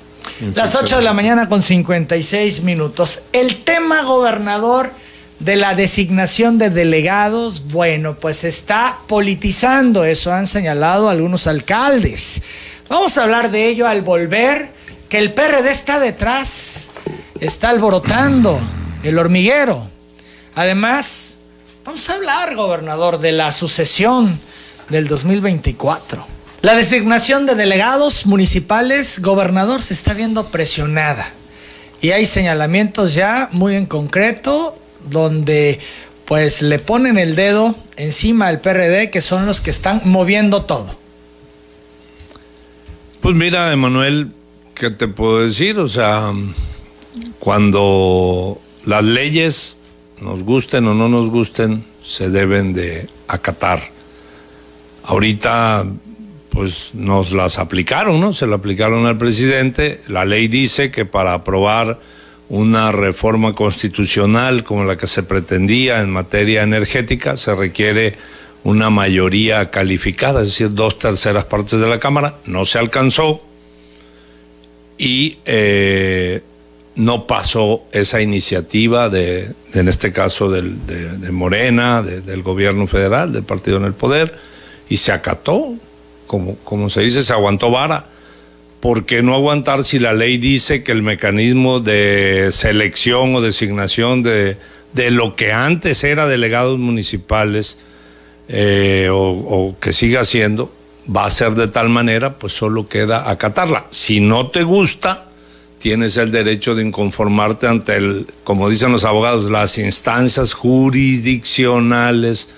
Las 0.53 0.75
8 0.75 0.97
de 0.97 1.01
la 1.01 1.13
mañana 1.13 1.47
con 1.47 1.61
56 1.61 2.61
minutos. 2.63 3.21
El 3.31 3.63
tema, 3.63 4.03
gobernador, 4.03 4.91
de 5.39 5.55
la 5.55 5.75
designación 5.75 6.57
de 6.57 6.69
delegados, 6.69 7.67
bueno, 7.67 8.15
pues 8.15 8.43
está 8.43 8.97
politizando, 9.07 10.05
eso 10.05 10.31
han 10.31 10.47
señalado 10.47 11.09
algunos 11.09 11.47
alcaldes. 11.47 12.41
Vamos 12.89 13.17
a 13.17 13.23
hablar 13.23 13.51
de 13.51 13.67
ello 13.67 13.87
al 13.87 14.01
volver, 14.01 14.71
que 15.09 15.17
el 15.17 15.33
PRD 15.33 15.71
está 15.71 15.99
detrás, 15.99 16.91
está 17.39 17.69
alborotando 17.69 18.59
el 19.03 19.19
hormiguero. 19.19 19.89
Además, 20.55 21.37
vamos 21.83 22.09
a 22.09 22.13
hablar, 22.13 22.55
gobernador, 22.55 23.19
de 23.19 23.33
la 23.33 23.51
sucesión 23.51 24.39
del 24.89 25.07
2024. 25.07 26.34
La 26.61 26.75
designación 26.75 27.45
de 27.45 27.55
delegados 27.55 28.25
municipales, 28.25 29.19
gobernador, 29.21 29.81
se 29.81 29.93
está 29.93 30.13
viendo 30.13 30.47
presionada. 30.47 31.31
Y 32.01 32.11
hay 32.11 32.25
señalamientos 32.25 33.13
ya 33.13 33.49
muy 33.51 33.75
en 33.75 33.85
concreto 33.85 34.77
donde 35.09 35.79
pues 36.25 36.61
le 36.61 36.79
ponen 36.79 37.17
el 37.17 37.35
dedo 37.35 37.75
encima 37.97 38.47
al 38.47 38.59
PRD 38.59 39.09
que 39.11 39.21
son 39.21 39.45
los 39.45 39.61
que 39.61 39.69
están 39.69 40.01
moviendo 40.05 40.63
todo. 40.63 40.95
Pues 43.21 43.35
mira, 43.35 43.71
Emanuel, 43.71 44.31
¿qué 44.75 44.91
te 44.91 45.07
puedo 45.07 45.41
decir? 45.41 45.79
O 45.79 45.87
sea, 45.87 46.31
cuando 47.39 48.59
las 48.85 49.03
leyes 49.03 49.77
nos 50.21 50.43
gusten 50.43 50.87
o 50.87 50.93
no 50.93 51.09
nos 51.09 51.29
gusten, 51.29 51.85
se 52.03 52.29
deben 52.29 52.73
de 52.73 53.09
acatar. 53.27 53.81
Ahorita, 55.03 55.85
pues 56.55 56.95
nos 56.95 57.33
las 57.33 57.59
aplicaron, 57.59 58.21
¿no? 58.21 58.31
Se 58.31 58.47
la 58.47 58.55
aplicaron 58.55 59.05
al 59.05 59.17
presidente. 59.17 60.01
La 60.07 60.23
ley 60.23 60.47
dice 60.47 60.89
que 60.89 61.05
para 61.05 61.33
aprobar 61.33 61.99
una 62.47 62.93
reforma 62.93 63.53
constitucional 63.53 64.63
como 64.63 64.85
la 64.85 64.97
que 64.97 65.05
se 65.05 65.23
pretendía 65.23 65.99
en 65.99 66.11
materia 66.11 66.63
energética 66.63 67.35
se 67.35 67.53
requiere 67.55 68.15
una 68.63 68.89
mayoría 68.89 69.69
calificada, 69.69 70.41
es 70.41 70.47
decir, 70.47 70.73
dos 70.73 70.97
terceras 70.97 71.43
partes 71.43 71.79
de 71.79 71.87
la 71.87 71.99
Cámara. 71.99 72.35
No 72.45 72.63
se 72.63 72.79
alcanzó 72.79 73.43
y 74.97 75.39
eh, 75.45 76.41
no 76.95 77.27
pasó 77.27 77.83
esa 77.91 78.21
iniciativa 78.21 79.09
de, 79.09 79.53
en 79.73 79.89
este 79.89 80.13
caso, 80.13 80.49
del, 80.49 80.87
de, 80.87 81.17
de, 81.17 81.31
Morena, 81.31 82.01
de, 82.01 82.21
del 82.21 82.43
gobierno 82.43 82.87
federal, 82.87 83.33
del 83.33 83.43
partido 83.43 83.75
en 83.75 83.83
el 83.83 83.93
poder, 83.93 84.33
y 84.87 84.97
se 84.97 85.11
acató, 85.11 85.75
como, 86.27 86.55
como 86.57 86.89
se 86.89 87.01
dice, 87.01 87.23
se 87.23 87.33
aguantó 87.33 87.71
vara. 87.71 88.03
¿Por 88.79 89.05
qué 89.05 89.23
no 89.23 89.33
aguantar 89.33 89.83
si 89.83 89.99
la 89.99 90.13
ley 90.13 90.37
dice 90.37 90.83
que 90.83 90.91
el 90.91 91.01
mecanismo 91.01 91.79
de 91.79 92.49
selección 92.51 93.33
o 93.33 93.41
designación 93.41 94.21
de, 94.21 94.57
de 94.93 95.11
lo 95.11 95.35
que 95.35 95.51
antes 95.51 96.03
era 96.03 96.27
delegados 96.27 96.77
municipales 96.77 97.77
eh, 98.47 99.09
o, 99.11 99.17
o, 99.17 99.75
que 99.79 99.91
siga 99.91 100.23
siendo, 100.23 100.71
va 101.13 101.25
a 101.25 101.31
ser 101.31 101.55
de 101.55 101.67
tal 101.67 101.89
manera, 101.89 102.37
pues 102.37 102.53
solo 102.53 102.87
queda 102.87 103.29
acatarla. 103.29 103.85
Si 103.89 104.19
no 104.19 104.47
te 104.51 104.63
gusta, 104.63 105.25
tienes 105.79 106.17
el 106.17 106.31
derecho 106.31 106.75
de 106.75 106.83
inconformarte 106.83 107.67
ante 107.67 107.95
el, 107.95 108.27
como 108.43 108.69
dicen 108.69 108.91
los 108.91 109.03
abogados, 109.03 109.51
las 109.51 109.77
instancias 109.77 110.53
jurisdiccionales 110.53 112.49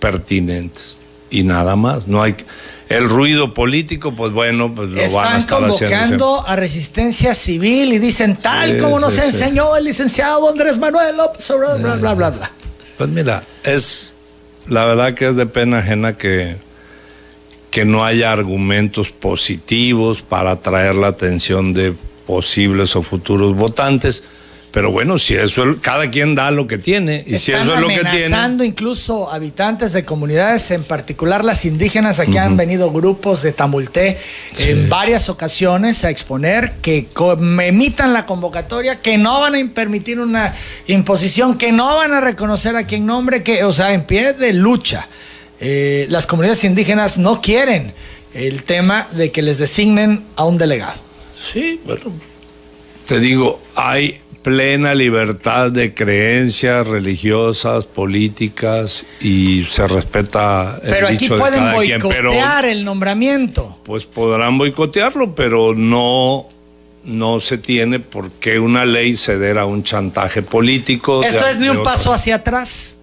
pertinentes. 0.00 0.96
Y 1.30 1.44
nada 1.44 1.76
más, 1.76 2.08
no 2.08 2.22
hay 2.22 2.34
el 2.90 3.08
ruido 3.08 3.54
político, 3.54 4.12
pues 4.16 4.32
bueno, 4.32 4.74
pues 4.74 4.90
lo 4.90 5.00
Están 5.00 5.14
van 5.22 5.34
a 5.34 5.38
estar 5.38 5.58
convocando 5.60 5.96
haciendo 5.96 6.46
a 6.46 6.56
resistencia 6.56 7.34
civil 7.34 7.92
y 7.92 7.98
dicen 7.98 8.36
tal 8.36 8.72
Sí, 8.72 8.78
como 8.78 8.98
nos 8.98 9.12
sí. 9.14 9.20
enseñó 9.24 9.76
el 9.76 9.84
licenciado 9.84 10.48
Andrés 10.50 10.76
Manuel 10.78 11.16
López 11.16 11.48
Obrador, 11.50 11.80
bla, 11.80 11.94
bla, 11.94 12.14
bla, 12.14 12.30
bla. 12.30 12.50
Pues 12.98 13.08
mira, 13.08 13.44
es 13.62 14.16
la 14.66 14.84
verdad 14.86 15.14
que 15.14 15.28
es 15.28 15.36
de 15.36 15.46
pena 15.46 15.78
ajena 15.78 16.18
que, 16.18 16.56
que 17.70 17.84
no 17.84 18.04
haya 18.04 18.32
argumentos 18.32 19.12
positivos 19.12 20.22
para 20.22 20.50
atraer 20.50 20.96
la 20.96 21.06
atención 21.06 21.72
de 21.72 21.94
posibles 22.26 22.96
o 22.96 23.02
futuros 23.04 23.54
votantes. 23.54 24.24
Pero 24.72 24.92
bueno, 24.92 25.18
si 25.18 25.34
eso 25.34 25.64
es- 25.68 25.78
cada 25.80 26.10
quien 26.10 26.36
da 26.36 26.52
lo 26.52 26.66
que 26.68 26.78
tiene 26.78 27.24
y 27.26 27.38
si 27.38 27.50
eso 27.50 27.74
es 27.74 27.80
lo 27.80 27.88
que 27.88 27.94
tiene, 27.98 28.08
amenazando 28.26 28.62
incluso 28.62 29.30
habitantes 29.32 29.92
de 29.92 30.04
comunidades, 30.04 30.70
en 30.70 30.84
particular 30.84 31.44
las 31.44 31.64
indígenas. 31.64 32.20
Aquí 32.20 32.38
han 32.38 32.56
venido 32.56 32.92
grupos 32.92 33.42
de 33.42 33.52
Tamulté 33.52 34.16
en 34.58 34.88
varias 34.88 35.28
ocasiones 35.28 36.04
a 36.04 36.10
exponer 36.10 36.74
que 36.82 37.08
emitan 37.62 38.12
la 38.12 38.26
convocatoria, 38.26 39.00
que 39.00 39.18
no 39.18 39.40
van 39.40 39.56
a 39.56 39.74
permitir 39.74 40.20
una 40.20 40.54
imposición, 40.86 41.58
que 41.58 41.72
no 41.72 41.96
van 41.96 42.12
a 42.12 42.20
reconocer 42.20 42.76
a 42.76 42.84
quien 42.86 43.06
nombre, 43.06 43.42
que, 43.42 43.64
o 43.64 43.72
sea, 43.72 43.92
en 43.92 44.04
pie 44.04 44.34
de 44.34 44.52
lucha. 44.52 45.08
Eh, 45.60 46.06
las 46.10 46.26
comunidades 46.26 46.62
indígenas 46.64 47.18
no 47.18 47.40
quieren 47.42 47.92
el 48.34 48.62
tema 48.62 49.08
de 49.12 49.32
que 49.32 49.42
les 49.42 49.58
designen 49.58 50.24
a 50.36 50.44
un 50.44 50.56
delegado. 50.58 51.00
Sí, 51.52 51.80
bueno, 51.84 52.12
te 53.06 53.18
digo, 53.18 53.60
hay 53.74 54.20
plena 54.42 54.94
libertad 54.94 55.70
de 55.70 55.92
creencias 55.94 56.86
religiosas, 56.88 57.84
políticas 57.86 59.04
y 59.20 59.64
se 59.64 59.86
respeta 59.86 60.78
el 60.82 60.90
Pero 60.90 61.06
aquí 61.08 61.16
dicho 61.18 61.34
de 61.34 61.40
pueden 61.40 61.58
cada 61.64 61.78
quien, 61.82 62.00
pero 62.00 62.30
boicotear 62.30 62.64
el 62.64 62.84
nombramiento. 62.84 63.78
pues 63.84 64.06
podrán 64.06 64.56
boicotearlo, 64.58 65.34
pero 65.34 65.74
no 65.74 66.46
no 67.02 67.40
se 67.40 67.56
tiene 67.56 67.98
por 67.98 68.30
qué 68.32 68.58
una 68.60 68.84
ley 68.84 69.16
ceder 69.16 69.56
a 69.56 69.64
un 69.64 69.82
chantaje 69.82 70.42
político. 70.42 71.22
de- 71.22 71.28
Esto 71.28 71.46
es 71.46 71.58
ni 71.58 71.64
de 71.66 71.70
un 71.78 71.82
paso 71.82 72.12
hacia 72.12 72.36
atrás. 72.36 72.98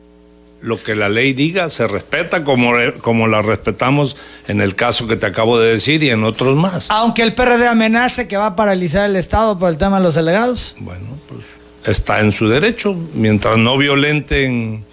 Lo 0.61 0.81
que 0.81 0.95
la 0.95 1.07
ley 1.07 1.33
diga 1.33 1.69
se 1.69 1.87
respeta 1.87 2.43
como, 2.43 2.71
como 3.01 3.27
la 3.27 3.41
respetamos 3.41 4.17
en 4.47 4.59
el 4.59 4.75
caso 4.75 5.07
que 5.07 5.15
te 5.15 5.27
acabo 5.27 5.59
de 5.59 5.69
decir 5.69 6.01
y 6.01 6.09
en 6.09 6.23
otros 6.23 6.55
más. 6.57 6.89
Aunque 6.89 7.21
el 7.21 7.33
PRD 7.33 7.67
amenace 7.67 8.27
que 8.27 8.37
va 8.37 8.47
a 8.47 8.55
paralizar 8.55 9.09
el 9.09 9.15
Estado 9.15 9.59
por 9.59 9.69
el 9.69 9.77
tema 9.77 9.97
de 9.97 10.03
los 10.03 10.15
delegados. 10.15 10.75
Bueno, 10.79 11.05
pues 11.27 11.45
está 11.85 12.19
en 12.21 12.31
su 12.31 12.47
derecho. 12.47 12.95
Mientras 13.13 13.57
no 13.57 13.77
violenten 13.77 14.83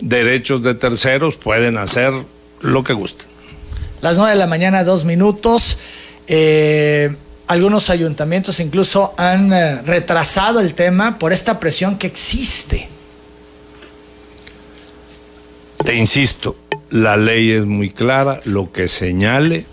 derechos 0.00 0.62
de 0.62 0.74
terceros, 0.74 1.36
pueden 1.36 1.78
hacer 1.78 2.12
lo 2.60 2.84
que 2.84 2.92
gusten. 2.92 3.26
Las 4.00 4.16
9 4.16 4.32
de 4.32 4.38
la 4.38 4.46
mañana, 4.46 4.84
dos 4.84 5.04
minutos. 5.04 5.78
Eh, 6.28 7.14
algunos 7.46 7.90
ayuntamientos 7.90 8.60
incluso 8.60 9.14
han 9.16 9.52
eh, 9.52 9.82
retrasado 9.82 10.60
el 10.60 10.74
tema 10.74 11.18
por 11.18 11.32
esta 11.32 11.60
presión 11.60 11.96
que 11.96 12.06
existe. 12.06 12.88
Te 15.86 15.94
insisto, 15.94 16.56
la 16.90 17.16
ley 17.16 17.52
es 17.52 17.64
muy 17.64 17.90
clara, 17.90 18.40
lo 18.44 18.72
que 18.72 18.88
señale 18.88 19.66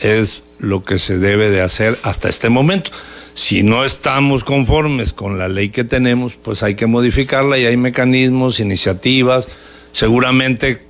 es 0.00 0.44
lo 0.60 0.84
que 0.84 1.00
se 1.00 1.18
debe 1.18 1.50
de 1.50 1.62
hacer 1.62 1.98
hasta 2.04 2.28
este 2.28 2.48
momento. 2.48 2.92
Si 3.34 3.64
no 3.64 3.84
estamos 3.84 4.44
conformes 4.44 5.12
con 5.12 5.36
la 5.36 5.48
ley 5.48 5.70
que 5.70 5.82
tenemos, 5.82 6.34
pues 6.40 6.62
hay 6.62 6.76
que 6.76 6.86
modificarla 6.86 7.58
y 7.58 7.66
hay 7.66 7.76
mecanismos, 7.76 8.60
iniciativas, 8.60 9.48
seguramente 9.90 10.80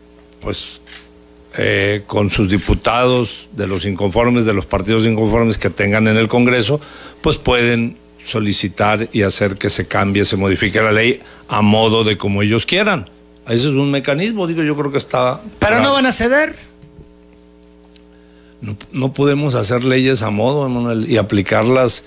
pues 0.42 0.82
eh, 1.56 2.02
con 2.06 2.28
sus 2.28 2.50
diputados 2.50 3.48
de 3.56 3.68
los 3.68 3.86
inconformes, 3.86 4.44
de 4.44 4.52
los 4.52 4.66
partidos 4.66 5.06
inconformes 5.06 5.56
que 5.56 5.70
tengan 5.70 6.08
en 6.08 6.18
el 6.18 6.28
Congreso, 6.28 6.78
pues 7.22 7.38
pueden 7.38 7.96
solicitar 8.22 9.08
y 9.14 9.22
hacer 9.22 9.56
que 9.56 9.70
se 9.70 9.88
cambie, 9.88 10.26
se 10.26 10.36
modifique 10.36 10.82
la 10.82 10.92
ley 10.92 11.22
a 11.48 11.62
modo 11.62 12.04
de 12.04 12.18
como 12.18 12.42
ellos 12.42 12.66
quieran. 12.66 13.08
Ese 13.48 13.68
es 13.68 13.74
un 13.74 13.90
mecanismo, 13.90 14.46
digo, 14.46 14.62
yo 14.62 14.76
creo 14.76 14.92
que 14.92 14.98
está... 14.98 15.40
Pero 15.58 15.80
no 15.80 15.92
van 15.92 16.06
a 16.06 16.12
ceder. 16.12 16.54
No, 18.92 19.12
podemos 19.12 19.54
hacer 19.54 19.84
leyes 19.84 20.22
a 20.22 20.30
modo, 20.30 20.94
y 21.06 21.16
aplicarlas 21.16 22.04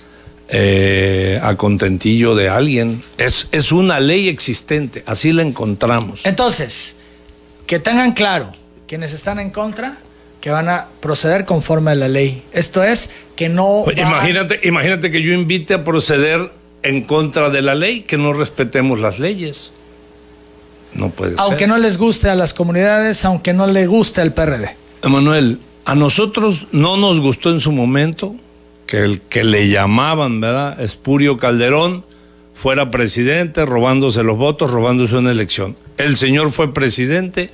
eh, 0.48 1.40
a 1.42 1.56
contentillo 1.56 2.34
de 2.34 2.48
alguien. 2.48 3.02
Es, 3.16 3.48
es 3.52 3.72
una 3.72 4.00
ley 4.00 4.28
existente, 4.28 5.02
así 5.06 5.32
la 5.32 5.42
encontramos. 5.42 6.26
Entonces, 6.26 6.96
que 7.66 7.78
tengan 7.78 8.12
claro, 8.12 8.52
quienes 8.86 9.14
están 9.14 9.40
en 9.40 9.50
contra, 9.50 9.96
que 10.42 10.50
van 10.50 10.68
a 10.68 10.88
proceder 11.00 11.46
conforme 11.46 11.92
a 11.92 11.94
la 11.94 12.08
ley. 12.08 12.42
Esto 12.52 12.82
es 12.82 13.10
que 13.36 13.48
no. 13.48 13.84
Imagínate, 13.96 14.60
imagínate 14.64 15.10
que 15.10 15.22
yo 15.22 15.32
invite 15.32 15.74
a 15.74 15.84
proceder 15.84 16.52
en 16.82 17.02
contra 17.04 17.48
de 17.48 17.62
la 17.62 17.74
ley, 17.74 18.02
que 18.02 18.18
no 18.18 18.32
respetemos 18.32 19.00
las 19.00 19.18
leyes. 19.18 19.72
No 20.94 21.10
puede 21.10 21.36
aunque 21.38 21.60
ser. 21.60 21.68
no 21.68 21.78
les 21.78 21.96
guste 21.98 22.28
a 22.28 22.34
las 22.34 22.54
comunidades, 22.54 23.24
aunque 23.24 23.52
no 23.52 23.66
le 23.66 23.86
guste 23.86 24.20
al 24.20 24.34
PRD. 24.34 24.76
Emanuel, 25.02 25.58
a 25.84 25.94
nosotros 25.94 26.68
no 26.72 26.96
nos 26.96 27.20
gustó 27.20 27.50
en 27.50 27.60
su 27.60 27.72
momento 27.72 28.34
que 28.86 28.98
el 28.98 29.20
que 29.20 29.44
le 29.44 29.68
llamaban, 29.68 30.40
¿verdad? 30.40 30.80
Espurio 30.80 31.38
Calderón 31.38 32.04
fuera 32.54 32.90
presidente, 32.90 33.64
robándose 33.64 34.22
los 34.22 34.36
votos, 34.36 34.70
robándose 34.70 35.16
una 35.16 35.30
elección. 35.30 35.76
El 35.96 36.16
señor 36.16 36.52
fue 36.52 36.72
presidente 36.74 37.50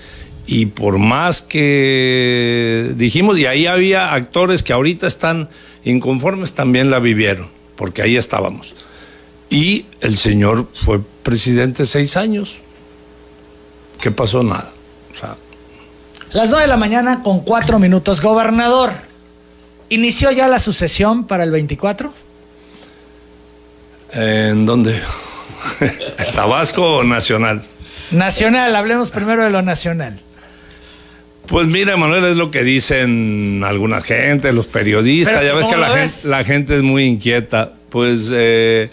y 0.47 0.67
por 0.67 0.99
más 0.99 1.43
que 1.43 2.93
dijimos, 2.97 3.39
y 3.39 3.47
ahí 3.47 3.67
había 3.67 4.15
actores 4.15 4.63
que 4.63 4.73
ahorita 4.73 5.07
están 5.07 5.49
inconformes, 5.85 6.53
también 6.53 6.91
la 6.91 7.01
vivieron, 7.01 7.49
porque 7.77 8.03
ahí 8.03 8.17
estábamos. 8.17 8.75
Y 9.51 9.85
el 10.01 10.17
señor 10.17 10.69
fue 10.73 11.01
presidente 11.23 11.85
seis 11.85 12.17
años. 12.17 12.61
¿Qué 14.01 14.11
pasó? 14.11 14.43
Nada. 14.43 14.71
Las 16.33 16.51
nueve 16.51 16.63
de 16.63 16.69
la 16.69 16.77
mañana 16.77 17.23
con 17.23 17.41
cuatro 17.41 17.79
minutos. 17.79 18.21
Gobernador, 18.21 18.93
¿inició 19.89 20.31
ya 20.31 20.47
la 20.49 20.59
sucesión 20.59 21.25
para 21.27 21.43
el 21.45 21.51
24? 21.51 22.13
¿En 24.13 24.67
dónde? 24.67 25.01
¿Tabasco 26.35 26.99
o 26.99 27.05
nacional? 27.05 27.65
Nacional, 28.11 28.75
hablemos 28.77 29.11
primero 29.11 29.43
de 29.43 29.51
lo 29.51 29.63
nacional. 29.63 30.21
Pues 31.47 31.67
mira, 31.67 31.97
Manuel, 31.97 32.25
es 32.25 32.37
lo 32.37 32.51
que 32.51 32.63
dicen 32.63 33.63
alguna 33.65 34.03
gente, 34.03 34.53
los 34.53 34.67
periodistas. 34.67 35.43
ya 35.43 35.55
ves 35.55 35.67
que 35.67 35.77
la 35.79 35.89
gente, 35.89 36.29
la 36.29 36.45
gente, 36.45 36.77
es 36.77 36.83
muy 36.83 37.05
inquieta. 37.05 37.73
Pues 37.89 38.31
eh, 38.33 38.91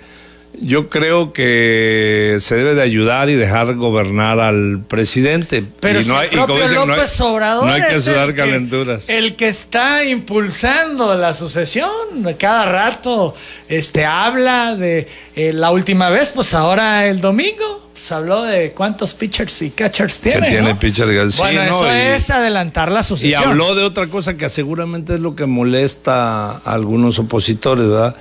yo 0.61 0.89
creo 0.89 1.33
que 1.33 2.37
se 2.39 2.55
debe 2.55 2.75
de 2.75 2.81
ayudar 2.81 3.29
y 3.29 3.35
dejar 3.35 3.75
gobernar 3.75 4.39
al 4.39 4.83
presidente. 4.87 5.63
Pero 5.79 6.01
no 6.03 6.17
hay, 6.17 6.29
propio 6.29 6.85
López 6.85 7.21
Obrador 7.21 7.65
no 7.65 7.71
hay 7.71 7.81
que 7.81 8.01
sudar 8.01 8.35
calenturas. 8.35 9.09
el 9.09 9.35
que 9.35 9.47
está 9.47 10.03
impulsando 10.03 11.15
la 11.15 11.33
sucesión. 11.33 11.89
Cada 12.37 12.65
rato 12.65 13.35
este, 13.67 14.05
habla 14.05 14.75
de 14.75 15.07
eh, 15.35 15.53
la 15.53 15.71
última 15.71 16.09
vez, 16.09 16.31
pues 16.33 16.53
ahora 16.53 17.07
el 17.07 17.21
domingo 17.21 17.85
pues 17.95 18.11
habló 18.11 18.43
de 18.43 18.73
cuántos 18.73 19.15
pitchers 19.15 19.61
y 19.61 19.69
catchers 19.69 20.19
tiene. 20.19 20.41
Que 20.41 20.49
tiene 20.49 20.75
pitchers. 20.75 21.37
Bueno, 21.37 21.61
eso 21.61 21.89
es 21.89 22.29
adelantar 22.29 22.91
la 22.91 23.01
sucesión. 23.01 23.41
Y 23.41 23.45
habló 23.45 23.73
de 23.73 23.83
otra 23.83 24.07
cosa 24.07 24.35
que 24.35 24.49
seguramente 24.49 25.13
es 25.13 25.21
lo 25.21 25.33
que 25.33 25.45
molesta 25.45 26.51
a 26.51 26.73
algunos 26.73 27.19
opositores, 27.19 27.87
¿verdad? 27.87 28.13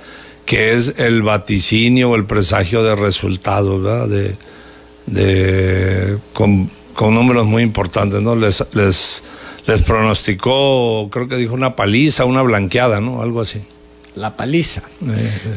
Que 0.45 0.73
es 0.73 0.95
el 0.97 1.23
vaticinio 1.23 2.11
o 2.11 2.15
el 2.15 2.25
presagio 2.25 2.83
de 2.83 2.95
resultados, 2.95 3.81
¿verdad? 3.81 4.07
De, 4.07 4.35
de 5.07 6.17
con, 6.33 6.69
números 6.99 7.45
muy 7.45 7.63
importantes, 7.63 8.21
¿no? 8.21 8.35
Les, 8.35 8.63
les, 8.73 9.23
les 9.65 9.81
pronosticó, 9.81 11.09
creo 11.11 11.27
que 11.27 11.35
dijo 11.37 11.53
una 11.53 11.75
paliza, 11.75 12.25
una 12.25 12.41
blanqueada, 12.41 13.01
¿no? 13.01 13.21
Algo 13.21 13.41
así 13.41 13.61
la 14.15 14.37
paliza, 14.37 14.81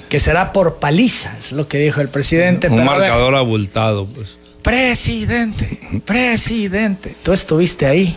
que 0.09 0.19
será 0.19 0.53
por 0.53 0.77
paliza, 0.77 1.37
es 1.39 1.53
lo 1.53 1.69
que 1.69 1.79
dijo 1.79 2.01
el 2.01 2.09
presidente. 2.09 2.69
Un 2.69 2.85
marcador 2.85 3.35
abultado, 3.37 4.07
pues. 4.07 4.39
Presidente, 4.63 5.81
presidente, 6.05 7.15
tú 7.23 7.33
estuviste 7.33 7.87
ahí, 7.87 8.17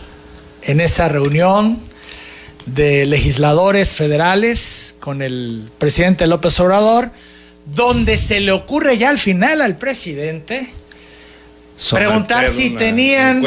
en 0.62 0.80
esa 0.80 1.08
reunión 1.08 1.78
de 2.66 3.06
legisladores 3.06 3.94
federales 3.94 4.94
con 5.00 5.22
el 5.22 5.68
presidente 5.78 6.26
López 6.26 6.58
Obrador, 6.60 7.10
donde 7.66 8.16
se 8.16 8.40
le 8.40 8.52
ocurre 8.52 8.98
ya 8.98 9.08
al 9.08 9.18
final 9.18 9.60
al 9.60 9.76
presidente 9.76 10.66
preguntar 11.90 12.46
si 12.46 12.70
tenían 12.70 13.46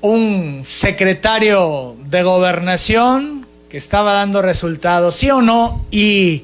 un 0.00 0.60
secretario 0.64 1.96
de 2.06 2.22
gobernación 2.22 3.46
que 3.68 3.76
estaba 3.76 4.14
dando 4.14 4.42
resultados, 4.42 5.14
sí 5.14 5.30
o 5.30 5.42
no, 5.42 5.84
y 5.90 6.42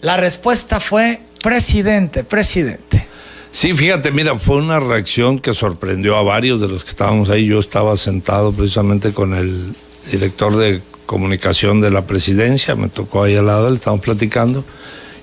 la 0.00 0.16
respuesta 0.16 0.80
fue 0.80 1.20
presidente, 1.42 2.24
presidente. 2.24 3.06
Sí, 3.50 3.74
fíjate, 3.74 4.10
mira, 4.10 4.38
fue 4.38 4.56
una 4.56 4.80
reacción 4.80 5.38
que 5.38 5.52
sorprendió 5.52 6.16
a 6.16 6.22
varios 6.22 6.60
de 6.60 6.68
los 6.68 6.84
que 6.84 6.90
estábamos 6.90 7.30
ahí. 7.30 7.46
Yo 7.46 7.60
estaba 7.60 7.96
sentado 7.96 8.52
precisamente 8.52 9.12
con 9.12 9.34
el 9.34 9.74
director 10.10 10.56
de 10.56 10.80
comunicación 11.06 11.80
de 11.80 11.90
la 11.90 12.06
presidencia, 12.06 12.74
me 12.76 12.88
tocó 12.88 13.22
ahí 13.22 13.36
al 13.36 13.46
lado, 13.46 13.68
le 13.68 13.76
estábamos 13.76 14.04
platicando, 14.04 14.64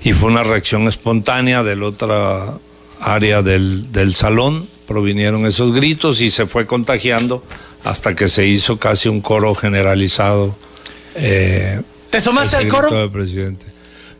y 0.04 0.14
fue 0.14 0.30
una 0.30 0.44
reacción 0.44 0.88
espontánea 0.88 1.64
de 1.64 1.76
la 1.76 1.86
otra 1.86 2.54
área 3.02 3.42
del, 3.42 3.92
del 3.92 4.16
salón, 4.16 4.68
provinieron 4.88 5.46
esos 5.46 5.74
gritos 5.74 6.22
y 6.22 6.30
se 6.30 6.46
fue 6.46 6.66
contagiando 6.66 7.44
hasta 7.84 8.16
que 8.16 8.30
se 8.30 8.46
hizo 8.46 8.78
casi 8.78 9.10
un 9.10 9.22
coro 9.22 9.54
generalizado 9.56 10.56
eh, 11.16 11.82
¿Te 12.10 12.22
sumaste 12.22 12.58
al 12.58 12.68
coro? 12.68 13.12
Presidente. 13.12 13.66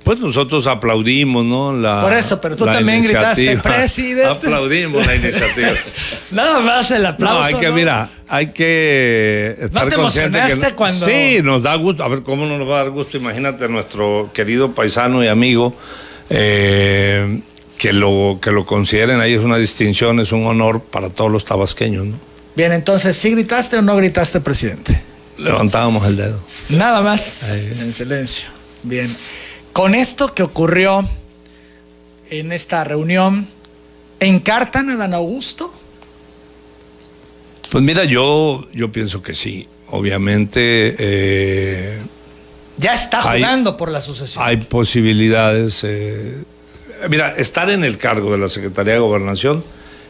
Pues 0.06 0.20
nosotros 0.20 0.68
aplaudimos, 0.68 1.44
¿no? 1.44 1.74
La, 1.76 2.04
Por 2.04 2.14
eso, 2.14 2.40
pero 2.40 2.56
tú 2.56 2.64
también 2.64 3.02
gritaste, 3.02 3.58
presidente. 3.58 4.28
Aplaudimos 4.28 5.04
la 5.04 5.16
iniciativa. 5.16 5.72
Nada 6.32 6.60
más 6.60 6.92
el 6.92 7.08
aplauso. 7.08 7.40
No, 7.40 7.44
hay 7.44 7.56
que, 7.56 7.72
mira, 7.72 8.08
hay 8.28 8.52
que 8.52 9.58
estar 9.60 9.86
¿No 9.86 9.90
te 9.90 9.96
consciente 9.96 10.40
que. 10.62 10.76
cuando.? 10.76 11.08
Sí, 11.08 11.40
nos 11.42 11.64
da 11.64 11.74
gusto. 11.74 12.04
A 12.04 12.08
ver, 12.08 12.22
¿cómo 12.22 12.46
no 12.46 12.60
nos 12.60 12.70
va 12.70 12.76
a 12.76 12.84
dar 12.84 12.92
gusto? 12.92 13.18
Imagínate 13.18 13.68
nuestro 13.68 14.30
querido 14.32 14.74
paisano 14.74 15.24
y 15.24 15.28
amigo. 15.28 15.76
Eh, 16.30 17.42
que 17.80 17.92
lo, 17.92 18.38
que 18.40 18.52
lo 18.52 18.64
consideren 18.64 19.20
ahí 19.22 19.34
es 19.34 19.42
una 19.42 19.58
distinción, 19.58 20.20
es 20.20 20.32
un 20.32 20.46
honor 20.46 20.82
para 20.82 21.10
todos 21.10 21.32
los 21.32 21.46
tabasqueños, 21.46 22.06
¿no? 22.06 22.20
Bien, 22.56 22.74
entonces, 22.74 23.16
¿sí 23.16 23.32
gritaste 23.32 23.78
o 23.78 23.82
no 23.82 23.96
gritaste, 23.96 24.40
presidente? 24.40 25.02
Levantábamos 25.40 26.06
el 26.06 26.16
dedo. 26.16 26.40
Nada 26.70 27.02
más. 27.02 27.50
En 27.80 27.92
silencio. 27.92 28.50
Bien. 28.84 29.10
Con 29.76 29.94
esto 29.94 30.34
que 30.34 30.42
ocurrió 30.42 31.06
en 32.30 32.54
esta 32.54 32.86
reunión, 32.86 33.46
¿encartan 34.22 34.90
a 34.90 34.96
Dan 34.96 35.14
Augusto? 35.14 35.70
Pues 37.72 37.84
mira, 37.84 38.06
yo, 38.06 38.66
yo 38.72 38.90
pienso 38.90 39.22
que 39.22 39.34
sí. 39.34 39.68
Obviamente. 39.88 40.96
Eh, 40.98 41.98
ya 42.78 42.94
está 42.94 43.22
jugando 43.22 43.76
por 43.76 43.92
la 43.92 44.00
sucesión. 44.00 44.46
Hay 44.48 44.56
posibilidades. 44.56 45.84
Eh, 45.84 46.38
mira, 47.10 47.36
estar 47.36 47.70
en 47.70 47.84
el 47.84 47.98
cargo 47.98 48.32
de 48.32 48.38
la 48.38 48.48
Secretaría 48.48 48.94
de 48.94 49.00
Gobernación 49.00 49.62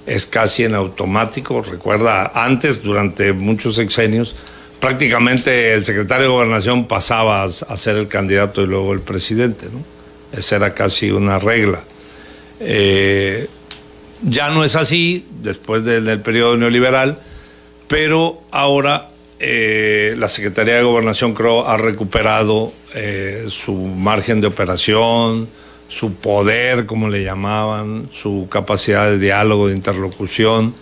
es 0.05 0.27
casi 0.27 0.63
en 0.63 0.75
automático. 0.75 1.63
Recuerda, 1.63 2.31
antes, 2.35 2.83
durante 2.83 3.33
muchos 3.33 3.73
sexenios, 3.77 4.35
prácticamente 4.85 5.73
el 5.73 5.83
secretario 5.83 6.27
de 6.27 6.31
gobernación 6.31 6.87
pasaba 6.87 7.41
a, 7.41 7.49
ser 7.49 7.95
el 7.95 8.07
candidato 8.07 8.61
y 8.61 8.67
luego 8.67 8.93
el 8.93 8.99
presidente, 8.99 9.65
¿no? 9.73 9.83
Esa 10.37 10.57
era 10.57 10.75
casi 10.75 11.09
una 11.09 11.39
regla. 11.39 11.81
Eh, 12.59 13.47
ya 14.21 14.51
no 14.51 14.63
es 14.63 14.75
así 14.75 15.25
después 15.41 15.83
del, 15.85 16.19
periodo 16.19 16.55
neoliberal, 16.57 17.17
pero 17.87 18.43
ahora 18.51 19.09
eh, 19.39 20.13
la 20.19 20.29
Secretaría 20.29 20.75
de 20.75 20.83
Gobernación 20.83 21.33
creo 21.33 21.67
ha 21.67 21.77
recuperado 21.77 22.71
eh, 22.93 23.45
su 23.47 23.73
margen 23.73 24.39
de 24.39 24.45
operación, 24.45 25.47
su 25.87 26.13
poder, 26.13 26.85
como 26.85 27.09
le 27.09 27.23
llamaban, 27.23 28.07
su 28.11 28.47
capacidad 28.51 29.09
de 29.09 29.17
diálogo, 29.17 29.67
de 29.67 29.73
interlocución 29.73 30.75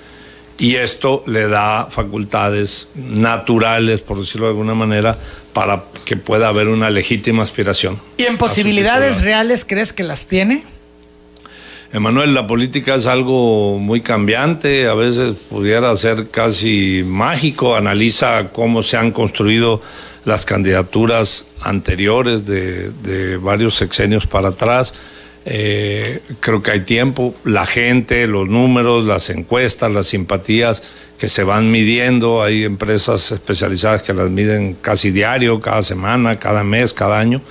y 0.60 0.76
esto 0.76 1.24
le 1.28 1.48
da 1.48 1.88
facultades 1.90 2.90
naturales, 2.96 4.02
por 4.02 4.20
decirlo 4.20 4.48
de 4.48 4.52
alguna 4.52 4.76
manera, 4.76 5.16
para 5.54 5.84
que 6.06 6.16
pueda 6.18 6.48
haber 6.48 6.68
una 6.68 6.90
legítima 6.90 7.44
aspiración. 7.44 8.00
¿Y 8.18 8.24
en 8.24 8.38
posibilidades 8.38 9.22
reales 9.22 9.66
crees 9.66 9.94
que 9.94 10.04
las 10.04 10.28
tiene? 10.28 10.64
Emanuel, 11.94 12.34
la 12.34 12.48
política 12.48 12.96
es 12.96 13.06
algo 13.06 13.78
muy 13.78 14.02
cambiante, 14.02 14.88
a 14.88 14.96
veces 14.96 15.36
pudiera 15.48 15.96
ser 15.96 16.30
casi 16.30 17.04
mágico, 17.06 17.76
analiza 17.76 18.50
cómo 18.50 18.82
se 18.82 18.98
han 18.98 19.12
construido 19.12 19.80
las 20.26 20.44
candidaturas 20.44 21.46
anteriores 21.62 22.48
de, 22.48 23.38
varios 23.38 23.76
sexenios 23.76 24.26
para 24.26 24.50
atrás. 24.50 24.96
Eh, 25.46 26.22
creo 26.40 26.64
que 26.64 26.72
hay 26.72 26.80
tiempo, 26.82 27.36
la 27.44 27.66
gente, 27.66 28.28
los 28.28 28.48
números, 28.48 29.06
las 29.06 29.30
encuestas, 29.30 29.92
las 29.92 30.08
simpatías 30.08 30.84
que 31.18 31.28
se 31.28 31.44
van 31.44 31.70
midiendo, 31.70 32.42
hay 32.42 32.64
empresas 32.64 33.32
especializadas 33.32 34.04
que 34.04 34.14
las 34.14 34.30
miden 34.30 34.76
casi 34.82 35.12
diario, 35.12 35.60
cada 35.60 35.84
semana, 35.84 36.40
cada 36.40 36.64
mes, 36.64 36.94
cada 36.94 37.20
año 37.20 37.42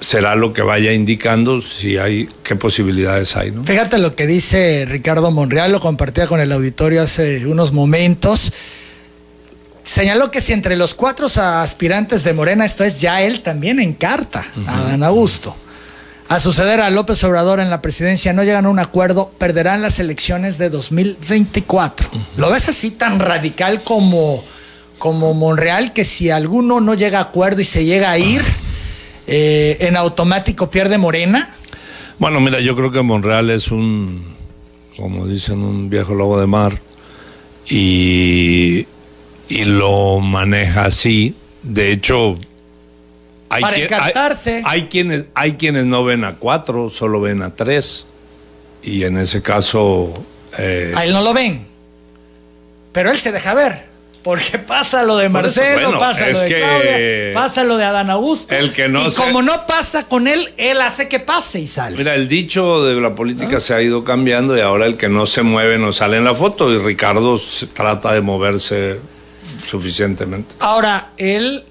será 0.00 0.34
lo 0.34 0.52
que 0.52 0.62
vaya 0.62 0.92
indicando 0.92 1.60
si 1.60 1.98
hay 1.98 2.28
qué 2.42 2.56
posibilidades 2.56 3.36
hay. 3.36 3.50
¿no? 3.50 3.64
Fíjate 3.64 3.98
lo 3.98 4.14
que 4.14 4.26
dice 4.26 4.84
Ricardo 4.86 5.30
Monreal, 5.30 5.72
lo 5.72 5.80
compartía 5.80 6.26
con 6.26 6.40
el 6.40 6.52
auditorio 6.52 7.02
hace 7.02 7.46
unos 7.46 7.72
momentos. 7.72 8.52
Señaló 9.82 10.30
que 10.30 10.40
si 10.40 10.52
entre 10.52 10.76
los 10.76 10.94
cuatro 10.94 11.26
aspirantes 11.26 12.24
de 12.24 12.32
Morena, 12.32 12.64
esto 12.64 12.82
es 12.82 13.00
ya 13.00 13.22
él 13.22 13.42
también 13.42 13.78
en 13.78 13.92
carta, 13.92 14.44
a 14.66 14.82
Dan 14.82 15.04
Augusto, 15.04 15.56
a 16.28 16.40
suceder 16.40 16.80
a 16.80 16.90
López 16.90 17.22
Obrador 17.24 17.60
en 17.60 17.70
la 17.70 17.80
presidencia, 17.80 18.32
no 18.32 18.42
llegan 18.42 18.66
a 18.66 18.68
un 18.68 18.78
acuerdo, 18.78 19.30
perderán 19.38 19.82
las 19.82 20.00
elecciones 20.00 20.58
de 20.58 20.70
2024. 20.70 22.08
¿Lo 22.36 22.50
ves 22.50 22.68
así 22.68 22.90
tan 22.90 23.20
radical 23.20 23.82
como, 23.82 24.42
como 24.98 25.34
Monreal, 25.34 25.92
que 25.92 26.04
si 26.04 26.30
alguno 26.30 26.80
no 26.80 26.94
llega 26.94 27.18
a 27.18 27.22
acuerdo 27.22 27.60
y 27.60 27.64
se 27.64 27.84
llega 27.84 28.10
a 28.10 28.18
ir, 28.18 28.42
eh, 29.28 29.78
en 29.80 29.96
automático 29.96 30.68
pierde 30.68 30.98
Morena? 30.98 31.48
Bueno, 32.18 32.40
mira, 32.40 32.60
yo 32.60 32.74
creo 32.74 32.90
que 32.90 33.02
Monreal 33.02 33.50
es 33.50 33.70
un, 33.70 34.34
como 34.96 35.26
dicen, 35.26 35.60
un 35.62 35.90
viejo 35.90 36.14
lobo 36.14 36.40
de 36.40 36.46
mar 36.48 36.80
y, 37.68 38.86
y 39.48 39.64
lo 39.64 40.18
maneja 40.18 40.86
así. 40.86 41.36
De 41.62 41.92
hecho, 41.92 42.36
hay, 43.56 43.62
Para 43.62 43.78
encartarse. 43.78 44.62
Hay, 44.64 44.88
quienes, 44.88 45.26
hay 45.34 45.54
quienes 45.54 45.86
no 45.86 46.04
ven 46.04 46.24
a 46.24 46.36
cuatro, 46.36 46.90
solo 46.90 47.20
ven 47.20 47.42
a 47.42 47.54
tres. 47.54 48.06
Y 48.82 49.04
en 49.04 49.18
ese 49.18 49.42
caso... 49.42 50.24
Eh, 50.58 50.92
a 50.94 51.04
él 51.04 51.12
no 51.12 51.22
lo 51.22 51.32
ven. 51.32 51.66
Pero 52.92 53.10
él 53.10 53.16
se 53.16 53.32
deja 53.32 53.54
ver. 53.54 53.86
Porque 54.22 54.58
pasa 54.66 55.04
lo 55.04 55.16
de 55.16 55.28
Marcelo, 55.28 55.98
pasa 56.00 56.28
lo 56.28 56.40
de 56.40 56.48
Claudia, 56.48 57.32
pasa 57.32 57.62
lo 57.62 57.76
de 57.76 57.84
Adán 57.84 58.10
Augusto. 58.10 58.54
El 58.56 58.72
que 58.72 58.88
no 58.88 59.06
y 59.06 59.14
como 59.14 59.40
no 59.40 59.66
pasa 59.68 60.08
con 60.08 60.26
él, 60.26 60.52
él 60.56 60.80
hace 60.80 61.08
que 61.08 61.20
pase 61.20 61.60
y 61.60 61.68
sale. 61.68 61.96
Mira, 61.96 62.16
el 62.16 62.26
dicho 62.26 62.84
de 62.84 63.00
la 63.00 63.14
política 63.14 63.60
se 63.60 63.72
ha 63.74 63.80
ido 63.80 64.02
cambiando 64.02 64.56
y 64.56 64.60
ahora 64.60 64.86
el 64.86 64.96
que 64.96 65.08
no 65.08 65.26
se 65.26 65.42
mueve 65.42 65.78
no 65.78 65.92
sale 65.92 66.16
en 66.16 66.24
la 66.24 66.34
foto 66.34 66.74
y 66.74 66.78
Ricardo 66.78 67.40
trata 67.72 68.12
de 68.12 68.20
moverse 68.20 68.98
suficientemente. 69.64 70.54
Ahora, 70.58 71.10
él 71.18 71.62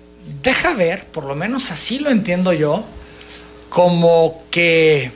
deja 0.44 0.74
ver, 0.74 1.06
por 1.08 1.26
lo 1.26 1.36
menos 1.36 1.72
así 1.72 2.00
lo 2.00 2.10
entiendo 2.10 2.54
yo, 2.54 2.84
como 3.70 4.44
que 4.52 5.12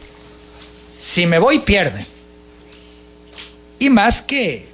si 0.98 1.26
me 1.26 1.40
voy 1.40 1.60
pierde. 1.60 2.06
Y 3.80 3.90
más 3.90 4.22
que 4.22 4.70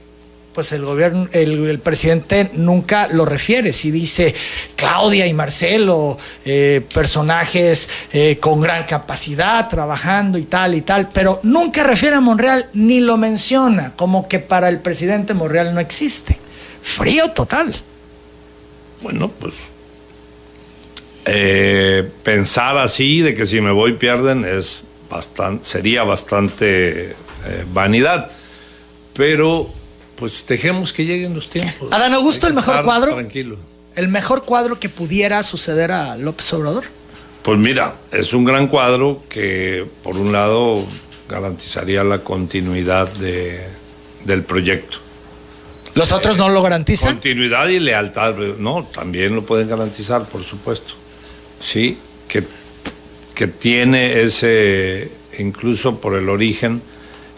pues 0.55 0.71
el 0.71 0.85
gobierno, 0.85 1.27
el, 1.33 1.79
presidente 1.79 2.49
nunca 2.53 3.09
lo 3.09 3.25
refiere. 3.25 3.73
Si 3.73 3.91
dice 3.91 4.33
Claudia 4.77 5.27
y 5.27 5.33
Marcelo, 5.33 6.17
eh, 6.45 6.81
personajes 6.93 7.89
eh, 8.13 8.37
con 8.39 8.61
gran 8.61 8.85
capacidad, 8.85 9.67
trabajando 9.67 10.37
y 10.37 10.43
tal 10.43 10.73
y 10.73 10.81
tal, 10.81 11.09
pero 11.09 11.41
nunca 11.43 11.83
refiere 11.83 12.15
a 12.15 12.21
Monreal 12.21 12.69
ni 12.71 13.01
lo 13.01 13.17
menciona, 13.17 13.93
como 13.97 14.29
que 14.29 14.39
para 14.39 14.69
el 14.69 14.79
presidente 14.79 15.33
Monreal 15.33 15.73
no 15.73 15.81
existe. 15.81 16.37
Frío 16.81 17.31
total. 17.31 17.75
Bueno, 19.01 19.29
pues 19.37 19.53
eh, 21.25 22.09
pensar 22.23 22.77
así 22.77 23.21
de 23.21 23.33
que 23.33 23.45
si 23.45 23.61
me 23.61 23.71
voy 23.71 23.93
pierden 23.93 24.45
es 24.45 24.83
bastante, 25.09 25.65
sería 25.65 26.03
bastante 26.03 27.15
vanidad. 27.73 28.31
Pero 29.13 29.69
pues 30.15 30.45
dejemos 30.47 30.93
que 30.93 31.05
lleguen 31.05 31.35
los 31.35 31.49
tiempos. 31.49 31.91
Adán 31.91 32.13
Augusto, 32.13 32.47
el 32.47 32.53
mejor 32.53 32.83
cuadro. 32.83 33.13
Tranquilo. 33.13 33.57
El 33.95 34.07
mejor 34.07 34.43
cuadro 34.43 34.79
que 34.79 34.89
pudiera 34.89 35.41
suceder 35.43 35.91
a 35.91 36.17
López 36.17 36.51
Obrador. 36.53 36.83
Pues 37.43 37.57
mira, 37.57 37.95
es 38.11 38.33
un 38.33 38.43
gran 38.43 38.67
cuadro 38.67 39.23
que 39.29 39.85
por 40.03 40.17
un 40.17 40.31
lado 40.31 40.85
garantizaría 41.29 42.03
la 42.03 42.19
continuidad 42.19 43.07
de, 43.07 43.63
del 44.25 44.43
proyecto. 44.43 44.97
¿Los 45.93 46.11
otros 46.11 46.37
no 46.37 46.49
lo 46.49 46.61
garantizan? 46.61 47.13
Continuidad 47.13 47.67
y 47.69 47.79
lealtad, 47.79 48.35
no, 48.57 48.83
también 48.83 49.33
lo 49.33 49.45
pueden 49.45 49.69
garantizar, 49.69 50.25
por 50.25 50.43
supuesto. 50.43 50.95
Sí, 51.65 51.97
que, 52.27 52.43
que 53.33 53.47
tiene 53.47 54.21
ese, 54.21 55.09
incluso 55.39 55.99
por 55.99 56.15
el 56.15 56.29
origen, 56.29 56.79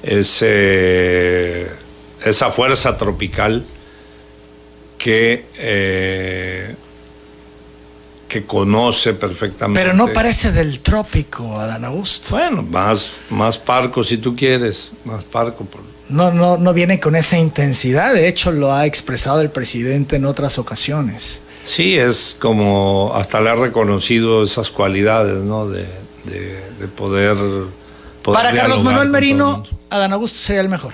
ese 0.04 1.68
esa 2.26 2.52
fuerza 2.52 2.98
tropical 2.98 3.64
que, 4.98 5.46
eh, 5.56 6.76
que 8.28 8.46
conoce 8.46 9.14
perfectamente. 9.14 9.80
Pero 9.80 9.94
no 9.94 10.12
parece 10.12 10.52
del 10.52 10.82
trópico, 10.82 11.58
Adán 11.58 11.86
Augusto. 11.86 12.32
Bueno, 12.32 12.64
más, 12.64 13.14
más 13.30 13.58
parco 13.58 14.04
si 14.04 14.18
tú 14.18 14.36
quieres, 14.36 14.92
más 15.06 15.24
parco. 15.24 15.66
No, 16.10 16.34
no, 16.34 16.58
no 16.58 16.74
viene 16.74 17.00
con 17.00 17.16
esa 17.16 17.38
intensidad, 17.38 18.14
de 18.14 18.28
hecho 18.28 18.52
lo 18.52 18.74
ha 18.74 18.86
expresado 18.86 19.42
el 19.42 19.52
presidente 19.52 20.18
en 20.18 20.26
otras 20.26 20.58
ocasiones. 20.60 21.42
Sí, 21.68 21.98
es 21.98 22.38
como 22.40 23.12
hasta 23.14 23.42
le 23.42 23.50
ha 23.50 23.56
reconocido 23.56 24.42
esas 24.42 24.72
cualidades, 24.72 25.44
¿no? 25.44 25.68
De, 25.68 25.86
poder, 26.96 27.36
poder, 28.22 28.42
Para 28.42 28.54
Carlos 28.54 28.86
Manuel 28.86 29.10
Merino, 29.10 29.64
Adán 29.90 30.14
Augusto 30.14 30.38
sería 30.38 30.62
el 30.62 30.70
mejor. 30.70 30.94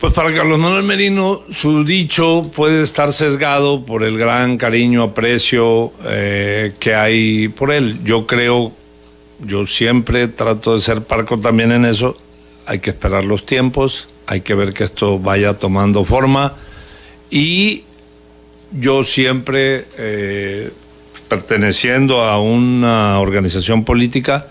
Pues 0.00 0.14
para 0.14 0.34
Carlos 0.34 0.58
Manuel 0.58 0.84
Merino, 0.84 1.42
su 1.50 1.84
dicho 1.84 2.50
puede 2.56 2.80
estar 2.80 3.12
sesgado 3.12 3.84
por 3.84 4.04
el 4.04 4.16
gran 4.16 4.56
cariño, 4.56 5.02
aprecio 5.02 5.92
eh, 6.06 6.72
que 6.80 6.94
hay 6.94 7.48
por 7.48 7.72
él. 7.72 8.02
Yo 8.04 8.26
creo, 8.26 8.72
yo 9.40 9.66
siempre 9.66 10.28
trato 10.28 10.72
de 10.74 10.80
ser 10.80 11.02
parco 11.02 11.38
también 11.38 11.72
en 11.72 11.84
eso. 11.84 12.16
Hay 12.66 12.78
que 12.78 12.88
esperar 12.88 13.26
los 13.26 13.44
tiempos, 13.44 14.08
hay 14.26 14.40
que 14.40 14.54
ver 14.54 14.72
que 14.72 14.82
esto 14.82 15.18
vaya 15.18 15.52
tomando 15.52 16.04
forma 16.04 16.54
y 17.30 17.84
yo 18.74 19.04
siempre, 19.04 19.86
eh, 19.98 20.70
perteneciendo 21.28 22.22
a 22.22 22.40
una 22.40 23.18
organización 23.20 23.84
política, 23.84 24.46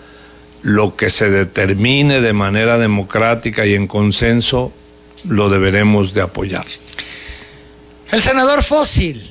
lo 0.62 0.96
que 0.96 1.10
se 1.10 1.30
determine 1.30 2.20
de 2.20 2.32
manera 2.32 2.78
democrática 2.78 3.66
y 3.66 3.74
en 3.74 3.86
consenso 3.86 4.72
lo 5.28 5.50
deberemos 5.50 6.14
de 6.14 6.22
apoyar. 6.22 6.64
El 8.10 8.20
senador 8.20 8.62
Fósil 8.62 9.30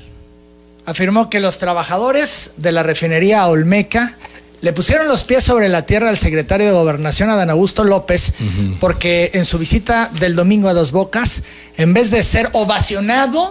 afirmó 0.86 1.30
que 1.30 1.40
los 1.40 1.58
trabajadores 1.58 2.52
de 2.58 2.72
la 2.72 2.84
refinería 2.84 3.48
Olmeca 3.48 4.18
le 4.62 4.74
pusieron 4.74 5.08
los 5.08 5.24
pies 5.24 5.44
sobre 5.44 5.70
la 5.70 5.86
tierra 5.86 6.10
al 6.10 6.18
secretario 6.18 6.68
de 6.68 6.74
Gobernación, 6.74 7.30
Adán 7.30 7.50
Augusto 7.50 7.84
López, 7.84 8.34
porque 8.80 9.32
en 9.34 9.44
su 9.44 9.58
visita 9.58 10.10
del 10.20 10.36
domingo 10.36 10.70
a 10.70 10.74
Dos 10.74 10.92
Bocas, 10.92 11.44
en 11.76 11.94
vez 11.94 12.12
de 12.12 12.24
ser 12.24 12.50
ovacionado, 12.54 13.50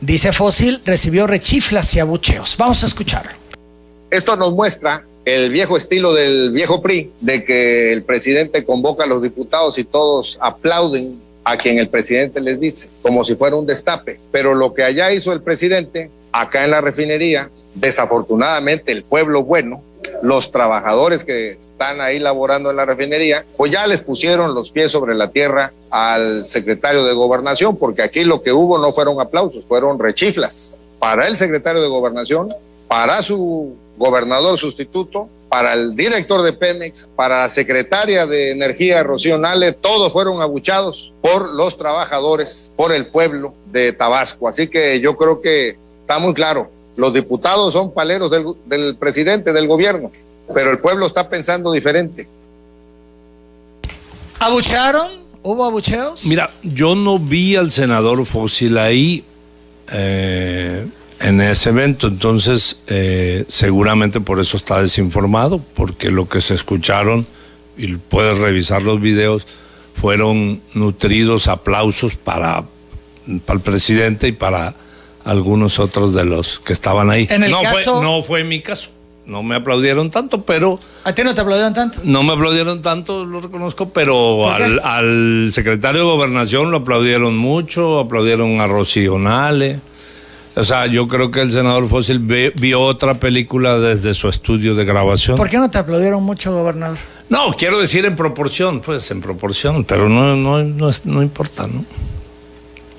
dice 0.00 0.32
Fósil, 0.32 0.80
recibió 0.84 1.26
rechiflas 1.26 1.94
y 1.94 2.00
abucheos. 2.00 2.56
Vamos 2.56 2.82
a 2.82 2.86
escucharlo. 2.86 3.32
Esto 4.10 4.36
nos 4.36 4.52
muestra 4.52 5.04
el 5.24 5.50
viejo 5.50 5.76
estilo 5.76 6.14
del 6.14 6.50
viejo 6.50 6.80
PRI, 6.80 7.10
de 7.20 7.44
que 7.44 7.92
el 7.92 8.02
presidente 8.02 8.64
convoca 8.64 9.04
a 9.04 9.06
los 9.06 9.22
diputados 9.22 9.78
y 9.78 9.84
todos 9.84 10.38
aplauden 10.40 11.20
a 11.44 11.56
quien 11.56 11.78
el 11.78 11.88
presidente 11.88 12.40
les 12.40 12.58
dice, 12.58 12.88
como 13.02 13.24
si 13.24 13.34
fuera 13.34 13.56
un 13.56 13.66
destape. 13.66 14.18
Pero 14.30 14.54
lo 14.54 14.72
que 14.72 14.84
allá 14.84 15.12
hizo 15.12 15.32
el 15.32 15.42
presidente, 15.42 16.10
acá 16.32 16.64
en 16.64 16.70
la 16.70 16.80
refinería, 16.80 17.50
desafortunadamente 17.74 18.92
el 18.92 19.02
pueblo 19.02 19.44
bueno, 19.44 19.82
los 20.22 20.50
trabajadores 20.50 21.24
que 21.24 21.50
están 21.50 22.00
ahí 22.00 22.18
laborando 22.18 22.70
en 22.70 22.76
la 22.76 22.84
refinería, 22.84 23.44
pues 23.56 23.70
ya 23.70 23.86
les 23.86 24.00
pusieron 24.00 24.54
los 24.54 24.70
pies 24.70 24.92
sobre 24.92 25.14
la 25.14 25.30
tierra 25.30 25.72
al 25.90 26.46
secretario 26.46 27.04
de 27.04 27.12
gobernación, 27.12 27.76
porque 27.76 28.02
aquí 28.02 28.24
lo 28.24 28.42
que 28.42 28.52
hubo 28.52 28.78
no 28.78 28.92
fueron 28.92 29.20
aplausos, 29.20 29.64
fueron 29.66 29.98
rechiflas 29.98 30.76
para 30.98 31.26
el 31.26 31.36
secretario 31.36 31.80
de 31.80 31.88
gobernación, 31.88 32.52
para 32.88 33.22
su 33.22 33.76
gobernador 33.96 34.58
sustituto, 34.58 35.28
para 35.48 35.72
el 35.72 35.96
director 35.96 36.42
de 36.42 36.52
Pemex, 36.52 37.08
para 37.16 37.38
la 37.38 37.50
secretaria 37.50 38.26
de 38.26 38.50
Energía 38.50 39.02
Rocío 39.02 39.40
todos 39.80 40.12
fueron 40.12 40.42
abuchados 40.42 41.12
por 41.22 41.48
los 41.48 41.76
trabajadores, 41.76 42.70
por 42.76 42.92
el 42.92 43.06
pueblo 43.06 43.54
de 43.66 43.92
Tabasco. 43.92 44.48
Así 44.48 44.68
que 44.68 45.00
yo 45.00 45.16
creo 45.16 45.40
que 45.40 45.78
está 46.00 46.18
muy 46.18 46.34
claro. 46.34 46.70
Los 46.98 47.14
diputados 47.14 47.72
son 47.72 47.94
paleros 47.94 48.28
del, 48.28 48.44
del 48.66 48.96
presidente, 48.96 49.52
del 49.52 49.68
gobierno, 49.68 50.10
pero 50.52 50.72
el 50.72 50.80
pueblo 50.80 51.06
está 51.06 51.30
pensando 51.30 51.70
diferente. 51.70 52.26
¿Abuchearon? 54.40 55.08
¿Hubo 55.44 55.64
abucheos? 55.64 56.26
Mira, 56.26 56.50
yo 56.64 56.96
no 56.96 57.20
vi 57.20 57.54
al 57.54 57.70
senador 57.70 58.26
Fósil 58.26 58.78
ahí 58.78 59.22
eh, 59.92 60.88
en 61.20 61.40
ese 61.40 61.68
evento, 61.68 62.08
entonces 62.08 62.80
eh, 62.88 63.44
seguramente 63.46 64.20
por 64.20 64.40
eso 64.40 64.56
está 64.56 64.82
desinformado, 64.82 65.60
porque 65.74 66.10
lo 66.10 66.28
que 66.28 66.40
se 66.40 66.54
escucharon, 66.54 67.24
y 67.76 67.94
puedes 67.94 68.38
revisar 68.38 68.82
los 68.82 69.00
videos, 69.00 69.46
fueron 69.94 70.60
nutridos 70.74 71.46
aplausos 71.46 72.16
para, 72.16 72.64
para 73.46 73.56
el 73.56 73.60
presidente 73.60 74.26
y 74.26 74.32
para 74.32 74.74
algunos 75.30 75.78
otros 75.78 76.14
de 76.14 76.24
los 76.24 76.58
que 76.60 76.72
estaban 76.72 77.10
ahí. 77.10 77.26
En 77.30 77.42
el 77.44 77.50
no, 77.50 77.60
caso- 77.62 77.94
fue, 77.98 78.02
no 78.04 78.22
fue 78.22 78.44
mi 78.44 78.60
caso. 78.60 78.90
No 79.26 79.42
me 79.42 79.56
aplaudieron 79.56 80.10
tanto, 80.10 80.42
pero 80.42 80.80
¿A 81.04 81.12
ti 81.12 81.22
no 81.22 81.34
te 81.34 81.42
aplaudieron 81.42 81.74
tanto? 81.74 81.98
no 82.04 82.22
me 82.22 82.32
aplaudieron 82.32 82.80
tanto, 82.80 83.26
lo 83.26 83.42
reconozco, 83.42 83.90
pero 83.90 84.50
al, 84.50 84.80
al 84.82 85.48
secretario 85.52 86.00
de 86.00 86.06
Gobernación 86.06 86.70
lo 86.70 86.78
aplaudieron 86.78 87.36
mucho, 87.36 87.98
aplaudieron 87.98 88.58
a 88.60 88.66
Rocío 88.66 89.18
Nale. 89.18 89.80
O 90.56 90.64
sea, 90.64 90.86
yo 90.86 91.06
creo 91.08 91.30
que 91.30 91.42
el 91.42 91.52
senador 91.52 91.86
Fósil 91.88 92.18
vio 92.20 92.80
otra 92.80 93.20
película 93.20 93.78
desde 93.78 94.14
su 94.14 94.28
estudio 94.30 94.74
de 94.74 94.86
grabación. 94.86 95.36
¿Por 95.36 95.50
qué 95.50 95.58
no 95.58 95.70
te 95.70 95.76
aplaudieron 95.76 96.22
mucho, 96.22 96.50
gobernador? 96.52 96.96
No, 97.28 97.52
quiero 97.52 97.78
decir 97.78 98.06
en 98.06 98.16
proporción, 98.16 98.80
pues 98.80 99.10
en 99.10 99.20
proporción, 99.20 99.84
pero 99.84 100.08
no, 100.08 100.34
no, 100.36 100.64
no, 100.64 100.88
es- 100.88 101.04
no 101.04 101.22
importa, 101.22 101.66
¿no? 101.66 101.84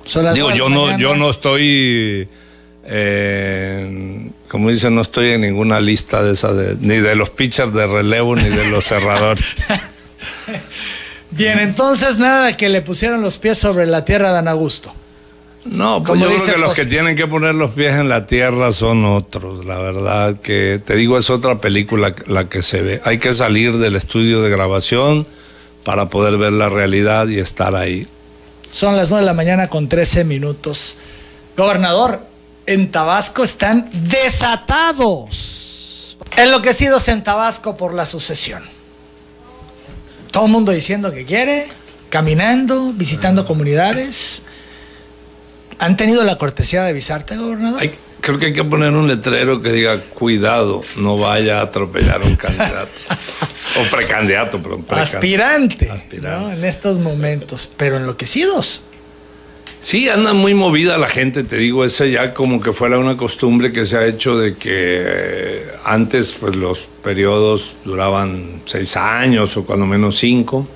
Son 0.09 0.25
las 0.25 0.33
Digo, 0.33 0.51
yo 0.53 0.69
no, 0.69 0.97
yo 0.97 1.15
no 1.15 1.29
estoy, 1.29 2.27
eh, 2.85 4.29
como 4.47 4.69
dicen, 4.69 4.95
no 4.95 5.01
estoy 5.01 5.31
en 5.31 5.41
ninguna 5.41 5.79
lista 5.79 6.23
de 6.23 6.33
esa, 6.33 6.53
de- 6.53 6.75
ni 6.81 6.95
de 6.95 7.15
los 7.15 7.29
pitchers 7.29 7.73
de 7.73 7.85
relevo 7.85 8.35
ni 8.35 8.43
de 8.49 8.71
los 8.71 8.85
cerradores. 8.85 9.45
Bien, 11.31 11.59
entonces 11.59 12.17
nada 12.17 12.57
que 12.57 12.69
le 12.69 12.81
pusieron 12.81 13.21
los 13.21 13.37
pies 13.37 13.57
sobre 13.57 13.85
la 13.85 14.03
tierra 14.03 14.31
de 14.31 14.39
Ana 14.39 14.51
Augusto. 14.51 14.91
No, 15.65 15.99
pues 16.03 16.17
Como 16.17 16.25
yo 16.25 16.31
dice 16.31 16.45
creo 16.53 16.55
que 16.55 16.61
los 16.61 16.75
que 16.75 16.85
tienen 16.85 17.15
que 17.15 17.27
poner 17.27 17.53
los 17.53 17.73
pies 17.73 17.95
en 17.95 18.09
la 18.09 18.25
tierra 18.25 18.71
son 18.71 19.05
otros. 19.05 19.65
La 19.65 19.77
verdad 19.77 20.39
que 20.41 20.81
te 20.83 20.95
digo, 20.95 21.17
es 21.17 21.29
otra 21.29 21.61
película 21.61 22.15
la 22.27 22.49
que 22.49 22.63
se 22.63 22.81
ve. 22.81 23.01
Hay 23.03 23.19
que 23.19 23.33
salir 23.33 23.77
del 23.77 23.95
estudio 23.95 24.41
de 24.41 24.49
grabación 24.49 25.27
para 25.83 26.09
poder 26.09 26.37
ver 26.37 26.53
la 26.53 26.69
realidad 26.69 27.27
y 27.27 27.37
estar 27.39 27.75
ahí. 27.75 28.07
Son 28.71 28.95
las 28.97 29.09
9 29.09 29.23
de 29.23 29.25
la 29.25 29.33
mañana 29.33 29.67
con 29.67 29.89
13 29.89 30.23
minutos. 30.25 30.95
Gobernador, 31.57 32.21
en 32.65 32.91
Tabasco 32.91 33.43
están 33.43 33.89
desatados. 34.09 36.17
Enloquecidos 36.37 37.07
en 37.07 37.23
Tabasco 37.23 37.75
por 37.75 37.93
la 37.93 38.05
sucesión. 38.05 38.63
Todo 40.31 40.45
el 40.45 40.51
mundo 40.51 40.71
diciendo 40.71 41.11
que 41.11 41.25
quiere, 41.25 41.67
caminando, 42.09 42.93
visitando 42.93 43.45
comunidades. 43.45 44.43
¿Han 45.79 45.97
tenido 45.97 46.23
la 46.23 46.37
cortesía 46.37 46.83
de 46.83 46.89
avisarte, 46.89 47.35
gobernador? 47.37 47.81
Hay- 47.81 47.91
creo 48.21 48.37
que 48.37 48.47
hay 48.47 48.53
que 48.53 48.63
poner 48.63 48.91
un 48.91 49.07
letrero 49.07 49.61
que 49.61 49.71
diga, 49.71 49.99
cuidado, 50.13 50.81
no 50.97 51.17
vaya 51.17 51.59
a 51.59 51.63
atropellar 51.63 52.21
a 52.21 52.25
un 52.25 52.35
candidato. 52.35 52.87
o 53.79 53.83
precandidato, 53.95 54.61
perdón. 54.61 54.83
precan- 54.83 55.03
Aspirante, 55.03 55.89
Aspirante. 55.89 56.45
¿no? 56.45 56.51
en 56.53 56.65
estos 56.65 56.99
momentos, 56.99 57.69
pero 57.77 57.97
enloquecidos. 57.97 58.81
Sí, 59.81 60.09
anda 60.09 60.33
muy 60.33 60.53
movida 60.53 60.97
la 60.97 61.07
gente, 61.07 61.43
te 61.45 61.55
digo, 61.55 61.85
ese 61.85 62.11
ya 62.11 62.33
como 62.33 62.59
que 62.61 62.73
fuera 62.73 62.99
una 62.99 63.15
costumbre 63.15 63.71
que 63.71 63.85
se 63.85 63.95
ha 63.97 64.05
hecho 64.05 64.37
de 64.37 64.55
que 64.57 65.63
antes 65.85 66.33
pues 66.33 66.57
los 66.57 66.89
periodos 67.01 67.77
duraban 67.85 68.61
seis 68.65 68.97
años 68.97 69.55
o 69.55 69.63
cuando 69.65 69.85
menos 69.85 70.17
cinco 70.17 70.67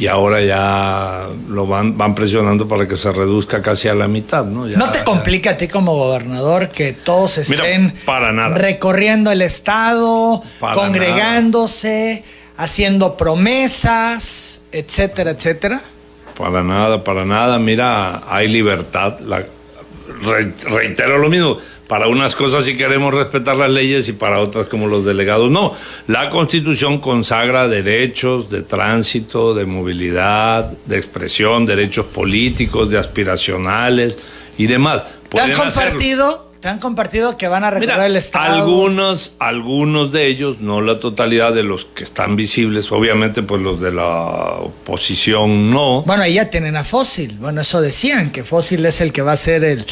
y 0.00 0.06
ahora 0.06 0.40
ya 0.42 1.26
lo 1.48 1.66
van, 1.66 1.96
van 1.98 2.14
presionando 2.14 2.66
para 2.66 2.88
que 2.88 2.96
se 2.96 3.12
reduzca 3.12 3.60
casi 3.60 3.88
a 3.88 3.94
la 3.94 4.08
mitad, 4.08 4.44
¿no? 4.46 4.66
Ya- 4.66 4.78
¿No 4.78 4.90
te 4.90 5.04
complica 5.04 5.50
a 5.50 5.56
ti 5.56 5.68
como 5.68 5.94
gobernador 5.94 6.68
que 6.70 6.92
todos 6.94 7.38
Mira, 7.48 7.64
estén 7.66 7.92
para 8.06 8.32
nada. 8.32 8.56
recorriendo 8.56 9.30
el 9.30 9.42
estado, 9.42 10.42
Para 10.58 10.74
congregándose, 10.74 12.24
haciendo 12.56 13.16
promesas, 13.16 14.62
etcétera, 14.72 15.32
etcétera? 15.32 15.80
Para 16.36 16.62
nada, 16.62 17.04
para 17.04 17.24
nada. 17.24 17.58
Mira, 17.58 18.22
hay 18.28 18.48
libertad. 18.48 19.18
La- 19.20 19.44
re- 20.22 20.52
reitero 20.70 21.18
lo 21.18 21.28
mismo. 21.28 21.58
Para 21.90 22.06
unas 22.06 22.36
cosas 22.36 22.64
sí 22.64 22.76
queremos 22.76 23.12
respetar 23.12 23.56
las 23.56 23.68
leyes 23.68 24.08
y 24.08 24.12
para 24.12 24.38
otras 24.38 24.68
como 24.68 24.86
los 24.86 25.04
delegados 25.04 25.50
no. 25.50 25.74
La 26.06 26.30
constitución 26.30 27.00
consagra 27.00 27.66
derechos 27.66 28.48
de 28.48 28.62
tránsito, 28.62 29.54
de 29.54 29.66
movilidad, 29.66 30.70
de 30.86 30.96
expresión, 30.96 31.66
derechos 31.66 32.06
políticos, 32.06 32.90
de 32.90 32.98
aspiracionales 32.98 34.18
y 34.56 34.68
demás. 34.68 35.02
¿Te 35.30 35.40
han 35.40 35.50
hacerlo. 35.50 35.64
compartido? 35.64 36.50
¿Te 36.60 36.68
han 36.68 36.78
compartido 36.78 37.38
que 37.38 37.48
van 37.48 37.64
a 37.64 37.70
recorrer 37.70 37.94
Mira, 37.94 38.06
el 38.06 38.16
estado? 38.16 38.60
algunos, 38.60 39.32
algunos 39.38 40.12
de 40.12 40.26
ellos, 40.26 40.60
no 40.60 40.82
la 40.82 41.00
totalidad 41.00 41.54
de 41.54 41.62
los 41.62 41.86
que 41.86 42.04
están 42.04 42.36
visibles, 42.36 42.92
obviamente 42.92 43.42
pues 43.42 43.62
los 43.62 43.80
de 43.80 43.92
la 43.92 44.04
oposición 44.60 45.70
no. 45.70 46.02
Bueno, 46.02 46.22
ahí 46.22 46.34
ya 46.34 46.50
tienen 46.50 46.76
a 46.76 46.84
Fósil. 46.84 47.38
Bueno, 47.40 47.62
eso 47.62 47.80
decían, 47.80 48.28
que 48.28 48.44
Fósil 48.44 48.84
es 48.84 49.00
el 49.00 49.10
que 49.10 49.22
va 49.22 49.32
a 49.32 49.36
ser 49.36 49.64
el, 49.64 49.86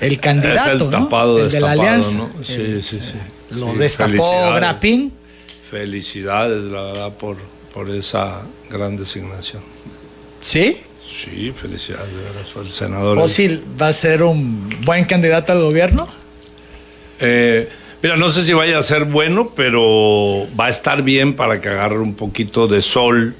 el 0.00 0.18
candidato, 0.20 0.60
es 0.76 0.82
el 0.82 0.90
¿no? 0.90 0.90
tapado 0.90 1.38
el 1.44 1.50
de 1.50 1.60
la 1.60 1.70
alianza. 1.72 2.14
¿no? 2.16 2.30
Sí, 2.42 2.54
El- 2.54 2.82
sí, 2.82 2.98
sí. 3.00 3.56
Lo 3.58 3.70
Sí, 3.72 3.76
destapó 3.78 4.10
felicidades. 4.12 4.54
Grapín. 4.56 5.12
Felicidades, 5.70 6.64
la 6.64 6.82
verdad, 6.82 7.12
por, 7.16 7.36
por 7.74 7.90
esa 7.90 8.40
gran 8.70 8.96
designación. 8.96 9.62
¿Sí? 10.40 10.76
Sí, 11.10 11.52
felicidades, 11.54 12.08
de 12.08 12.60
el 12.62 12.70
senador. 12.70 13.18
Fósil 13.18 13.62
va 13.80 13.88
a 13.88 13.92
ser 13.92 14.22
un 14.22 14.68
buen 14.84 15.04
candidato 15.04 15.52
al 15.52 15.60
gobierno. 15.62 16.06
Eh, 17.18 17.68
mira, 18.02 18.16
no 18.16 18.30
sé 18.30 18.44
si 18.44 18.52
vaya 18.52 18.78
a 18.78 18.82
ser 18.82 19.04
bueno, 19.04 19.52
pero 19.56 20.46
va 20.58 20.66
a 20.66 20.70
estar 20.70 21.02
bien 21.02 21.34
para 21.36 21.60
que 21.60 21.68
agarre 21.68 21.98
un 21.98 22.14
poquito 22.14 22.68
de 22.68 22.80
sol, 22.80 23.34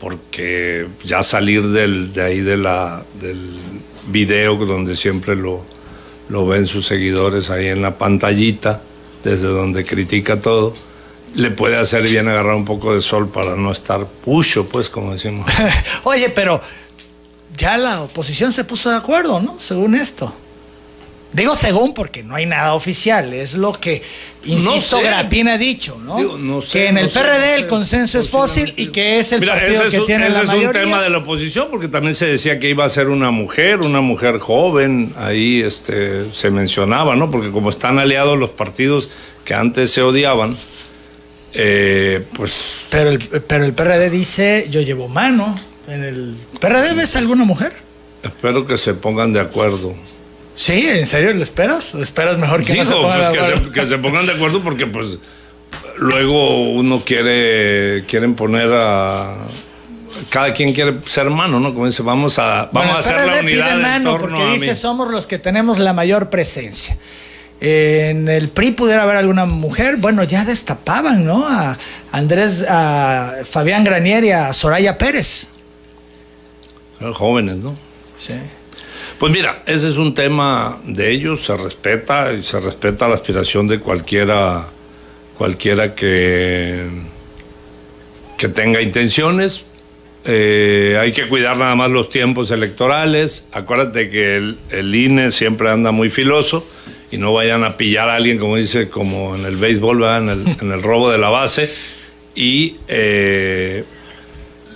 porque 0.00 0.86
ya 1.04 1.22
salir 1.22 1.62
del, 1.68 2.12
de 2.12 2.22
ahí 2.22 2.40
de 2.40 2.56
la, 2.56 3.04
del 3.20 3.56
video 4.08 4.56
donde 4.56 4.96
siempre 4.96 5.36
lo, 5.36 5.64
lo 6.32 6.46
ven 6.46 6.66
sus 6.66 6.86
seguidores 6.86 7.50
ahí 7.50 7.68
en 7.68 7.82
la 7.82 7.98
pantallita, 7.98 8.80
desde 9.22 9.48
donde 9.48 9.84
critica 9.84 10.40
todo, 10.40 10.72
le 11.34 11.50
puede 11.50 11.76
hacer 11.76 12.08
bien 12.08 12.26
agarrar 12.26 12.54
un 12.54 12.64
poco 12.64 12.94
de 12.94 13.02
sol 13.02 13.28
para 13.28 13.54
no 13.54 13.70
estar 13.70 14.06
pucho, 14.06 14.66
pues, 14.66 14.88
como 14.88 15.12
decimos. 15.12 15.46
Oye, 16.04 16.30
pero 16.30 16.60
ya 17.56 17.76
la 17.76 18.02
oposición 18.02 18.50
se 18.50 18.64
puso 18.64 18.88
de 18.90 18.96
acuerdo, 18.96 19.40
¿no? 19.40 19.56
Según 19.60 19.94
esto. 19.94 20.32
Digo 21.32 21.54
según 21.54 21.94
porque 21.94 22.22
no 22.22 22.34
hay 22.34 22.44
nada 22.44 22.74
oficial, 22.74 23.32
es 23.32 23.54
lo 23.54 23.72
que, 23.72 24.02
insisto, 24.44 24.98
sé. 24.98 25.04
Grapín 25.04 25.48
ha 25.48 25.56
dicho, 25.56 25.96
¿no? 26.04 26.18
Digo, 26.18 26.36
no 26.36 26.60
sé, 26.60 26.72
que 26.80 26.86
en 26.88 26.98
el 26.98 27.04
no 27.04 27.08
sé, 27.08 27.20
PRD 27.20 27.48
no 27.48 27.54
el 27.54 27.66
consenso 27.68 28.18
es 28.18 28.28
fósil 28.28 28.74
y 28.76 28.88
que 28.88 29.18
es 29.18 29.32
el 29.32 29.40
Mira, 29.40 29.54
partido 29.54 29.82
es 29.82 29.90
que 29.92 30.00
un- 30.00 30.06
tiene 30.06 30.26
ese 30.26 30.34
la 30.36 30.40
es 30.42 30.46
mayoría. 30.48 30.68
un 30.68 30.72
tema 30.74 31.00
de 31.02 31.08
la 31.08 31.18
oposición, 31.18 31.68
porque 31.70 31.88
también 31.88 32.14
se 32.14 32.26
decía 32.26 32.60
que 32.60 32.68
iba 32.68 32.84
a 32.84 32.88
ser 32.90 33.08
una 33.08 33.30
mujer, 33.30 33.80
una 33.80 34.02
mujer 34.02 34.40
joven, 34.40 35.14
ahí 35.16 35.62
este, 35.62 36.30
se 36.30 36.50
mencionaba, 36.50 37.16
¿no? 37.16 37.30
Porque 37.30 37.50
como 37.50 37.70
están 37.70 37.98
aliados 37.98 38.38
los 38.38 38.50
partidos 38.50 39.08
que 39.46 39.54
antes 39.54 39.90
se 39.90 40.02
odiaban, 40.02 40.54
eh, 41.54 42.24
pues 42.34 42.88
Pero 42.90 43.10
el, 43.10 43.18
pero 43.18 43.64
el 43.64 43.72
PRD 43.72 44.10
dice, 44.10 44.66
yo 44.70 44.80
llevo 44.82 45.08
mano. 45.08 45.54
En 45.88 46.04
el 46.04 46.36
PRD 46.60 46.94
ves 46.94 47.16
alguna 47.16 47.44
mujer? 47.44 47.72
espero 48.22 48.66
que 48.66 48.76
se 48.78 48.94
pongan 48.94 49.32
de 49.32 49.40
acuerdo. 49.40 49.94
Sí, 50.54 50.86
¿en 50.86 51.06
serio 51.06 51.32
lo 51.32 51.42
esperas? 51.42 51.94
¿O 51.94 52.02
esperas 52.02 52.36
mejor 52.38 52.64
que 52.64 52.72
Digo, 52.72 52.84
no 52.84 52.90
se 52.90 52.96
pongan 52.96 53.18
pues 53.18 53.32
de 53.32 53.38
que, 53.38 53.64
se, 53.64 53.72
que 53.72 53.86
se 53.86 53.98
pongan 53.98 54.26
de 54.26 54.32
acuerdo 54.32 54.62
porque 54.62 54.86
pues 54.86 55.18
luego 55.96 56.72
uno 56.72 57.00
quiere, 57.04 58.04
quieren 58.06 58.34
poner 58.34 58.70
a... 58.72 59.34
Cada 60.28 60.52
quien 60.52 60.72
quiere 60.72 60.94
ser 61.06 61.30
mano, 61.30 61.58
¿no? 61.58 61.72
Como 61.72 61.86
dice, 61.86 62.02
vamos 62.02 62.38
a, 62.38 62.68
vamos 62.70 62.72
Bueno, 62.72 62.92
a 62.92 62.98
hacer 62.98 63.26
la 63.26 63.40
unidad 63.40 63.76
en 63.76 63.82
mano 63.82 64.10
torno 64.12 64.28
porque 64.36 64.42
a 64.50 64.52
dice 64.54 64.70
mí. 64.70 64.76
somos 64.76 65.10
los 65.10 65.26
que 65.26 65.38
tenemos 65.38 65.78
la 65.78 65.92
mayor 65.94 66.28
presencia. 66.30 66.96
En 67.60 68.28
el 68.28 68.48
PRI 68.50 68.72
pudiera 68.72 69.04
haber 69.04 69.16
alguna 69.16 69.46
mujer, 69.46 69.96
bueno, 69.96 70.22
ya 70.24 70.44
destapaban, 70.44 71.24
¿no? 71.24 71.46
A 71.48 71.78
Andrés, 72.10 72.64
a 72.68 73.36
Fabián 73.48 73.84
Granier 73.84 74.24
y 74.24 74.30
a 74.32 74.52
Soraya 74.52 74.98
Pérez. 74.98 75.46
Jóvenes, 77.14 77.56
¿no? 77.56 77.74
Sí. 78.16 78.34
Pues 79.22 79.32
mira, 79.32 79.62
ese 79.66 79.86
es 79.86 79.98
un 79.98 80.14
tema 80.14 80.80
de 80.84 81.12
ellos, 81.12 81.44
se 81.44 81.56
respeta 81.56 82.32
y 82.32 82.42
se 82.42 82.58
respeta 82.58 83.06
la 83.06 83.14
aspiración 83.14 83.68
de 83.68 83.78
cualquiera, 83.78 84.66
cualquiera 85.38 85.94
que, 85.94 86.88
que 88.36 88.48
tenga 88.48 88.82
intenciones. 88.82 89.66
Eh, 90.24 90.98
hay 91.00 91.12
que 91.12 91.28
cuidar 91.28 91.56
nada 91.56 91.76
más 91.76 91.92
los 91.92 92.10
tiempos 92.10 92.50
electorales. 92.50 93.46
Acuérdate 93.52 94.10
que 94.10 94.38
el, 94.70 94.92
INE 94.92 95.30
siempre 95.30 95.70
anda 95.70 95.92
muy 95.92 96.10
filoso 96.10 96.66
y 97.12 97.16
no 97.16 97.32
vayan 97.32 97.62
a 97.62 97.76
pillar 97.76 98.08
a 98.08 98.16
alguien, 98.16 98.40
como 98.40 98.56
dice, 98.56 98.88
como 98.88 99.36
en 99.36 99.44
el 99.44 99.54
béisbol, 99.54 100.02
en 100.02 100.30
el, 100.30 100.56
en 100.60 100.72
el 100.72 100.82
robo 100.82 101.12
de 101.12 101.18
la 101.18 101.28
base, 101.28 101.72
y 102.34 102.74
eh, 102.88 103.84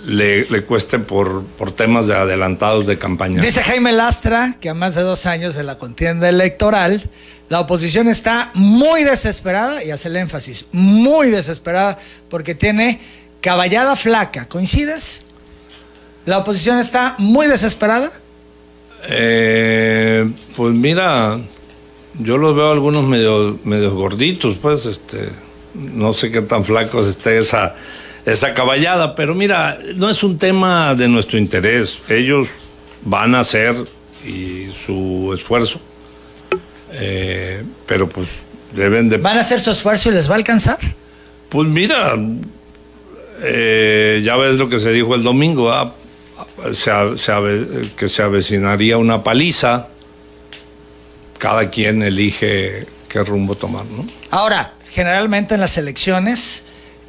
le, 0.05 0.45
le, 0.45 0.63
cueste 0.63 0.99
por, 0.99 1.43
por 1.43 1.71
temas 1.71 2.07
de 2.07 2.15
adelantados 2.15 2.87
de 2.87 2.97
campaña. 2.97 3.41
Dice 3.41 3.61
Jaime 3.63 3.91
Lastra 3.91 4.55
que 4.59 4.69
a 4.69 4.73
más 4.73 4.95
de 4.95 5.01
dos 5.01 5.25
años 5.25 5.55
de 5.55 5.63
la 5.63 5.77
contienda 5.77 6.29
electoral, 6.29 7.03
la 7.49 7.61
oposición 7.61 8.07
está 8.07 8.51
muy 8.53 9.03
desesperada, 9.03 9.83
y 9.83 9.91
hace 9.91 10.09
el 10.09 10.17
énfasis, 10.17 10.65
muy 10.71 11.29
desesperada, 11.29 11.97
porque 12.29 12.55
tiene 12.55 12.99
caballada 13.41 13.95
flaca. 13.95 14.47
¿Coincides? 14.47 15.21
¿La 16.25 16.39
oposición 16.39 16.77
está 16.77 17.15
muy 17.17 17.47
desesperada? 17.47 18.11
Eh, 19.09 20.29
pues 20.57 20.73
mira, 20.73 21.39
yo 22.19 22.37
los 22.37 22.55
veo 22.55 22.71
algunos 22.71 23.05
medio, 23.05 23.57
medios 23.63 23.93
gorditos, 23.93 24.57
pues, 24.57 24.85
este, 24.85 25.29
no 25.73 26.11
sé 26.11 26.31
qué 26.31 26.41
tan 26.41 26.65
flacos 26.65 27.07
esté 27.07 27.37
esa, 27.37 27.75
esa 28.27 28.53
caballada, 28.53 29.15
pero 29.15 29.33
mira, 29.33 29.79
no 29.95 30.09
es 30.09 30.21
un 30.21 30.37
tema 30.37 30.93
de 30.95 31.07
nuestro 31.07 31.37
interés. 31.37 32.03
Ellos 32.09 32.49
van 33.03 33.33
a 33.33 33.39
hacer 33.39 33.73
y 34.25 34.67
su 34.73 35.33
esfuerzo, 35.33 35.79
eh, 36.91 37.63
pero 37.85 38.09
pues 38.09 38.43
deben 38.75 39.07
de... 39.07 39.17
¿Van 39.17 39.37
a 39.37 39.41
hacer 39.41 39.61
su 39.61 39.71
esfuerzo 39.71 40.09
y 40.09 40.11
les 40.11 40.29
va 40.29 40.33
a 40.33 40.37
alcanzar? 40.37 40.77
Pues 41.47 41.69
mira, 41.69 42.15
eh, 43.43 44.21
ya 44.25 44.35
ves 44.35 44.57
lo 44.57 44.67
que 44.67 44.81
se 44.81 44.91
dijo 44.91 45.15
el 45.15 45.23
domingo, 45.23 45.71
¿ah? 45.71 45.93
se, 46.73 47.17
se, 47.17 47.33
que 47.95 48.09
se 48.09 48.23
avecinaría 48.23 48.97
una 48.97 49.23
paliza 49.23 49.87
cada 51.37 51.69
quien 51.69 52.03
elige 52.03 52.85
qué 53.07 53.23
rumbo 53.23 53.55
tomar, 53.55 53.85
¿no? 53.85 54.05
Ahora, 54.31 54.73
generalmente 54.91 55.53
en 55.53 55.61
las 55.61 55.77
elecciones 55.77 56.66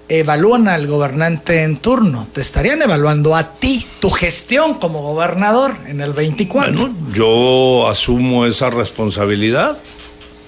evalúan 0.09 0.69
al 0.69 0.87
gobernante 0.87 1.63
en 1.63 1.77
turno. 1.77 2.27
Te 2.33 2.41
estarían 2.41 2.83
evaluando 2.83 3.37
a 3.37 3.53
ti, 3.55 3.85
tu 4.01 4.11
gestión 4.11 4.75
como 4.75 5.03
gobernador 5.03 5.75
en 5.87 6.01
el 6.01 6.13
24. 6.13 6.73
Bueno, 6.73 6.95
yo 7.13 7.89
asumo 7.89 8.47
esa 8.47 8.71
responsabilidad, 8.71 9.79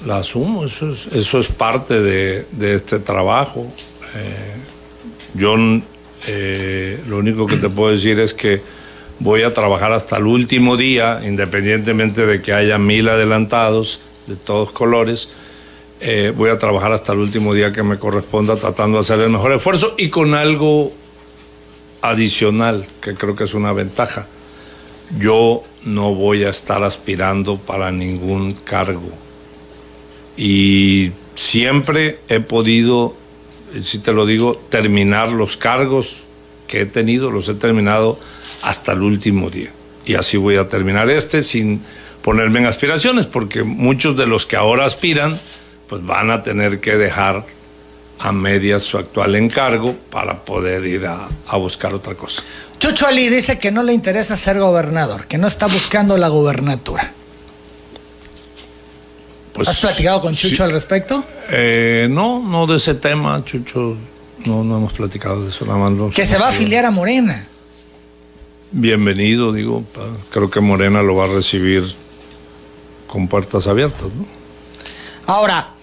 la 0.06 0.18
asumo, 0.18 0.64
eso 0.64 0.90
es, 0.90 1.06
eso 1.08 1.38
es 1.38 1.48
parte 1.48 2.00
de, 2.00 2.74
este 2.74 2.98
trabajo. 2.98 3.66
Eh, 4.16 4.56
yo 5.34 5.54
eh, 6.26 7.00
lo 7.06 7.18
único 7.18 7.46
que 7.46 7.56
te 7.56 7.68
puedo 7.68 7.92
decir 7.92 8.18
es 8.18 8.34
que 8.34 8.62
voy 9.18 9.42
a 9.42 9.52
trabajar 9.52 9.92
hasta 9.92 10.16
el 10.16 10.26
último 10.26 10.76
día, 10.76 11.20
independientemente 11.24 12.26
de 12.26 12.42
que 12.42 12.52
haya 12.52 12.78
mil 12.78 13.08
adelantados 13.08 14.00
de 14.26 14.36
todos 14.36 14.72
colores. 14.72 15.28
Eh, 16.02 16.32
voy 16.34 16.48
a 16.48 16.56
trabajar 16.56 16.92
hasta 16.92 17.12
el 17.12 17.18
último 17.18 17.52
día 17.52 17.72
que 17.72 17.82
me 17.82 17.98
corresponda 17.98 18.56
tratando 18.56 18.96
de 18.96 19.00
hacer 19.00 19.20
el 19.20 19.28
mejor 19.28 19.52
esfuerzo 19.52 19.94
y 19.98 20.08
con 20.08 20.34
algo 20.34 20.92
adicional, 22.00 22.86
que 23.02 23.14
creo 23.14 23.36
que 23.36 23.44
es 23.44 23.52
una 23.52 23.72
ventaja. 23.72 24.26
Yo 25.18 25.62
no 25.84 26.14
voy 26.14 26.44
a 26.44 26.48
estar 26.48 26.82
aspirando 26.82 27.58
para 27.58 27.92
ningún 27.92 28.52
cargo. 28.52 29.10
Y 30.38 31.12
siempre 31.34 32.18
he 32.28 32.40
podido, 32.40 33.14
si 33.82 33.98
te 33.98 34.12
lo 34.12 34.24
digo, 34.24 34.56
terminar 34.70 35.28
los 35.28 35.58
cargos 35.58 36.24
que 36.66 36.82
he 36.82 36.86
tenido, 36.86 37.30
los 37.30 37.48
he 37.48 37.54
terminado 37.54 38.18
hasta 38.62 38.92
el 38.92 39.02
último 39.02 39.50
día. 39.50 39.70
Y 40.06 40.14
así 40.14 40.38
voy 40.38 40.56
a 40.56 40.68
terminar 40.68 41.10
este 41.10 41.42
sin 41.42 41.82
ponerme 42.22 42.60
en 42.60 42.66
aspiraciones, 42.66 43.26
porque 43.26 43.64
muchos 43.64 44.16
de 44.16 44.26
los 44.26 44.46
que 44.46 44.56
ahora 44.56 44.86
aspiran, 44.86 45.38
pues 45.90 46.04
van 46.06 46.30
a 46.30 46.42
tener 46.42 46.80
que 46.80 46.96
dejar 46.96 47.44
a 48.20 48.32
medias 48.32 48.82
su 48.82 48.96
actual 48.96 49.34
encargo 49.34 49.94
para 50.10 50.42
poder 50.42 50.86
ir 50.86 51.06
a, 51.06 51.28
a, 51.48 51.56
buscar 51.58 51.92
otra 51.92 52.14
cosa. 52.14 52.42
Chucho 52.78 53.06
Ali 53.06 53.28
dice 53.28 53.58
que 53.58 53.70
no 53.70 53.82
le 53.82 53.92
interesa 53.92 54.38
ser 54.38 54.58
gobernador, 54.58 55.26
que 55.26 55.36
no 55.36 55.46
está 55.46 55.66
buscando 55.66 56.16
la 56.16 56.28
gubernatura. 56.28 57.12
Pues, 59.52 59.68
¿Has 59.68 59.80
platicado 59.80 60.22
con 60.22 60.34
Chucho 60.34 60.56
sí. 60.56 60.62
al 60.62 60.70
respecto? 60.70 61.22
Eh, 61.50 62.08
no, 62.10 62.40
no 62.40 62.66
de 62.66 62.76
ese 62.76 62.94
tema, 62.94 63.44
Chucho, 63.44 63.96
no, 64.46 64.64
no 64.64 64.78
hemos 64.78 64.94
platicado 64.94 65.44
de 65.44 65.50
eso. 65.50 65.66
Nada 65.66 65.90
más 65.90 66.14
que 66.14 66.24
se 66.24 66.38
va 66.38 66.46
a 66.46 66.50
afiliar 66.50 66.86
a 66.86 66.90
Morena 66.90 67.46
bienvenido, 68.72 69.52
digo, 69.52 69.84
creo 70.30 70.50
que 70.50 70.60
Morena 70.60 71.02
lo 71.02 71.16
va 71.16 71.24
a 71.24 71.28
recibir 71.28 71.84
con 73.06 73.28
puertas 73.28 73.66
abiertas. 73.66 74.02
¿no? 74.02 74.26
Ahora, 75.26 75.74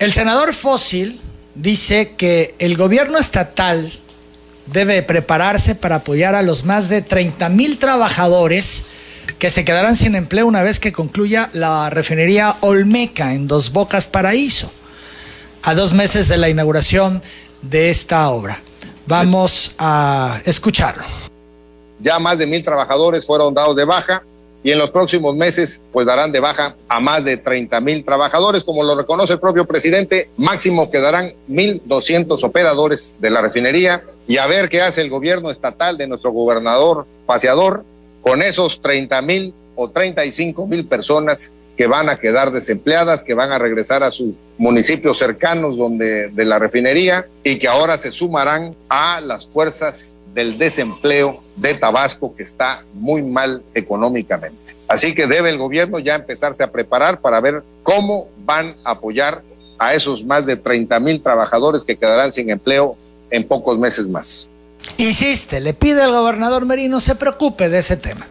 el 0.00 0.12
senador 0.12 0.52
Fósil 0.52 1.20
dice 1.54 2.14
que 2.16 2.54
el 2.58 2.76
gobierno 2.76 3.18
estatal 3.18 3.90
debe 4.66 5.02
prepararse 5.02 5.74
para 5.74 5.96
apoyar 5.96 6.34
a 6.34 6.42
los 6.42 6.64
más 6.64 6.88
de 6.88 7.02
30 7.02 7.48
mil 7.50 7.78
trabajadores 7.78 8.86
que 9.38 9.50
se 9.50 9.64
quedarán 9.64 9.94
sin 9.96 10.14
empleo 10.14 10.46
una 10.46 10.62
vez 10.62 10.80
que 10.80 10.92
concluya 10.92 11.50
la 11.52 11.90
refinería 11.90 12.56
Olmeca 12.60 13.34
en 13.34 13.46
Dos 13.46 13.72
Bocas 13.72 14.08
Paraíso, 14.08 14.72
a 15.62 15.74
dos 15.74 15.92
meses 15.92 16.28
de 16.28 16.38
la 16.38 16.48
inauguración 16.48 17.22
de 17.62 17.90
esta 17.90 18.28
obra. 18.30 18.60
Vamos 19.06 19.72
a 19.78 20.40
escucharlo 20.44 21.04
ya 22.00 22.18
más 22.18 22.38
de 22.38 22.46
mil 22.46 22.64
trabajadores 22.64 23.26
fueron 23.26 23.54
dados 23.54 23.76
de 23.76 23.84
baja 23.84 24.22
y 24.62 24.72
en 24.72 24.78
los 24.78 24.90
próximos 24.90 25.34
meses 25.34 25.80
pues 25.92 26.06
darán 26.06 26.32
de 26.32 26.40
baja 26.40 26.74
a 26.88 27.00
más 27.00 27.24
de 27.24 27.36
30 27.36 27.80
mil 27.80 28.04
trabajadores, 28.04 28.64
como 28.64 28.84
lo 28.84 28.96
reconoce 28.96 29.34
el 29.34 29.40
propio 29.40 29.64
presidente, 29.64 30.28
máximo 30.36 30.90
quedarán 30.90 31.32
1.200 31.48 32.42
operadores 32.44 33.14
de 33.18 33.30
la 33.30 33.40
refinería. 33.40 34.02
Y 34.28 34.38
a 34.38 34.46
ver 34.46 34.68
qué 34.68 34.80
hace 34.80 35.00
el 35.00 35.10
gobierno 35.10 35.50
estatal 35.50 35.96
de 35.96 36.06
nuestro 36.06 36.30
gobernador 36.30 37.06
paseador 37.26 37.84
con 38.20 38.42
esos 38.42 38.80
30 38.80 39.22
mil 39.22 39.54
o 39.74 39.88
35 39.90 40.66
mil 40.66 40.86
personas 40.86 41.50
que 41.76 41.86
van 41.86 42.10
a 42.10 42.16
quedar 42.16 42.52
desempleadas, 42.52 43.22
que 43.22 43.32
van 43.32 43.52
a 43.52 43.58
regresar 43.58 44.02
a 44.02 44.12
sus 44.12 44.34
municipios 44.58 45.18
cercanos 45.18 45.78
donde 45.78 46.28
de 46.28 46.44
la 46.44 46.58
refinería 46.58 47.24
y 47.42 47.58
que 47.58 47.68
ahora 47.68 47.96
se 47.96 48.12
sumarán 48.12 48.76
a 48.90 49.22
las 49.22 49.48
fuerzas 49.48 50.16
del 50.34 50.58
desempleo 50.58 51.34
de 51.56 51.74
Tabasco 51.74 52.34
que 52.34 52.42
está 52.42 52.84
muy 52.94 53.22
mal 53.22 53.62
económicamente. 53.74 54.74
Así 54.88 55.14
que 55.14 55.26
debe 55.26 55.50
el 55.50 55.58
gobierno 55.58 55.98
ya 55.98 56.16
empezarse 56.16 56.62
a 56.62 56.70
preparar 56.70 57.20
para 57.20 57.40
ver 57.40 57.62
cómo 57.82 58.28
van 58.44 58.76
a 58.84 58.92
apoyar 58.92 59.42
a 59.78 59.94
esos 59.94 60.24
más 60.24 60.44
de 60.46 60.56
30 60.56 60.98
mil 61.00 61.22
trabajadores 61.22 61.84
que 61.84 61.96
quedarán 61.96 62.32
sin 62.32 62.50
empleo 62.50 62.96
en 63.30 63.46
pocos 63.46 63.78
meses 63.78 64.06
más. 64.06 64.50
Insiste, 64.98 65.60
le 65.60 65.74
pide 65.74 66.02
al 66.02 66.12
gobernador 66.12 66.66
Merino 66.66 67.00
se 67.00 67.14
preocupe 67.14 67.68
de 67.68 67.78
ese 67.78 67.96
tema. 67.96 68.26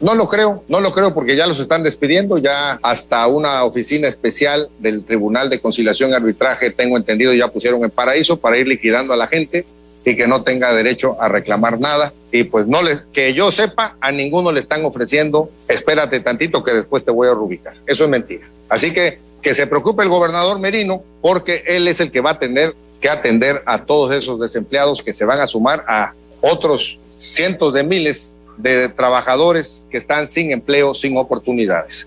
No 0.00 0.16
lo 0.16 0.28
creo, 0.28 0.64
no 0.66 0.80
lo 0.80 0.92
creo 0.92 1.14
porque 1.14 1.36
ya 1.36 1.46
los 1.46 1.60
están 1.60 1.84
despidiendo, 1.84 2.36
ya 2.38 2.80
hasta 2.82 3.24
una 3.28 3.62
oficina 3.62 4.08
especial 4.08 4.68
del 4.80 5.04
Tribunal 5.04 5.48
de 5.48 5.60
Conciliación 5.60 6.10
y 6.10 6.14
Arbitraje, 6.14 6.70
tengo 6.70 6.96
entendido, 6.96 7.32
ya 7.32 7.46
pusieron 7.46 7.84
en 7.84 7.90
paraíso 7.90 8.36
para 8.36 8.56
ir 8.56 8.66
liquidando 8.66 9.12
a 9.12 9.16
la 9.16 9.28
gente 9.28 9.64
y 10.04 10.16
que 10.16 10.26
no 10.26 10.42
tenga 10.42 10.72
derecho 10.72 11.20
a 11.20 11.28
reclamar 11.28 11.78
nada. 11.80 12.12
Y 12.30 12.44
pues 12.44 12.66
no 12.66 12.82
le, 12.82 13.00
que 13.12 13.34
yo 13.34 13.52
sepa, 13.52 13.96
a 14.00 14.10
ninguno 14.10 14.52
le 14.52 14.60
están 14.60 14.84
ofreciendo, 14.84 15.50
espérate 15.68 16.20
tantito 16.20 16.62
que 16.62 16.72
después 16.72 17.04
te 17.04 17.10
voy 17.10 17.28
a 17.28 17.34
rubicar. 17.34 17.74
Eso 17.86 18.04
es 18.04 18.10
mentira. 18.10 18.46
Así 18.68 18.92
que 18.92 19.18
que 19.42 19.54
se 19.54 19.66
preocupe 19.66 20.04
el 20.04 20.08
gobernador 20.08 20.58
Merino, 20.60 21.02
porque 21.20 21.64
él 21.66 21.88
es 21.88 22.00
el 22.00 22.12
que 22.12 22.20
va 22.20 22.30
a 22.30 22.38
tener 22.38 22.74
que 23.00 23.10
atender 23.10 23.62
a 23.66 23.84
todos 23.84 24.14
esos 24.14 24.40
desempleados 24.40 25.02
que 25.02 25.12
se 25.12 25.24
van 25.24 25.40
a 25.40 25.48
sumar 25.48 25.84
a 25.88 26.12
otros 26.40 26.98
cientos 27.18 27.74
de 27.74 27.82
miles 27.82 28.36
de 28.56 28.88
trabajadores 28.88 29.84
que 29.90 29.98
están 29.98 30.30
sin 30.30 30.52
empleo, 30.52 30.94
sin 30.94 31.16
oportunidades. 31.18 32.06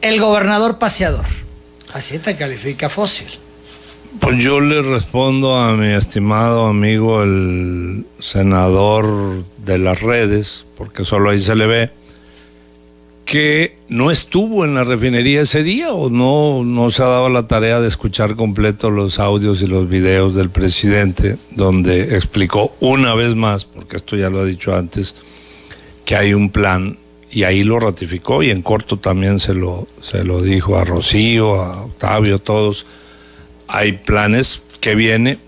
El 0.00 0.20
gobernador 0.20 0.78
paseador, 0.78 1.24
así 1.92 2.20
te 2.20 2.36
califica 2.36 2.88
fósil. 2.88 3.40
Pues 4.20 4.38
yo 4.42 4.60
le 4.60 4.80
respondo 4.82 5.56
a 5.56 5.74
mi 5.76 5.88
estimado 5.88 6.66
amigo 6.66 7.22
el 7.22 8.06
senador 8.18 9.44
de 9.58 9.78
las 9.78 10.00
redes, 10.02 10.66
porque 10.76 11.04
solo 11.04 11.30
ahí 11.30 11.40
se 11.40 11.56
le 11.56 11.66
ve, 11.66 11.90
que 13.24 13.76
no 13.88 14.10
estuvo 14.10 14.64
en 14.64 14.74
la 14.74 14.84
refinería 14.84 15.42
ese 15.42 15.62
día 15.62 15.92
o 15.92 16.10
no, 16.10 16.62
no 16.64 16.90
se 16.90 17.02
ha 17.02 17.06
dado 17.06 17.28
la 17.28 17.48
tarea 17.48 17.80
de 17.80 17.88
escuchar 17.88 18.36
completo 18.36 18.90
los 18.90 19.18
audios 19.18 19.62
y 19.62 19.66
los 19.66 19.88
videos 19.88 20.34
del 20.34 20.50
presidente, 20.50 21.36
donde 21.50 22.14
explicó 22.14 22.72
una 22.80 23.14
vez 23.14 23.34
más, 23.34 23.64
porque 23.64 23.96
esto 23.96 24.16
ya 24.16 24.30
lo 24.30 24.40
ha 24.40 24.44
dicho 24.44 24.74
antes, 24.74 25.16
que 26.04 26.16
hay 26.16 26.34
un 26.34 26.50
plan 26.50 26.98
y 27.30 27.42
ahí 27.42 27.64
lo 27.64 27.80
ratificó 27.80 28.42
y 28.42 28.50
en 28.50 28.62
corto 28.62 28.98
también 28.98 29.40
se 29.40 29.54
lo, 29.54 29.88
se 30.00 30.22
lo 30.22 30.40
dijo 30.40 30.76
a 30.78 30.84
Rocío, 30.84 31.60
a 31.60 31.82
Octavio, 31.82 32.36
a 32.36 32.38
todos 32.38 32.86
hay 33.68 33.92
planes 33.92 34.62
que 34.80 34.94
viene, 34.94 35.38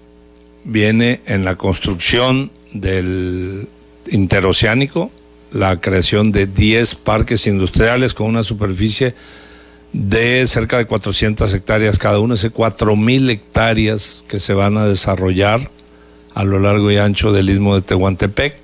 viene 0.65 1.21
en 1.27 1.45
la 1.45 1.57
construcción 1.57 2.51
del 2.73 3.69
interoceánico, 4.11 5.11
la 5.53 5.81
creación 5.81 6.33
de 6.33 6.47
10 6.47 6.95
parques 6.97 7.47
industriales 7.47 8.15
con 8.15 8.27
una 8.27 8.43
superficie 8.43 9.15
de 9.93 10.47
cerca 10.47 10.77
de 10.79 10.87
400 10.87 11.53
hectáreas 11.55 11.99
cada 11.99 12.19
uno, 12.19 12.35
ese 12.35 12.53
4.000 12.53 13.31
hectáreas 13.31 14.25
que 14.29 14.41
se 14.41 14.53
van 14.53 14.77
a 14.77 14.87
desarrollar 14.87 15.71
a 16.35 16.45
lo 16.45 16.59
largo 16.59 16.91
y 16.91 16.99
ancho 16.99 17.33
del 17.33 17.49
istmo 17.49 17.75
de 17.75 17.83
Tehuantepec. 17.83 18.57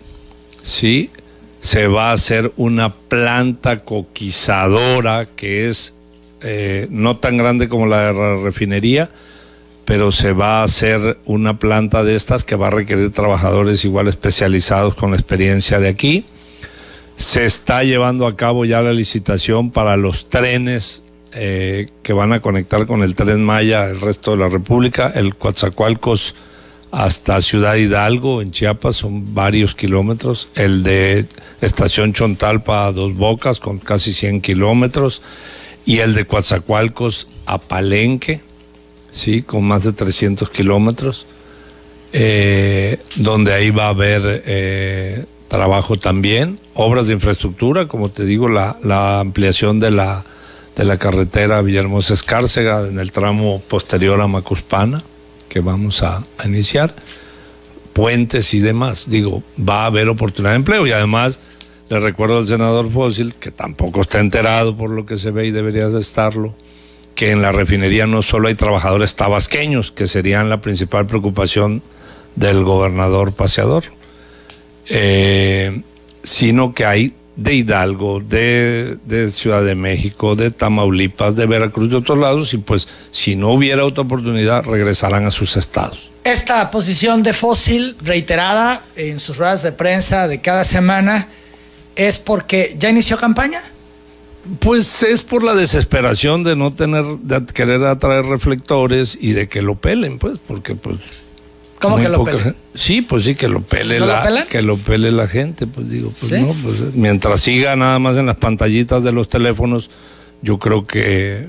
Sí, 0.62 1.10
se 1.60 1.86
va 1.86 2.10
a 2.10 2.12
hacer 2.12 2.52
una 2.56 2.92
planta 2.92 3.84
coquizadora 3.84 5.26
que 5.34 5.68
es 5.68 5.94
eh, 6.42 6.86
no 6.90 7.16
tan 7.16 7.38
grande 7.38 7.68
como 7.68 7.86
la 7.86 8.08
de 8.08 8.12
la 8.12 8.36
refinería, 8.42 9.10
pero 9.84 10.12
se 10.12 10.32
va 10.32 10.60
a 10.60 10.64
hacer 10.64 11.18
una 11.24 11.58
planta 11.58 12.04
de 12.04 12.14
estas 12.14 12.44
que 12.44 12.56
va 12.56 12.68
a 12.68 12.70
requerir 12.70 13.10
trabajadores 13.10 13.84
igual 13.84 14.08
especializados 14.08 14.94
con 14.94 15.10
la 15.10 15.16
experiencia 15.16 15.80
de 15.80 15.88
aquí. 15.88 16.24
Se 17.16 17.44
está 17.44 17.82
llevando 17.82 18.26
a 18.26 18.36
cabo 18.36 18.64
ya 18.64 18.80
la 18.80 18.92
licitación 18.92 19.70
para 19.70 19.96
los 19.96 20.28
trenes 20.28 21.02
eh, 21.34 21.86
que 22.02 22.12
van 22.12 22.32
a 22.32 22.40
conectar 22.40 22.86
con 22.86 23.02
el 23.02 23.14
tren 23.14 23.42
Maya 23.42 23.88
el 23.88 24.00
resto 24.00 24.32
de 24.32 24.36
la 24.38 24.48
República, 24.48 25.10
el 25.14 25.34
Coatzacoalcos 25.34 26.34
hasta 26.90 27.40
Ciudad 27.40 27.76
Hidalgo 27.76 28.42
en 28.42 28.50
Chiapas, 28.50 28.96
son 28.96 29.34
varios 29.34 29.74
kilómetros, 29.74 30.48
el 30.56 30.82
de 30.82 31.26
Estación 31.62 32.12
Chontalpa 32.12 32.86
a 32.86 32.92
Dos 32.92 33.14
Bocas 33.14 33.60
con 33.60 33.78
casi 33.78 34.12
100 34.12 34.42
kilómetros 34.42 35.22
y 35.86 36.00
el 36.00 36.14
de 36.14 36.26
Coatzacoalcos 36.26 37.28
a 37.46 37.56
Palenque, 37.56 38.42
sí, 39.12 39.42
con 39.42 39.62
más 39.62 39.84
de 39.84 39.92
300 39.92 40.50
kilómetros, 40.50 41.26
eh, 42.12 42.98
donde 43.16 43.52
ahí 43.54 43.70
va 43.70 43.86
a 43.86 43.90
haber 43.90 44.42
eh, 44.44 45.24
trabajo 45.46 45.96
también, 45.96 46.58
obras 46.74 47.06
de 47.06 47.12
infraestructura, 47.14 47.86
como 47.86 48.08
te 48.08 48.24
digo, 48.24 48.48
la, 48.48 49.20
ampliación 49.20 49.78
de 49.78 49.92
la 49.92 50.24
de 50.74 50.84
la 50.86 50.96
carretera 50.96 51.60
Villahermosa 51.60 52.14
Escárcega 52.14 52.88
en 52.88 52.98
el 52.98 53.12
tramo 53.12 53.60
posterior 53.68 54.18
a 54.22 54.26
Macuspana, 54.26 55.02
que 55.50 55.60
vamos 55.60 56.02
a, 56.02 56.22
iniciar, 56.46 56.94
puentes 57.92 58.54
y 58.54 58.60
demás. 58.60 59.10
Digo, 59.10 59.42
va 59.58 59.82
a 59.82 59.86
haber 59.86 60.08
oportunidad 60.08 60.52
de 60.52 60.56
empleo 60.56 60.86
y 60.86 60.92
además 60.92 61.40
le 61.90 62.00
recuerdo 62.00 62.38
al 62.38 62.48
senador 62.48 62.90
Fósil, 62.90 63.34
que 63.34 63.50
tampoco 63.50 64.00
está 64.00 64.18
enterado 64.18 64.74
por 64.74 64.88
lo 64.88 65.04
que 65.04 65.18
se 65.18 65.30
ve 65.30 65.46
y 65.46 65.50
debería 65.50 65.88
de 65.88 66.00
estarlo, 66.00 66.54
que 67.14 67.30
en 67.30 67.42
la 67.42 67.52
refinería 67.52 68.06
no 68.06 68.22
solo 68.22 68.48
hay 68.48 68.54
trabajadores 68.54 69.14
tabasqueños, 69.14 69.90
que 69.90 70.06
serían 70.06 70.48
la 70.48 70.60
principal 70.60 71.06
preocupación 71.06 71.82
del 72.36 72.64
gobernador 72.64 73.32
paseador, 73.32 73.84
eh, 74.88 75.82
sino 76.22 76.74
que 76.74 76.84
hay 76.84 77.14
de 77.36 77.54
Hidalgo, 77.54 78.20
de, 78.20 78.98
Ciudad 79.30 79.64
de 79.64 79.74
México, 79.74 80.36
de 80.36 80.50
Tamaulipas, 80.50 81.34
de 81.34 81.46
Veracruz, 81.46 81.90
de 81.90 81.96
otros 81.96 82.18
lados, 82.18 82.52
y 82.54 82.58
pues 82.58 82.88
si 83.10 83.36
no 83.36 83.50
hubiera 83.50 83.84
otra 83.84 84.04
oportunidad, 84.04 84.64
regresarán 84.64 85.24
a 85.24 85.30
sus 85.30 85.56
estados. 85.56 86.10
Esta 86.24 86.70
posición 86.70 87.22
de 87.22 87.32
Fósil, 87.32 87.96
reiterada 88.02 88.84
en 88.96 89.18
sus 89.18 89.38
ruedas 89.38 89.62
de 89.62 89.72
prensa 89.72 90.28
de 90.28 90.40
cada 90.40 90.64
semana, 90.64 91.28
¿es 91.96 92.18
porque 92.18 92.76
ya 92.78 92.90
inició 92.90 93.16
campaña? 93.16 93.60
Pues 94.58 95.02
es 95.04 95.22
por 95.22 95.44
la 95.44 95.54
desesperación 95.54 96.42
de 96.42 96.56
no 96.56 96.72
tener, 96.72 97.04
de 97.04 97.44
querer 97.46 97.84
atraer 97.84 98.24
reflectores 98.24 99.16
y 99.20 99.32
de 99.32 99.48
que 99.48 99.62
lo 99.62 99.76
pelen, 99.76 100.18
pues, 100.18 100.38
porque 100.38 100.74
pues 100.74 100.98
¿Cómo 101.82 101.96
que 101.96 102.08
lo 102.08 102.22
pele? 102.22 102.54
Sí, 102.74 103.02
pues 103.02 103.24
sí, 103.24 103.34
que 103.34 103.48
lo 103.48 103.60
pele 103.60 103.98
la, 103.98 104.46
que 104.48 104.62
lo 104.62 104.76
pele 104.76 105.10
la 105.10 105.26
gente, 105.26 105.66
pues 105.66 105.90
digo, 105.90 106.12
pues 106.20 106.40
no, 106.40 106.54
pues 106.62 106.94
mientras 106.94 107.40
siga 107.40 107.74
nada 107.76 107.98
más 107.98 108.16
en 108.16 108.26
las 108.26 108.36
pantallitas 108.36 109.02
de 109.02 109.10
los 109.10 109.28
teléfonos, 109.28 109.90
yo 110.42 110.58
creo 110.58 110.86
que 110.86 111.48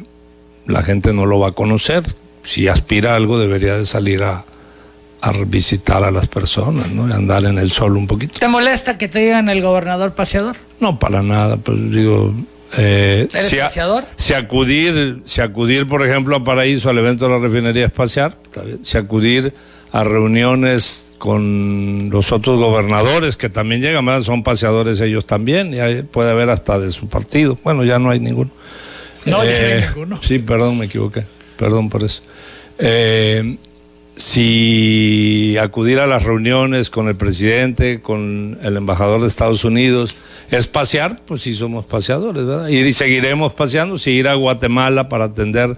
la 0.66 0.82
gente 0.82 1.14
no 1.14 1.26
lo 1.26 1.40
va 1.40 1.50
a 1.50 1.52
conocer. 1.52 2.04
Si 2.42 2.68
aspira 2.68 3.14
a 3.14 3.16
algo 3.16 3.40
debería 3.40 3.78
de 3.78 3.86
salir 3.86 4.24
a, 4.24 4.44
visitar 5.48 6.04
a 6.04 6.12
las 6.12 6.28
personas, 6.28 6.92
¿no? 6.92 7.08
Y 7.08 7.14
andar 7.14 7.46
en 7.46 7.58
el 7.58 7.72
sol 7.72 7.96
un 7.96 8.08
poquito. 8.08 8.40
¿Te 8.40 8.48
molesta 8.50 8.98
que 8.98 9.08
te 9.08 9.20
digan 9.20 9.48
el 9.48 9.62
gobernador 9.62 10.14
paseador? 10.14 10.58
No, 10.82 11.00
para 11.00 11.24
nada, 11.24 11.56
pues 11.56 11.78
digo, 11.92 12.34
eh, 12.78 13.28
¿Eres 13.32 13.46
si, 13.46 13.58
paseador? 13.58 14.04
si 14.16 14.34
acudir, 14.34 15.22
si 15.26 15.42
acudir, 15.42 15.88
por 15.88 16.06
ejemplo, 16.06 16.36
a 16.36 16.44
Paraíso 16.44 16.90
al 16.90 16.98
evento 16.98 17.26
de 17.26 17.32
la 17.32 17.40
refinería 17.40 17.86
espacial, 17.86 18.36
si 18.82 18.98
acudir 18.98 19.54
a 19.92 20.04
reuniones 20.04 21.14
con 21.20 22.10
los 22.10 22.32
otros 22.32 22.58
gobernadores 22.58 23.38
que 23.38 23.50
también 23.50 23.82
llegan, 23.82 24.24
son 24.24 24.42
paseadores 24.42 25.00
ellos 25.02 25.26
también, 25.26 25.74
y 25.74 26.02
puede 26.02 26.32
haber 26.32 26.50
hasta 26.50 26.80
de 26.80 26.90
su 26.90 27.08
partido. 27.08 27.58
Bueno, 27.64 27.84
ya 27.84 28.00
no 28.00 28.10
hay 28.10 28.20
ninguno. 28.20 28.50
No, 29.26 29.44
ya 29.44 29.52
no 29.52 29.58
hay 29.58 29.72
eh, 29.72 29.86
ninguno. 29.88 30.20
Sí, 30.22 30.40
perdón, 30.40 30.80
me 30.80 30.86
equivoqué. 30.86 31.24
Perdón 31.58 31.90
por 31.90 32.04
eso. 32.04 32.24
Eh, 32.80 33.58
si 34.16 35.58
acudir 35.60 36.00
a 36.00 36.08
las 36.08 36.24
reuniones 36.24 36.90
con 36.90 37.08
el 37.08 37.16
presidente, 37.16 38.02
con 38.02 38.60
el 38.62 38.78
embajador 38.78 39.22
de 39.22 39.28
Estados 39.28 39.64
Unidos, 39.64 40.16
es 40.52 40.68
pasear, 40.68 41.22
pues 41.26 41.42
sí 41.42 41.54
somos 41.54 41.86
paseadores, 41.86 42.46
¿verdad? 42.46 42.68
Y 42.68 42.94
seguiremos 42.94 43.54
paseando, 43.54 43.98
si 43.98 44.12
ir 44.12 44.28
a 44.28 44.36
Guatemala 44.36 45.10
para 45.10 45.26
atender 45.26 45.76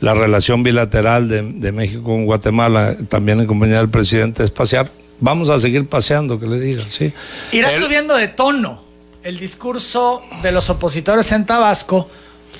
la 0.00 0.14
relación 0.14 0.62
bilateral 0.62 1.28
de, 1.28 1.72
México 1.72 2.02
con 2.02 2.26
Guatemala, 2.26 2.96
también 3.08 3.40
en 3.40 3.46
compañía 3.46 3.78
del 3.78 3.88
presidente, 3.88 4.42
es 4.42 4.50
pasear. 4.50 4.90
Vamos 5.20 5.48
a 5.48 5.58
seguir 5.58 5.86
paseando, 5.86 6.38
que 6.38 6.46
le 6.46 6.58
diga, 6.58 6.84
sí. 6.88 7.12
Irá 7.52 7.70
subiendo 7.70 8.14
de 8.16 8.28
tono 8.28 8.82
el 9.22 9.38
discurso 9.38 10.22
de 10.42 10.52
los 10.52 10.68
opositores 10.70 11.32
en 11.32 11.46
Tabasco 11.46 12.08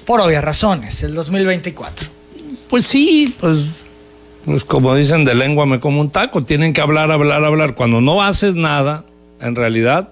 por 0.05 0.21
obvias 0.21 0.43
razones, 0.43 1.03
el 1.03 1.15
2024. 1.15 2.09
Pues 2.71 2.87
sí, 2.87 3.35
pues, 3.39 3.86
pues 4.47 4.65
como 4.65 4.95
dicen 4.95 5.25
de 5.25 5.35
lengua 5.35 5.67
me 5.67 5.81
como 5.81 6.01
un 6.01 6.11
taco, 6.11 6.45
tienen 6.45 6.73
que 6.73 6.81
hablar, 6.81 7.11
hablar, 7.11 7.45
hablar. 7.45 7.75
Cuando 7.75 8.01
no 8.01 8.23
haces 8.23 8.55
nada, 8.55 9.05
en 9.41 9.57
realidad 9.57 10.09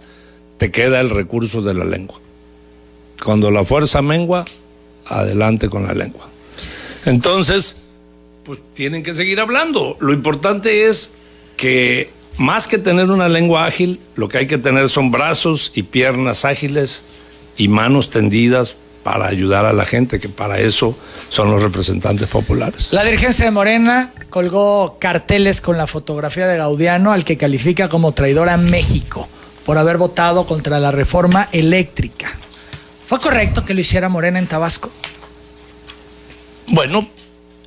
te 0.58 0.72
queda 0.72 1.00
el 1.00 1.10
recurso 1.10 1.62
de 1.62 1.72
la 1.72 1.84
lengua. 1.84 2.20
Cuando 3.24 3.52
la 3.52 3.64
fuerza 3.64 4.02
mengua, 4.02 4.44
adelante 5.06 5.68
con 5.68 5.84
la 5.86 5.94
lengua. 5.94 6.28
Entonces, 7.06 7.76
pues 8.44 8.60
tienen 8.74 9.04
que 9.04 9.14
seguir 9.14 9.38
hablando. 9.38 9.96
Lo 10.00 10.12
importante 10.12 10.88
es 10.88 11.14
que 11.56 12.10
más 12.36 12.66
que 12.66 12.78
tener 12.78 13.10
una 13.10 13.28
lengua 13.28 13.66
ágil, 13.66 14.00
lo 14.16 14.28
que 14.28 14.38
hay 14.38 14.46
que 14.48 14.58
tener 14.58 14.88
son 14.88 15.12
brazos 15.12 15.70
y 15.76 15.84
piernas 15.84 16.44
ágiles 16.44 17.04
y 17.56 17.68
manos 17.68 18.10
tendidas 18.10 18.78
para 19.04 19.28
ayudar 19.28 19.66
a 19.66 19.72
la 19.72 19.84
gente, 19.84 20.18
que 20.18 20.28
para 20.28 20.58
eso 20.58 20.96
son 21.28 21.50
los 21.50 21.62
representantes 21.62 22.26
populares. 22.26 22.88
La 22.92 23.04
dirigencia 23.04 23.44
de 23.44 23.52
Morena 23.52 24.12
colgó 24.30 24.98
carteles 24.98 25.60
con 25.60 25.76
la 25.76 25.86
fotografía 25.86 26.48
de 26.48 26.56
Gaudiano, 26.56 27.12
al 27.12 27.24
que 27.24 27.36
califica 27.36 27.88
como 27.88 28.12
traidor 28.12 28.48
a 28.48 28.56
México 28.56 29.28
por 29.64 29.78
haber 29.78 29.98
votado 29.98 30.46
contra 30.46 30.80
la 30.80 30.90
reforma 30.90 31.48
eléctrica. 31.52 32.32
¿Fue 33.06 33.20
correcto 33.20 33.64
que 33.64 33.74
lo 33.74 33.80
hiciera 33.80 34.08
Morena 34.08 34.38
en 34.38 34.46
Tabasco? 34.46 34.90
Bueno, 36.68 37.06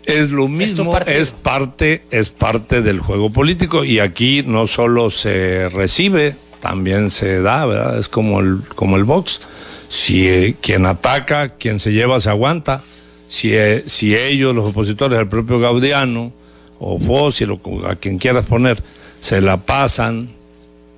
es 0.05 0.31
lo 0.31 0.47
mismo, 0.47 0.97
es, 1.05 1.31
parte, 1.31 2.03
es 2.11 2.29
parte 2.29 2.81
del 2.81 2.99
juego 2.99 3.29
político 3.29 3.83
y 3.83 3.99
aquí 3.99 4.43
no 4.45 4.65
solo 4.65 5.11
se 5.11 5.69
recibe, 5.69 6.35
también 6.59 7.09
se 7.09 7.41
da, 7.41 7.65
¿verdad? 7.65 7.99
Es 7.99 8.09
como 8.09 8.39
el, 8.39 8.61
como 8.75 8.95
el 8.95 9.03
box. 9.03 9.41
Si 9.87 10.27
eh, 10.27 10.55
quien 10.61 10.85
ataca, 10.85 11.55
quien 11.55 11.79
se 11.79 11.91
lleva, 11.91 12.19
se 12.19 12.29
aguanta. 12.29 12.83
Si, 13.27 13.53
eh, 13.53 13.83
si 13.85 14.15
ellos, 14.15 14.55
los 14.55 14.65
opositores, 14.65 15.19
el 15.19 15.27
propio 15.27 15.59
Gaudiano 15.59 16.31
o 16.79 16.99
Fósil 16.99 17.51
o 17.51 17.87
a 17.87 17.95
quien 17.95 18.17
quieras 18.17 18.45
poner, 18.45 18.81
se 19.19 19.41
la 19.41 19.57
pasan 19.57 20.29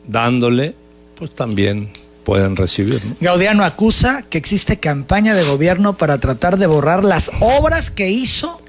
dándole, 0.08 0.76
pues 1.16 1.32
también 1.32 1.90
pueden 2.24 2.56
recibir. 2.56 3.02
Gaudiano 3.22 3.64
acusa 3.64 4.24
que 4.30 4.38
existe 4.38 4.80
campaña 4.80 5.34
de 5.34 5.44
gobierno 5.44 5.98
para 5.98 6.18
tratar 6.18 6.58
de 6.58 6.68
borrar 6.68 7.04
las 7.04 7.32
obras 7.40 7.90
que 7.90 8.10
hizo 8.10 8.62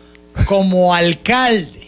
como 0.47 0.95
alcalde. 0.95 1.80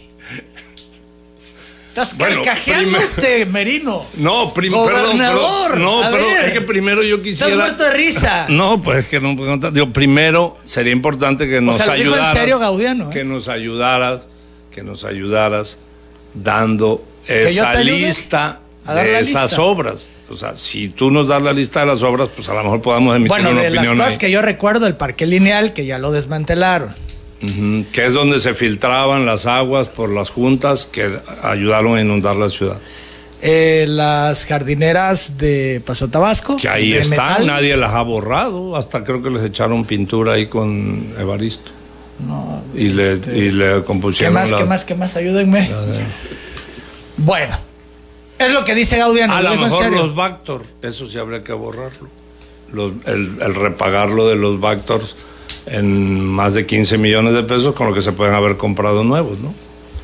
Estás 1.93 2.15
carcajeándote, 2.15 3.45
Merino. 3.45 4.03
No, 4.17 4.51
primero. 4.51 4.81
Gobernador. 4.81 5.79
no, 5.79 6.01
pero 6.11 6.25
es 6.43 6.51
que 6.51 6.61
primero 6.61 7.03
yo 7.03 7.21
quisiera. 7.21 7.53
Estás 7.53 7.67
muerto 7.67 7.83
de 7.83 7.91
risa. 7.91 8.47
No, 8.53 8.81
pues 8.81 8.99
es 8.99 9.07
que 9.09 9.19
no 9.19 9.35
puedo 9.35 9.51
contar. 9.51 9.71
Digo, 9.71 9.93
primero 9.93 10.57
sería 10.65 10.91
importante 10.91 11.47
que 11.47 11.61
nos 11.61 11.75
o 11.75 11.83
sea, 11.83 11.93
ayudaras. 11.93 12.29
en 12.29 12.37
serio, 12.37 12.57
Gaudiano. 12.57 13.11
Que 13.11 13.23
nos 13.23 13.47
ayudaras, 13.47 14.21
que 14.71 14.81
nos 14.81 15.03
ayudaras 15.03 15.77
dando 16.33 17.05
esa 17.27 17.75
lista 17.75 18.59
de 18.87 19.19
esas 19.19 19.59
obras. 19.59 20.09
O 20.29 20.35
sea, 20.35 20.57
si 20.57 20.89
tú 20.89 21.11
nos 21.11 21.27
das 21.27 21.43
la 21.43 21.53
lista 21.53 21.81
de 21.81 21.85
las 21.85 22.01
obras, 22.01 22.29
pues 22.35 22.49
a 22.49 22.55
lo 22.55 22.63
mejor 22.63 22.81
podamos 22.81 23.15
emitir 23.15 23.29
bueno, 23.29 23.51
una 23.51 23.61
de 23.61 23.69
las 23.69 23.89
cosas 23.89 24.17
que 24.17 24.31
yo 24.31 24.41
recuerdo, 24.41 24.87
el 24.87 24.95
parque 24.95 25.27
lineal, 25.27 25.73
que 25.73 25.85
ya 25.85 25.99
lo 25.99 26.11
desmantelaron. 26.11 26.95
Que 27.91 28.05
es 28.05 28.13
donde 28.13 28.39
se 28.39 28.53
filtraban 28.53 29.25
las 29.25 29.45
aguas 29.45 29.89
por 29.89 30.09
las 30.09 30.29
juntas 30.29 30.85
que 30.85 31.19
ayudaron 31.43 31.97
a 31.97 32.01
inundar 32.01 32.35
la 32.37 32.49
ciudad. 32.49 32.77
eh, 33.41 33.85
las 33.89 34.45
jardineras 34.45 35.37
de 35.37 35.81
Paso 35.85 36.07
Tabasco. 36.07 36.55
Que 36.55 36.69
ahí 36.69 36.93
están, 36.93 37.27
metal. 37.41 37.47
nadie 37.47 37.75
las 37.75 37.91
ha 37.91 38.01
borrado. 38.01 38.77
Hasta 38.77 39.03
creo 39.03 39.21
que 39.21 39.29
les 39.29 39.43
echaron 39.43 39.83
pintura 39.83 40.33
ahí 40.33 40.47
con 40.47 41.13
Evaristo. 41.19 41.71
No, 42.25 42.61
Y 42.73 42.89
le, 42.89 43.13
este, 43.13 43.37
y 43.37 43.51
le 43.51 43.73
¿Qué 43.79 43.83
compusieron. 43.83 44.33
más, 44.35 44.51
la- 44.51 44.57
qué 44.59 44.63
más, 44.65 44.85
qué 44.85 44.95
más? 44.95 45.17
Ayúdenme. 45.17 45.69
Bueno, 47.17 47.57
es 48.39 48.53
lo 48.53 48.63
que 48.63 48.75
dice 48.75 48.97
Gaudiano. 48.97 49.33
A 49.35 49.41
lo 49.41 49.55
mejor 49.57 49.91
los 49.91 50.15
Bactor, 50.15 50.63
eso 50.81 51.07
sí 51.07 51.17
habría 51.17 51.43
que 51.43 51.53
borrarlo. 51.53 52.07
Los- 52.71 52.93
el, 53.05 53.37
el 53.41 53.55
repagarlo 53.55 54.27
de 54.27 54.35
los 54.35 54.59
Bactors 54.59 55.15
en 55.65 56.25
más 56.25 56.53
de 56.53 56.65
15 56.65 56.97
millones 56.97 57.33
de 57.33 57.43
pesos 57.43 57.73
con 57.73 57.87
lo 57.87 57.93
que 57.93 58.01
se 58.01 58.11
pueden 58.11 58.35
haber 58.35 58.57
comprado 58.57 59.03
nuevos, 59.03 59.39
¿no? 59.39 59.53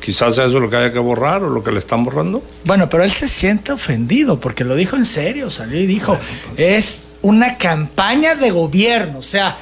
Quizás 0.00 0.38
eso 0.38 0.44
es 0.46 0.54
lo 0.54 0.70
que 0.70 0.76
haya 0.76 0.92
que 0.92 0.98
borrar 0.98 1.42
o 1.42 1.50
lo 1.50 1.62
que 1.62 1.72
le 1.72 1.78
están 1.78 2.04
borrando. 2.04 2.42
Bueno, 2.64 2.88
pero 2.88 3.04
él 3.04 3.10
se 3.10 3.28
siente 3.28 3.70
ofendido 3.72 4.40
porque 4.40 4.64
lo 4.64 4.74
dijo 4.74 4.96
en 4.96 5.04
serio, 5.04 5.50
salió 5.50 5.78
y 5.78 5.86
dijo, 5.86 6.18
es 6.56 7.16
una 7.22 7.58
campaña 7.58 8.34
de 8.34 8.50
gobierno, 8.50 9.18
o 9.18 9.22
sea, 9.22 9.58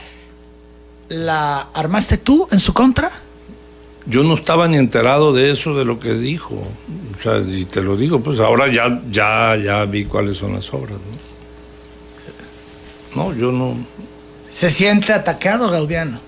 ¿la 1.09 1.69
armaste 1.75 2.19
tú 2.19 2.47
en 2.53 2.61
su 2.61 2.73
contra? 2.73 3.11
Yo 4.07 4.23
no 4.23 4.35
estaba 4.35 4.69
ni 4.69 4.77
enterado 4.79 5.33
de 5.33 5.51
eso, 5.51 5.75
de 5.75 5.85
lo 5.85 5.99
que 6.01 6.15
dijo. 6.15 6.55
O 6.55 7.21
sea, 7.21 7.39
y 7.39 7.65
te 7.67 7.83
lo 7.83 7.97
digo, 7.97 8.21
pues 8.21 8.41
ahora 8.41 8.69
ya, 8.69 9.03
ya, 9.11 9.57
ya 9.57 9.85
vi 9.85 10.05
cuáles 10.05 10.39
son 10.39 10.55
las 10.55 10.73
obras, 10.73 10.99
¿no? 13.15 13.25
No, 13.25 13.35
yo 13.35 13.53
no. 13.53 13.77
Se 14.51 14.71
siente 14.71 15.13
atacado, 15.13 15.71
Gaudiano. 15.71 16.21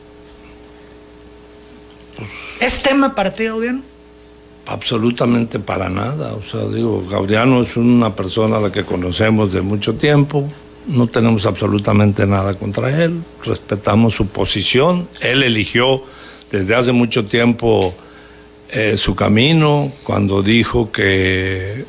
¿Es 2.60 2.82
tema 2.82 3.14
para 3.14 3.34
ti, 3.34 3.44
Gaudiano? 3.44 3.82
Absolutamente 4.66 5.58
para 5.58 5.88
nada. 5.88 6.34
O 6.34 6.44
sea, 6.44 6.60
digo, 6.68 7.02
Gaudiano 7.08 7.62
es 7.62 7.76
una 7.76 8.14
persona 8.14 8.58
a 8.58 8.60
la 8.60 8.72
que 8.72 8.84
conocemos 8.84 9.52
de 9.52 9.62
mucho 9.62 9.94
tiempo. 9.94 10.46
No 10.86 11.06
tenemos 11.06 11.46
absolutamente 11.46 12.26
nada 12.26 12.54
contra 12.54 13.02
él. 13.02 13.22
Respetamos 13.44 14.14
su 14.14 14.26
posición. 14.26 15.08
Él 15.22 15.42
eligió 15.42 16.02
desde 16.50 16.74
hace 16.74 16.92
mucho 16.92 17.24
tiempo 17.24 17.94
eh, 18.70 18.98
su 18.98 19.14
camino 19.14 19.90
cuando 20.04 20.42
dijo 20.42 20.92
que 20.92 21.86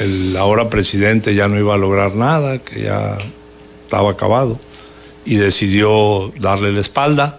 el 0.00 0.36
ahora 0.36 0.68
presidente 0.68 1.34
ya 1.34 1.48
no 1.48 1.58
iba 1.58 1.74
a 1.74 1.78
lograr 1.78 2.16
nada, 2.16 2.58
que 2.58 2.82
ya 2.82 3.16
estaba 3.84 4.10
acabado 4.10 4.58
y 5.24 5.36
decidió 5.36 6.32
darle 6.38 6.72
la 6.72 6.80
espalda. 6.80 7.38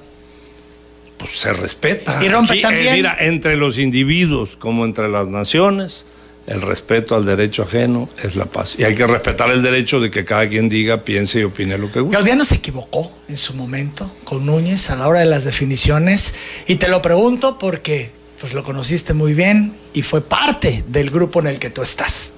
Pues 1.18 1.32
se 1.32 1.54
respeta. 1.54 2.20
Y 2.24 2.30
rompe 2.30 2.54
Aquí, 2.54 2.60
eh, 2.60 2.64
también- 2.64 2.94
mira, 2.96 3.16
entre 3.20 3.56
los 3.56 3.78
individuos 3.78 4.56
como 4.58 4.86
entre 4.86 5.08
las 5.10 5.28
naciones, 5.28 6.06
el 6.48 6.62
respeto 6.62 7.16
al 7.16 7.26
derecho 7.26 7.62
ajeno 7.64 8.10
es 8.24 8.36
la 8.36 8.46
paz. 8.46 8.76
Y 8.80 8.84
hay 8.84 8.96
que 8.96 9.06
respetar 9.06 9.52
el 9.52 9.62
derecho 9.62 10.00
de 10.00 10.10
que 10.10 10.26
cada 10.26 10.50
quien 10.50 10.68
diga, 10.70 11.04
piense 11.04 11.40
y 11.40 11.44
opine 11.44 11.78
lo 11.78 11.92
que 11.92 12.00
guste. 12.00 12.18
Gaudiano 12.18 12.44
se 12.44 12.56
equivocó 12.56 13.12
en 13.30 13.38
su 13.38 13.54
momento 13.54 14.12
con 14.24 14.46
Núñez 14.48 14.90
a 14.90 14.96
la 14.96 15.08
hora 15.08 15.20
de 15.20 15.28
las 15.28 15.44
definiciones 15.44 16.34
y 16.68 16.76
te 16.76 16.88
lo 16.88 17.02
pregunto 17.04 17.60
porque 17.60 18.12
pues 18.40 18.56
lo 18.56 18.64
conociste 18.64 19.14
muy 19.14 19.36
bien 19.36 19.74
y 19.94 20.02
fue 20.02 20.22
parte 20.22 20.84
del 20.88 21.12
grupo 21.12 21.40
en 21.42 21.48
el 21.48 21.60
que 21.60 21.70
tú 21.70 21.84
estás. 21.84 22.34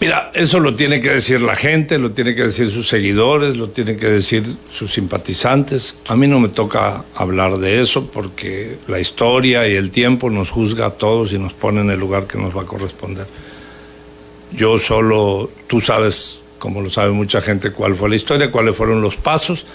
Mira, 0.00 0.30
eso 0.32 0.60
lo 0.60 0.74
tiene 0.74 1.02
que 1.02 1.10
decir 1.10 1.42
la 1.42 1.54
gente, 1.54 1.98
lo 1.98 2.12
tiene 2.12 2.34
que 2.34 2.44
decir 2.44 2.70
sus 2.70 2.88
seguidores, 2.88 3.58
lo 3.58 3.68
tienen 3.68 3.98
que 3.98 4.06
decir 4.06 4.42
sus 4.66 4.94
simpatizantes. 4.94 5.96
A 6.08 6.16
mí 6.16 6.26
no 6.26 6.40
me 6.40 6.48
toca 6.48 7.04
hablar 7.14 7.58
de 7.58 7.82
eso 7.82 8.10
porque 8.10 8.78
la 8.88 8.98
historia 8.98 9.68
y 9.68 9.74
el 9.74 9.90
tiempo 9.90 10.30
nos 10.30 10.48
juzga 10.48 10.86
a 10.86 10.90
todos 10.92 11.34
y 11.34 11.38
nos 11.38 11.52
pone 11.52 11.82
en 11.82 11.90
el 11.90 12.00
lugar 12.00 12.26
que 12.26 12.38
nos 12.38 12.56
va 12.56 12.62
a 12.62 12.64
corresponder. 12.64 13.26
Yo 14.52 14.78
solo, 14.78 15.50
tú 15.66 15.82
sabes, 15.82 16.40
como 16.58 16.80
lo 16.80 16.88
sabe 16.88 17.10
mucha 17.10 17.42
gente, 17.42 17.70
cuál 17.70 17.94
fue 17.94 18.08
la 18.08 18.16
historia, 18.16 18.50
cuáles 18.50 18.78
fueron 18.78 19.02
los 19.02 19.16
pasos. 19.16 19.66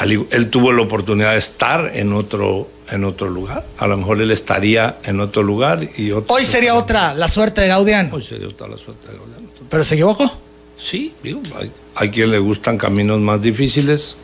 Él 0.00 0.50
tuvo 0.50 0.72
la 0.72 0.82
oportunidad 0.82 1.32
de 1.32 1.38
estar 1.38 1.90
en 1.94 2.12
otro, 2.12 2.68
en 2.90 3.04
otro 3.04 3.28
lugar. 3.30 3.66
A 3.78 3.86
lo 3.86 3.96
mejor 3.96 4.20
él 4.20 4.30
estaría 4.30 4.98
en 5.04 5.20
otro 5.20 5.42
lugar 5.42 5.88
y 5.96 6.10
otro. 6.12 6.34
Hoy 6.34 6.44
sería 6.44 6.74
otra 6.74 7.14
la 7.14 7.28
suerte 7.28 7.62
de 7.62 7.68
Gaudiano, 7.68 8.14
Hoy 8.14 8.22
sería 8.22 8.48
otra 8.48 8.68
la 8.68 8.76
suerte 8.76 9.08
de 9.08 9.16
Gaudiano. 9.16 9.48
pero 9.70 9.84
se 9.84 9.94
equivocó. 9.94 10.30
Sí, 10.78 11.14
digo, 11.22 11.40
hay, 11.58 11.70
hay 11.94 12.10
quien 12.10 12.30
le 12.30 12.38
gustan 12.38 12.76
caminos 12.76 13.18
más 13.20 13.40
difíciles, 13.40 14.16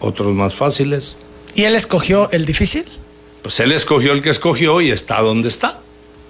otros 0.00 0.34
más 0.34 0.54
fáciles. 0.54 1.16
¿Y 1.54 1.64
él 1.64 1.74
escogió 1.76 2.30
el 2.30 2.46
difícil? 2.46 2.84
Pues 3.42 3.60
él 3.60 3.72
escogió 3.72 4.12
el 4.12 4.22
que 4.22 4.30
escogió 4.30 4.80
y 4.80 4.90
está 4.90 5.20
donde 5.20 5.48
está. 5.48 5.78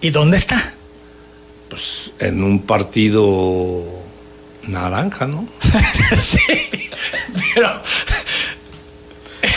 ¿Y 0.00 0.10
dónde 0.10 0.36
está? 0.36 0.74
Pues 1.68 2.12
en 2.18 2.42
un 2.42 2.62
partido 2.62 3.84
naranja, 4.66 5.26
¿no? 5.26 5.46
sí, 6.18 6.38
pero 7.54 7.68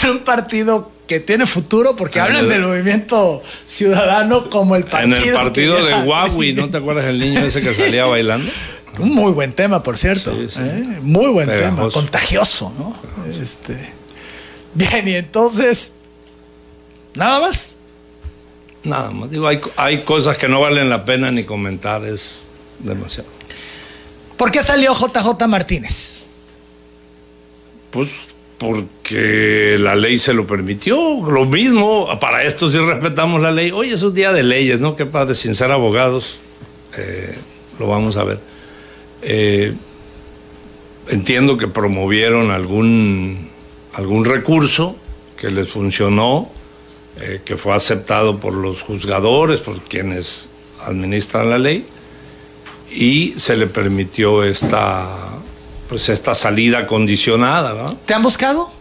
en 0.04 0.10
un 0.12 0.20
partido 0.20 0.92
que 1.08 1.20
tiene 1.20 1.46
futuro, 1.46 1.96
porque 1.96 2.20
En 2.20 2.26
hablan 2.26 2.44
el- 2.46 2.50
del 2.50 2.62
movimiento 2.64 3.42
ciudadano 3.68 4.50
como 4.50 4.76
el 4.76 4.86
partido. 4.86 5.18
en 5.18 5.24
el 5.30 5.34
partido 5.34 5.84
de 5.86 5.94
Huawei, 6.04 6.54
¿no 6.54 6.70
te 6.70 6.78
acuerdas 6.78 7.06
el 7.06 7.20
niño 7.20 7.40
ese 7.42 7.62
que 7.62 7.74
Sí. 7.74 7.82
salía 7.82 8.06
bailando? 8.06 8.50
Un 9.00 9.10
muy 9.16 9.32
buen 9.32 9.54
tema, 9.54 9.82
por 9.84 9.98
cierto. 9.98 10.32
Sí, 10.34 10.48
sí. 10.50 10.60
¿eh? 10.62 10.98
Muy 11.02 11.28
buen 11.28 11.48
tema, 11.50 11.88
contagioso, 11.90 12.74
¿no? 12.78 12.96
Este. 13.30 13.92
Bien, 14.74 15.08
y 15.08 15.16
entonces. 15.16 15.92
Nada 17.16 17.40
más. 17.40 17.78
Nada 18.84 19.12
más, 19.12 19.30
digo, 19.30 19.48
hay, 19.48 19.60
hay 19.78 20.00
cosas 20.00 20.38
que 20.38 20.48
no 20.50 20.60
valen 20.60 20.90
la 20.90 21.06
pena 21.06 21.30
ni 21.32 21.44
comentar, 21.44 22.04
es 22.04 22.40
demasiado. 22.80 23.30
¿Por 24.38 24.50
qué 24.52 24.62
salió 24.64 24.94
JJ 24.96 25.48
Martínez? 25.48 26.24
Pues 27.92 28.30
porque 28.62 29.78
la 29.80 29.96
ley 29.96 30.20
se 30.20 30.36
lo 30.36 30.46
permitió. 30.46 30.96
Lo 31.28 31.46
mismo, 31.46 32.08
para 32.20 32.44
esto 32.44 32.70
sí 32.70 32.78
respetamos 32.78 33.42
la 33.42 33.52
ley. 33.52 33.72
Hoy 33.72 33.90
es 33.90 34.04
un 34.04 34.14
día 34.14 34.32
de 34.32 34.44
leyes, 34.44 34.80
¿no? 34.80 34.96
Qué 34.96 35.08
padre, 35.08 35.34
sin 35.34 35.56
ser 35.56 35.72
abogados, 35.72 36.42
eh, 36.96 37.36
lo 37.80 37.88
vamos 37.88 38.18
a 38.18 38.24
ver. 38.24 38.40
Eh, 39.24 39.74
entiendo 41.10 41.58
que 41.58 41.68
promovieron 41.68 42.52
algún, 42.52 43.50
algún 43.94 44.26
recurso 44.26 44.96
que 45.38 45.50
les 45.50 45.68
funcionó, 45.68 46.48
eh, 47.20 47.42
que 47.44 47.58
fue 47.58 47.74
aceptado 47.74 48.40
por 48.40 48.54
los 48.54 48.84
juzgadores, 48.84 49.62
por 49.62 49.82
quienes 49.82 50.50
administran 50.86 51.50
la 51.50 51.58
ley, 51.58 51.84
y 52.92 53.34
se 53.38 53.58
le 53.58 53.66
permitió 53.66 54.44
esta, 54.44 55.31
pues 55.92 56.08
esta 56.08 56.34
salida 56.34 56.88
condicionada, 56.88 57.74
¿verdad? 57.74 57.94
¿Te 58.06 58.14
han 58.14 58.24
buscado? 58.24 58.72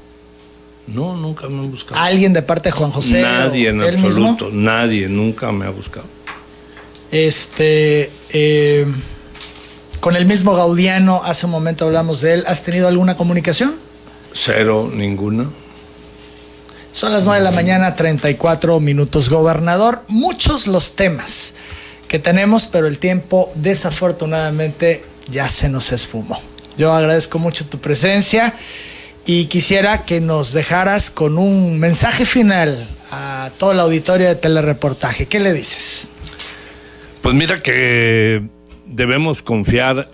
No, 0.86 1.16
nunca 1.16 1.48
me 1.48 1.58
han 1.58 1.68
buscado. 1.68 2.00
¿Alguien 2.00 2.32
de 2.32 2.40
parte 2.40 2.68
de 2.68 2.70
Juan 2.70 2.92
José? 2.92 3.20
nadie 3.20 3.70
en 3.70 3.78
mismo? 3.78 4.06
absoluto, 4.06 4.50
nadie 4.52 5.08
nunca 5.08 5.50
me 5.50 5.66
ha 5.66 5.70
buscado. 5.70 6.06
Este. 7.10 8.08
eh, 8.28 8.86
con 9.98 10.14
el 10.14 10.24
mismo 10.24 10.54
Gaudiano, 10.54 11.20
hace 11.24 11.46
un 11.46 11.52
momento 11.52 11.84
hablamos 11.86 12.20
de 12.20 12.34
él. 12.34 12.44
¿Has 12.46 12.62
tenido 12.62 12.86
alguna 12.86 13.16
comunicación? 13.16 13.74
Cero, 14.32 14.88
ninguna. 14.94 15.50
Son 16.92 17.12
las 17.12 17.24
9 17.24 17.40
de 17.40 17.44
la 17.44 17.50
mañana, 17.50 17.96
34 17.96 18.78
minutos, 18.78 19.30
gobernador. 19.30 20.04
Muchos 20.06 20.68
los 20.68 20.94
temas 20.94 21.54
que 22.06 22.20
tenemos, 22.20 22.68
pero 22.68 22.86
el 22.86 22.98
tiempo 22.98 23.50
desafortunadamente 23.56 25.02
ya 25.28 25.48
se 25.48 25.68
nos 25.68 25.90
esfumó. 25.90 26.40
Yo 26.80 26.94
agradezco 26.94 27.38
mucho 27.38 27.66
tu 27.66 27.78
presencia 27.78 28.54
y 29.26 29.44
quisiera 29.44 30.06
que 30.06 30.18
nos 30.18 30.52
dejaras 30.52 31.10
con 31.10 31.36
un 31.36 31.78
mensaje 31.78 32.24
final 32.24 32.88
a 33.10 33.50
toda 33.58 33.74
la 33.74 33.82
auditoria 33.82 34.28
de 34.28 34.36
telereportaje. 34.36 35.26
¿Qué 35.26 35.40
le 35.40 35.52
dices? 35.52 36.08
Pues 37.20 37.34
mira 37.34 37.62
que 37.62 38.42
debemos 38.86 39.42
confiar 39.42 40.10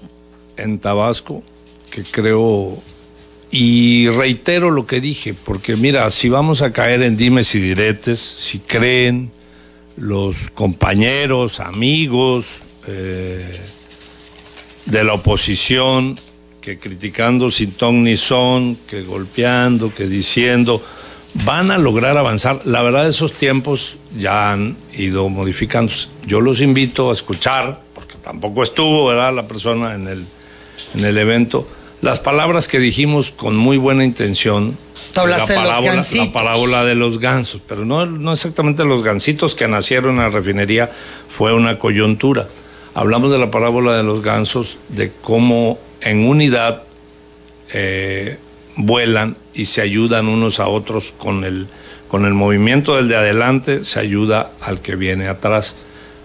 en 0.57 0.81
Tabasco, 0.81 1.45
que 1.89 2.03
creo, 2.03 2.77
y 3.53 4.09
reitero 4.09 4.73
lo 4.73 4.89
que 4.89 5.01
dije, 5.01 5.35
porque 5.35 5.77
mira, 5.77 6.11
si 6.11 6.29
vamos 6.29 6.63
a 6.63 6.73
caer 6.73 7.05
en 7.05 7.17
dimes 7.17 7.55
y 7.55 7.61
diretes, 7.61 8.19
si 8.19 8.59
creen 8.59 9.31
los 9.97 10.51
compañeros, 10.51 11.61
amigos 11.61 12.63
eh, 12.89 13.57
de 14.87 15.05
la 15.05 15.13
oposición, 15.13 16.19
que 16.67 16.81
criticando 16.81 17.49
sin 17.49 17.71
ton 17.71 18.03
ni 18.03 18.17
son, 18.17 18.75
que 18.89 19.03
golpeando, 19.05 19.95
que 19.95 20.09
diciendo, 20.09 20.83
van 21.45 21.71
a 21.71 21.79
lograr 21.79 22.19
avanzar. 22.19 22.61
La 22.65 22.83
verdad, 22.83 23.07
esos 23.07 23.33
tiempos 23.33 23.99
ya 24.19 24.51
han 24.51 24.77
ido 24.93 25.29
modificándose. 25.29 26.09
Yo 26.27 26.41
los 26.41 26.61
invito 26.61 27.11
a 27.11 27.13
escuchar, 27.13 27.83
porque 27.95 28.17
tampoco 28.17 28.65
estuvo, 28.65 29.07
¿verdad?, 29.07 29.33
la 29.33 29.47
persona 29.47 29.95
en 29.95 30.09
el, 30.09 30.27
en 30.97 31.05
el 31.05 31.17
evento, 31.19 31.69
las 32.03 32.19
palabras 32.19 32.67
que 32.67 32.81
dijimos 32.81 33.31
con 33.31 33.57
muy 33.57 33.77
buena 33.77 34.03
intención. 34.03 34.77
De 35.15 35.25
los 35.25 35.43
parábola, 35.43 35.81
gansitos. 35.81 36.27
la 36.27 36.33
parábola 36.33 36.85
de 36.85 36.97
los 36.97 37.21
gansos, 37.21 37.61
pero 37.65 37.85
no, 37.85 38.07
no 38.07 38.33
exactamente 38.33 38.85
los 38.85 39.05
gansitos 39.05 39.55
que 39.55 39.69
nacieron 39.69 40.17
en 40.17 40.23
la 40.23 40.31
refinería, 40.31 40.91
fue 41.29 41.55
una 41.55 41.79
coyuntura. 41.79 42.49
Hablamos 42.93 43.31
de 43.31 43.39
la 43.39 43.53
parábola 43.53 43.97
de 43.97 44.03
los 44.03 44.21
gansos, 44.21 44.79
de 44.89 45.13
cómo 45.23 45.79
en 46.01 46.27
unidad 46.27 46.82
eh, 47.73 48.39
vuelan 48.77 49.36
y 49.55 49.66
se 49.66 49.81
ayudan 49.81 50.28
unos 50.28 50.60
a 50.60 50.68
otros 50.68 51.12
con 51.12 51.44
el, 51.44 51.66
con 52.09 52.24
el 52.24 52.35
movimiento 52.35 52.97
del 52.97 53.09
de 53.09 53.16
adelante, 53.16 53.85
se 53.85 54.01
ayuda 54.01 54.52
al 54.60 54.81
que 54.81 54.97
viene 54.97 55.28
atrás. 55.28 55.77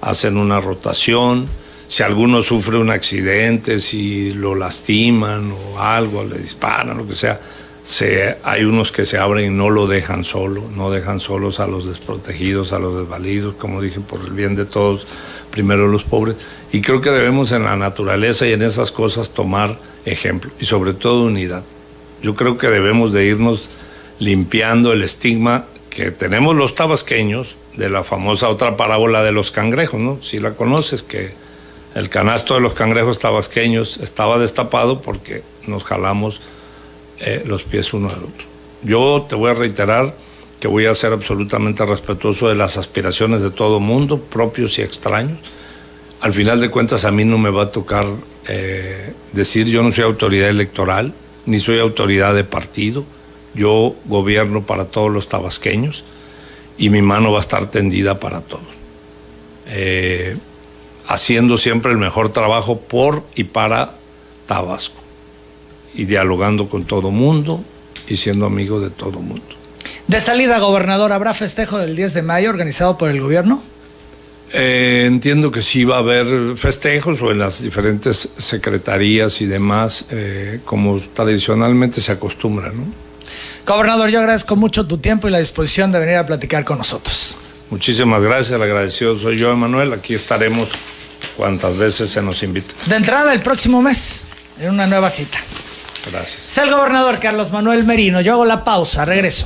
Hacen 0.02 0.38
una 0.38 0.60
rotación, 0.60 1.48
si 1.88 2.04
alguno 2.04 2.42
sufre 2.42 2.78
un 2.78 2.90
accidente, 2.90 3.78
si 3.78 4.34
lo 4.34 4.56
lastiman 4.56 5.52
o 5.52 5.80
algo, 5.80 6.24
le 6.24 6.38
disparan, 6.38 6.98
lo 6.98 7.08
que 7.08 7.16
sea, 7.16 7.40
se, 7.84 8.38
hay 8.44 8.64
unos 8.64 8.92
que 8.92 9.06
se 9.06 9.18
abren 9.18 9.54
y 9.54 9.56
no 9.56 9.70
lo 9.70 9.88
dejan 9.88 10.24
solo, 10.24 10.64
no 10.76 10.92
dejan 10.92 11.20
solos 11.20 11.60
a 11.60 11.68
los 11.68 11.88
desprotegidos, 11.88 12.74
a 12.74 12.80
los 12.80 12.98
desvalidos, 12.98 13.56
como 13.56 13.82
dije, 13.82 14.00
por 14.00 14.22
el 14.22 14.32
bien 14.32 14.56
de 14.56 14.66
todos, 14.66 15.08
primero 15.52 15.88
los 15.88 16.04
pobres. 16.04 16.38
Y 16.72 16.82
creo 16.82 17.02
que 17.02 17.12
debemos 17.12 17.52
en 17.52 17.64
la 17.64 17.76
naturaleza 17.76 18.48
y 18.48 18.54
en 18.54 18.62
esas 18.62 18.92
cosas 18.92 19.30
tomar 19.30 19.78
ejemplo 20.06 20.52
y 20.60 20.66
sobre 20.66 20.94
todo 20.94 21.26
unidad. 21.26 21.64
Yo 22.24 22.36
creo 22.36 22.58
que 22.58 22.68
debemos 22.68 23.14
de 23.14 23.26
irnos 23.26 23.70
limpiando 24.20 24.94
el 24.94 25.04
estigma 25.04 25.66
que 25.90 26.12
tenemos 26.12 26.56
los 26.56 26.74
tabasqueños 26.74 27.58
de 27.76 27.90
la 27.90 28.04
famosa 28.04 28.50
otra 28.50 28.78
parábola 28.78 29.24
de 29.24 29.32
los 29.32 29.52
cangrejos, 29.52 30.00
¿no? 30.00 30.22
Si 30.22 30.40
la 30.40 30.52
conoces, 30.52 31.04
que 31.04 31.34
el 31.96 32.10
canasto 32.10 32.54
de 32.54 32.62
los 32.62 32.74
cangrejos 32.74 33.20
tabasqueños 33.20 33.98
estaba 33.98 34.40
destapado 34.40 35.02
porque 35.02 35.44
nos 35.68 35.84
jalamos 35.84 36.42
eh, 37.20 37.44
los 37.46 37.64
pies 37.64 37.94
uno 37.94 38.10
al 38.10 38.24
otro. 38.24 38.48
Yo 38.84 39.26
te 39.28 39.36
voy 39.36 39.52
a 39.52 39.54
reiterar 39.54 40.16
que 40.62 40.68
voy 40.68 40.86
a 40.86 40.94
ser 40.94 41.12
absolutamente 41.12 41.84
respetuoso 41.88 42.48
de 42.48 42.54
las 42.54 42.78
aspiraciones 42.78 43.42
de 43.42 43.50
todo 43.50 43.80
mundo, 43.80 44.22
propios 44.22 44.78
y 44.78 44.84
extraños. 44.84 45.40
Al 46.22 46.34
final 46.34 46.62
de 46.62 46.70
cuentas 46.70 47.04
a 47.04 47.12
mí 47.12 47.26
no 47.26 47.40
me 47.40 47.50
va 47.50 47.64
a 47.64 47.72
tocar 47.72 48.06
eh, 48.48 49.12
decir 49.34 49.66
yo 49.66 49.82
no 49.82 49.90
soy 49.92 50.04
autoridad 50.04 50.50
electoral, 50.50 51.16
ni 51.48 51.60
soy 51.60 51.80
autoridad 51.80 52.36
de 52.36 52.44
partido, 52.44 53.04
yo 53.56 53.96
gobierno 54.06 54.64
para 54.64 54.86
todos 54.86 55.12
los 55.12 55.28
tabasqueños 55.28 56.06
y 56.78 56.92
mi 56.92 57.02
mano 57.02 57.32
va 57.32 57.40
a 57.40 57.42
estar 57.42 57.66
tendida 57.66 58.20
para 58.20 58.42
todos. 58.42 58.64
Eh, 59.66 60.38
haciendo 61.08 61.58
siempre 61.58 61.92
el 61.92 61.98
mejor 61.98 62.30
trabajo 62.30 62.80
por 62.80 63.24
y 63.36 63.46
para 63.46 63.96
Tabasco 64.46 65.02
y 65.96 66.06
dialogando 66.06 66.70
con 66.70 66.86
todo 66.86 67.10
mundo 67.10 67.64
y 68.08 68.18
siendo 68.18 68.46
amigo 68.46 68.80
de 68.80 68.92
todo 68.92 69.20
mundo. 69.22 69.61
De 70.12 70.20
salida, 70.20 70.60
gobernador, 70.60 71.14
¿habrá 71.14 71.34
festejo 71.34 71.80
del 71.80 71.96
10 71.96 72.16
de 72.16 72.22
mayo 72.22 72.50
organizado 72.50 72.98
por 72.98 73.10
el 73.10 73.22
gobierno? 73.22 73.64
Eh, 74.52 75.06
entiendo 75.08 75.54
que 75.54 75.62
sí 75.62 75.86
va 75.86 75.96
a 75.96 76.00
haber 76.00 76.58
festejos 76.58 77.22
o 77.22 77.32
en 77.32 77.40
las 77.40 77.64
diferentes 77.64 78.28
secretarías 78.38 79.40
y 79.40 79.46
demás, 79.46 80.08
eh, 80.10 80.60
como 80.66 81.00
tradicionalmente 81.00 82.02
se 82.02 82.12
acostumbra, 82.12 82.74
¿no? 82.74 82.84
Gobernador, 83.66 84.10
yo 84.10 84.20
agradezco 84.20 84.58
mucho 84.58 84.86
tu 84.86 84.98
tiempo 84.98 85.30
y 85.30 85.32
la 85.32 85.40
disposición 85.40 85.94
de 85.94 86.00
venir 86.00 86.18
a 86.18 86.26
platicar 86.26 86.66
con 86.66 86.80
nosotros. 86.80 87.38
Muchísimas 87.70 88.22
gracias, 88.22 88.52
el 88.52 88.62
agradecido 88.62 89.18
soy 89.18 89.38
yo, 89.38 89.54
Emanuel. 89.54 89.94
Aquí 89.94 90.14
estaremos 90.14 90.68
cuantas 91.38 91.78
veces 91.78 92.10
se 92.10 92.22
nos 92.22 92.44
invite. 92.44 92.74
De 92.88 92.98
entrada, 92.98 93.32
el 93.32 93.42
próximo 93.42 93.82
mes, 93.82 94.26
en 94.60 94.72
una 94.72 94.88
nueva 94.88 95.10
cita. 95.10 95.38
Gracias. 96.12 96.46
Es 96.48 96.58
el 96.58 96.72
gobernador 96.72 97.20
Carlos 97.20 97.52
Manuel 97.52 97.84
Merino. 97.84 98.22
Yo 98.22 98.34
hago 98.34 98.46
la 98.46 98.64
pausa, 98.64 99.06
regreso. 99.06 99.40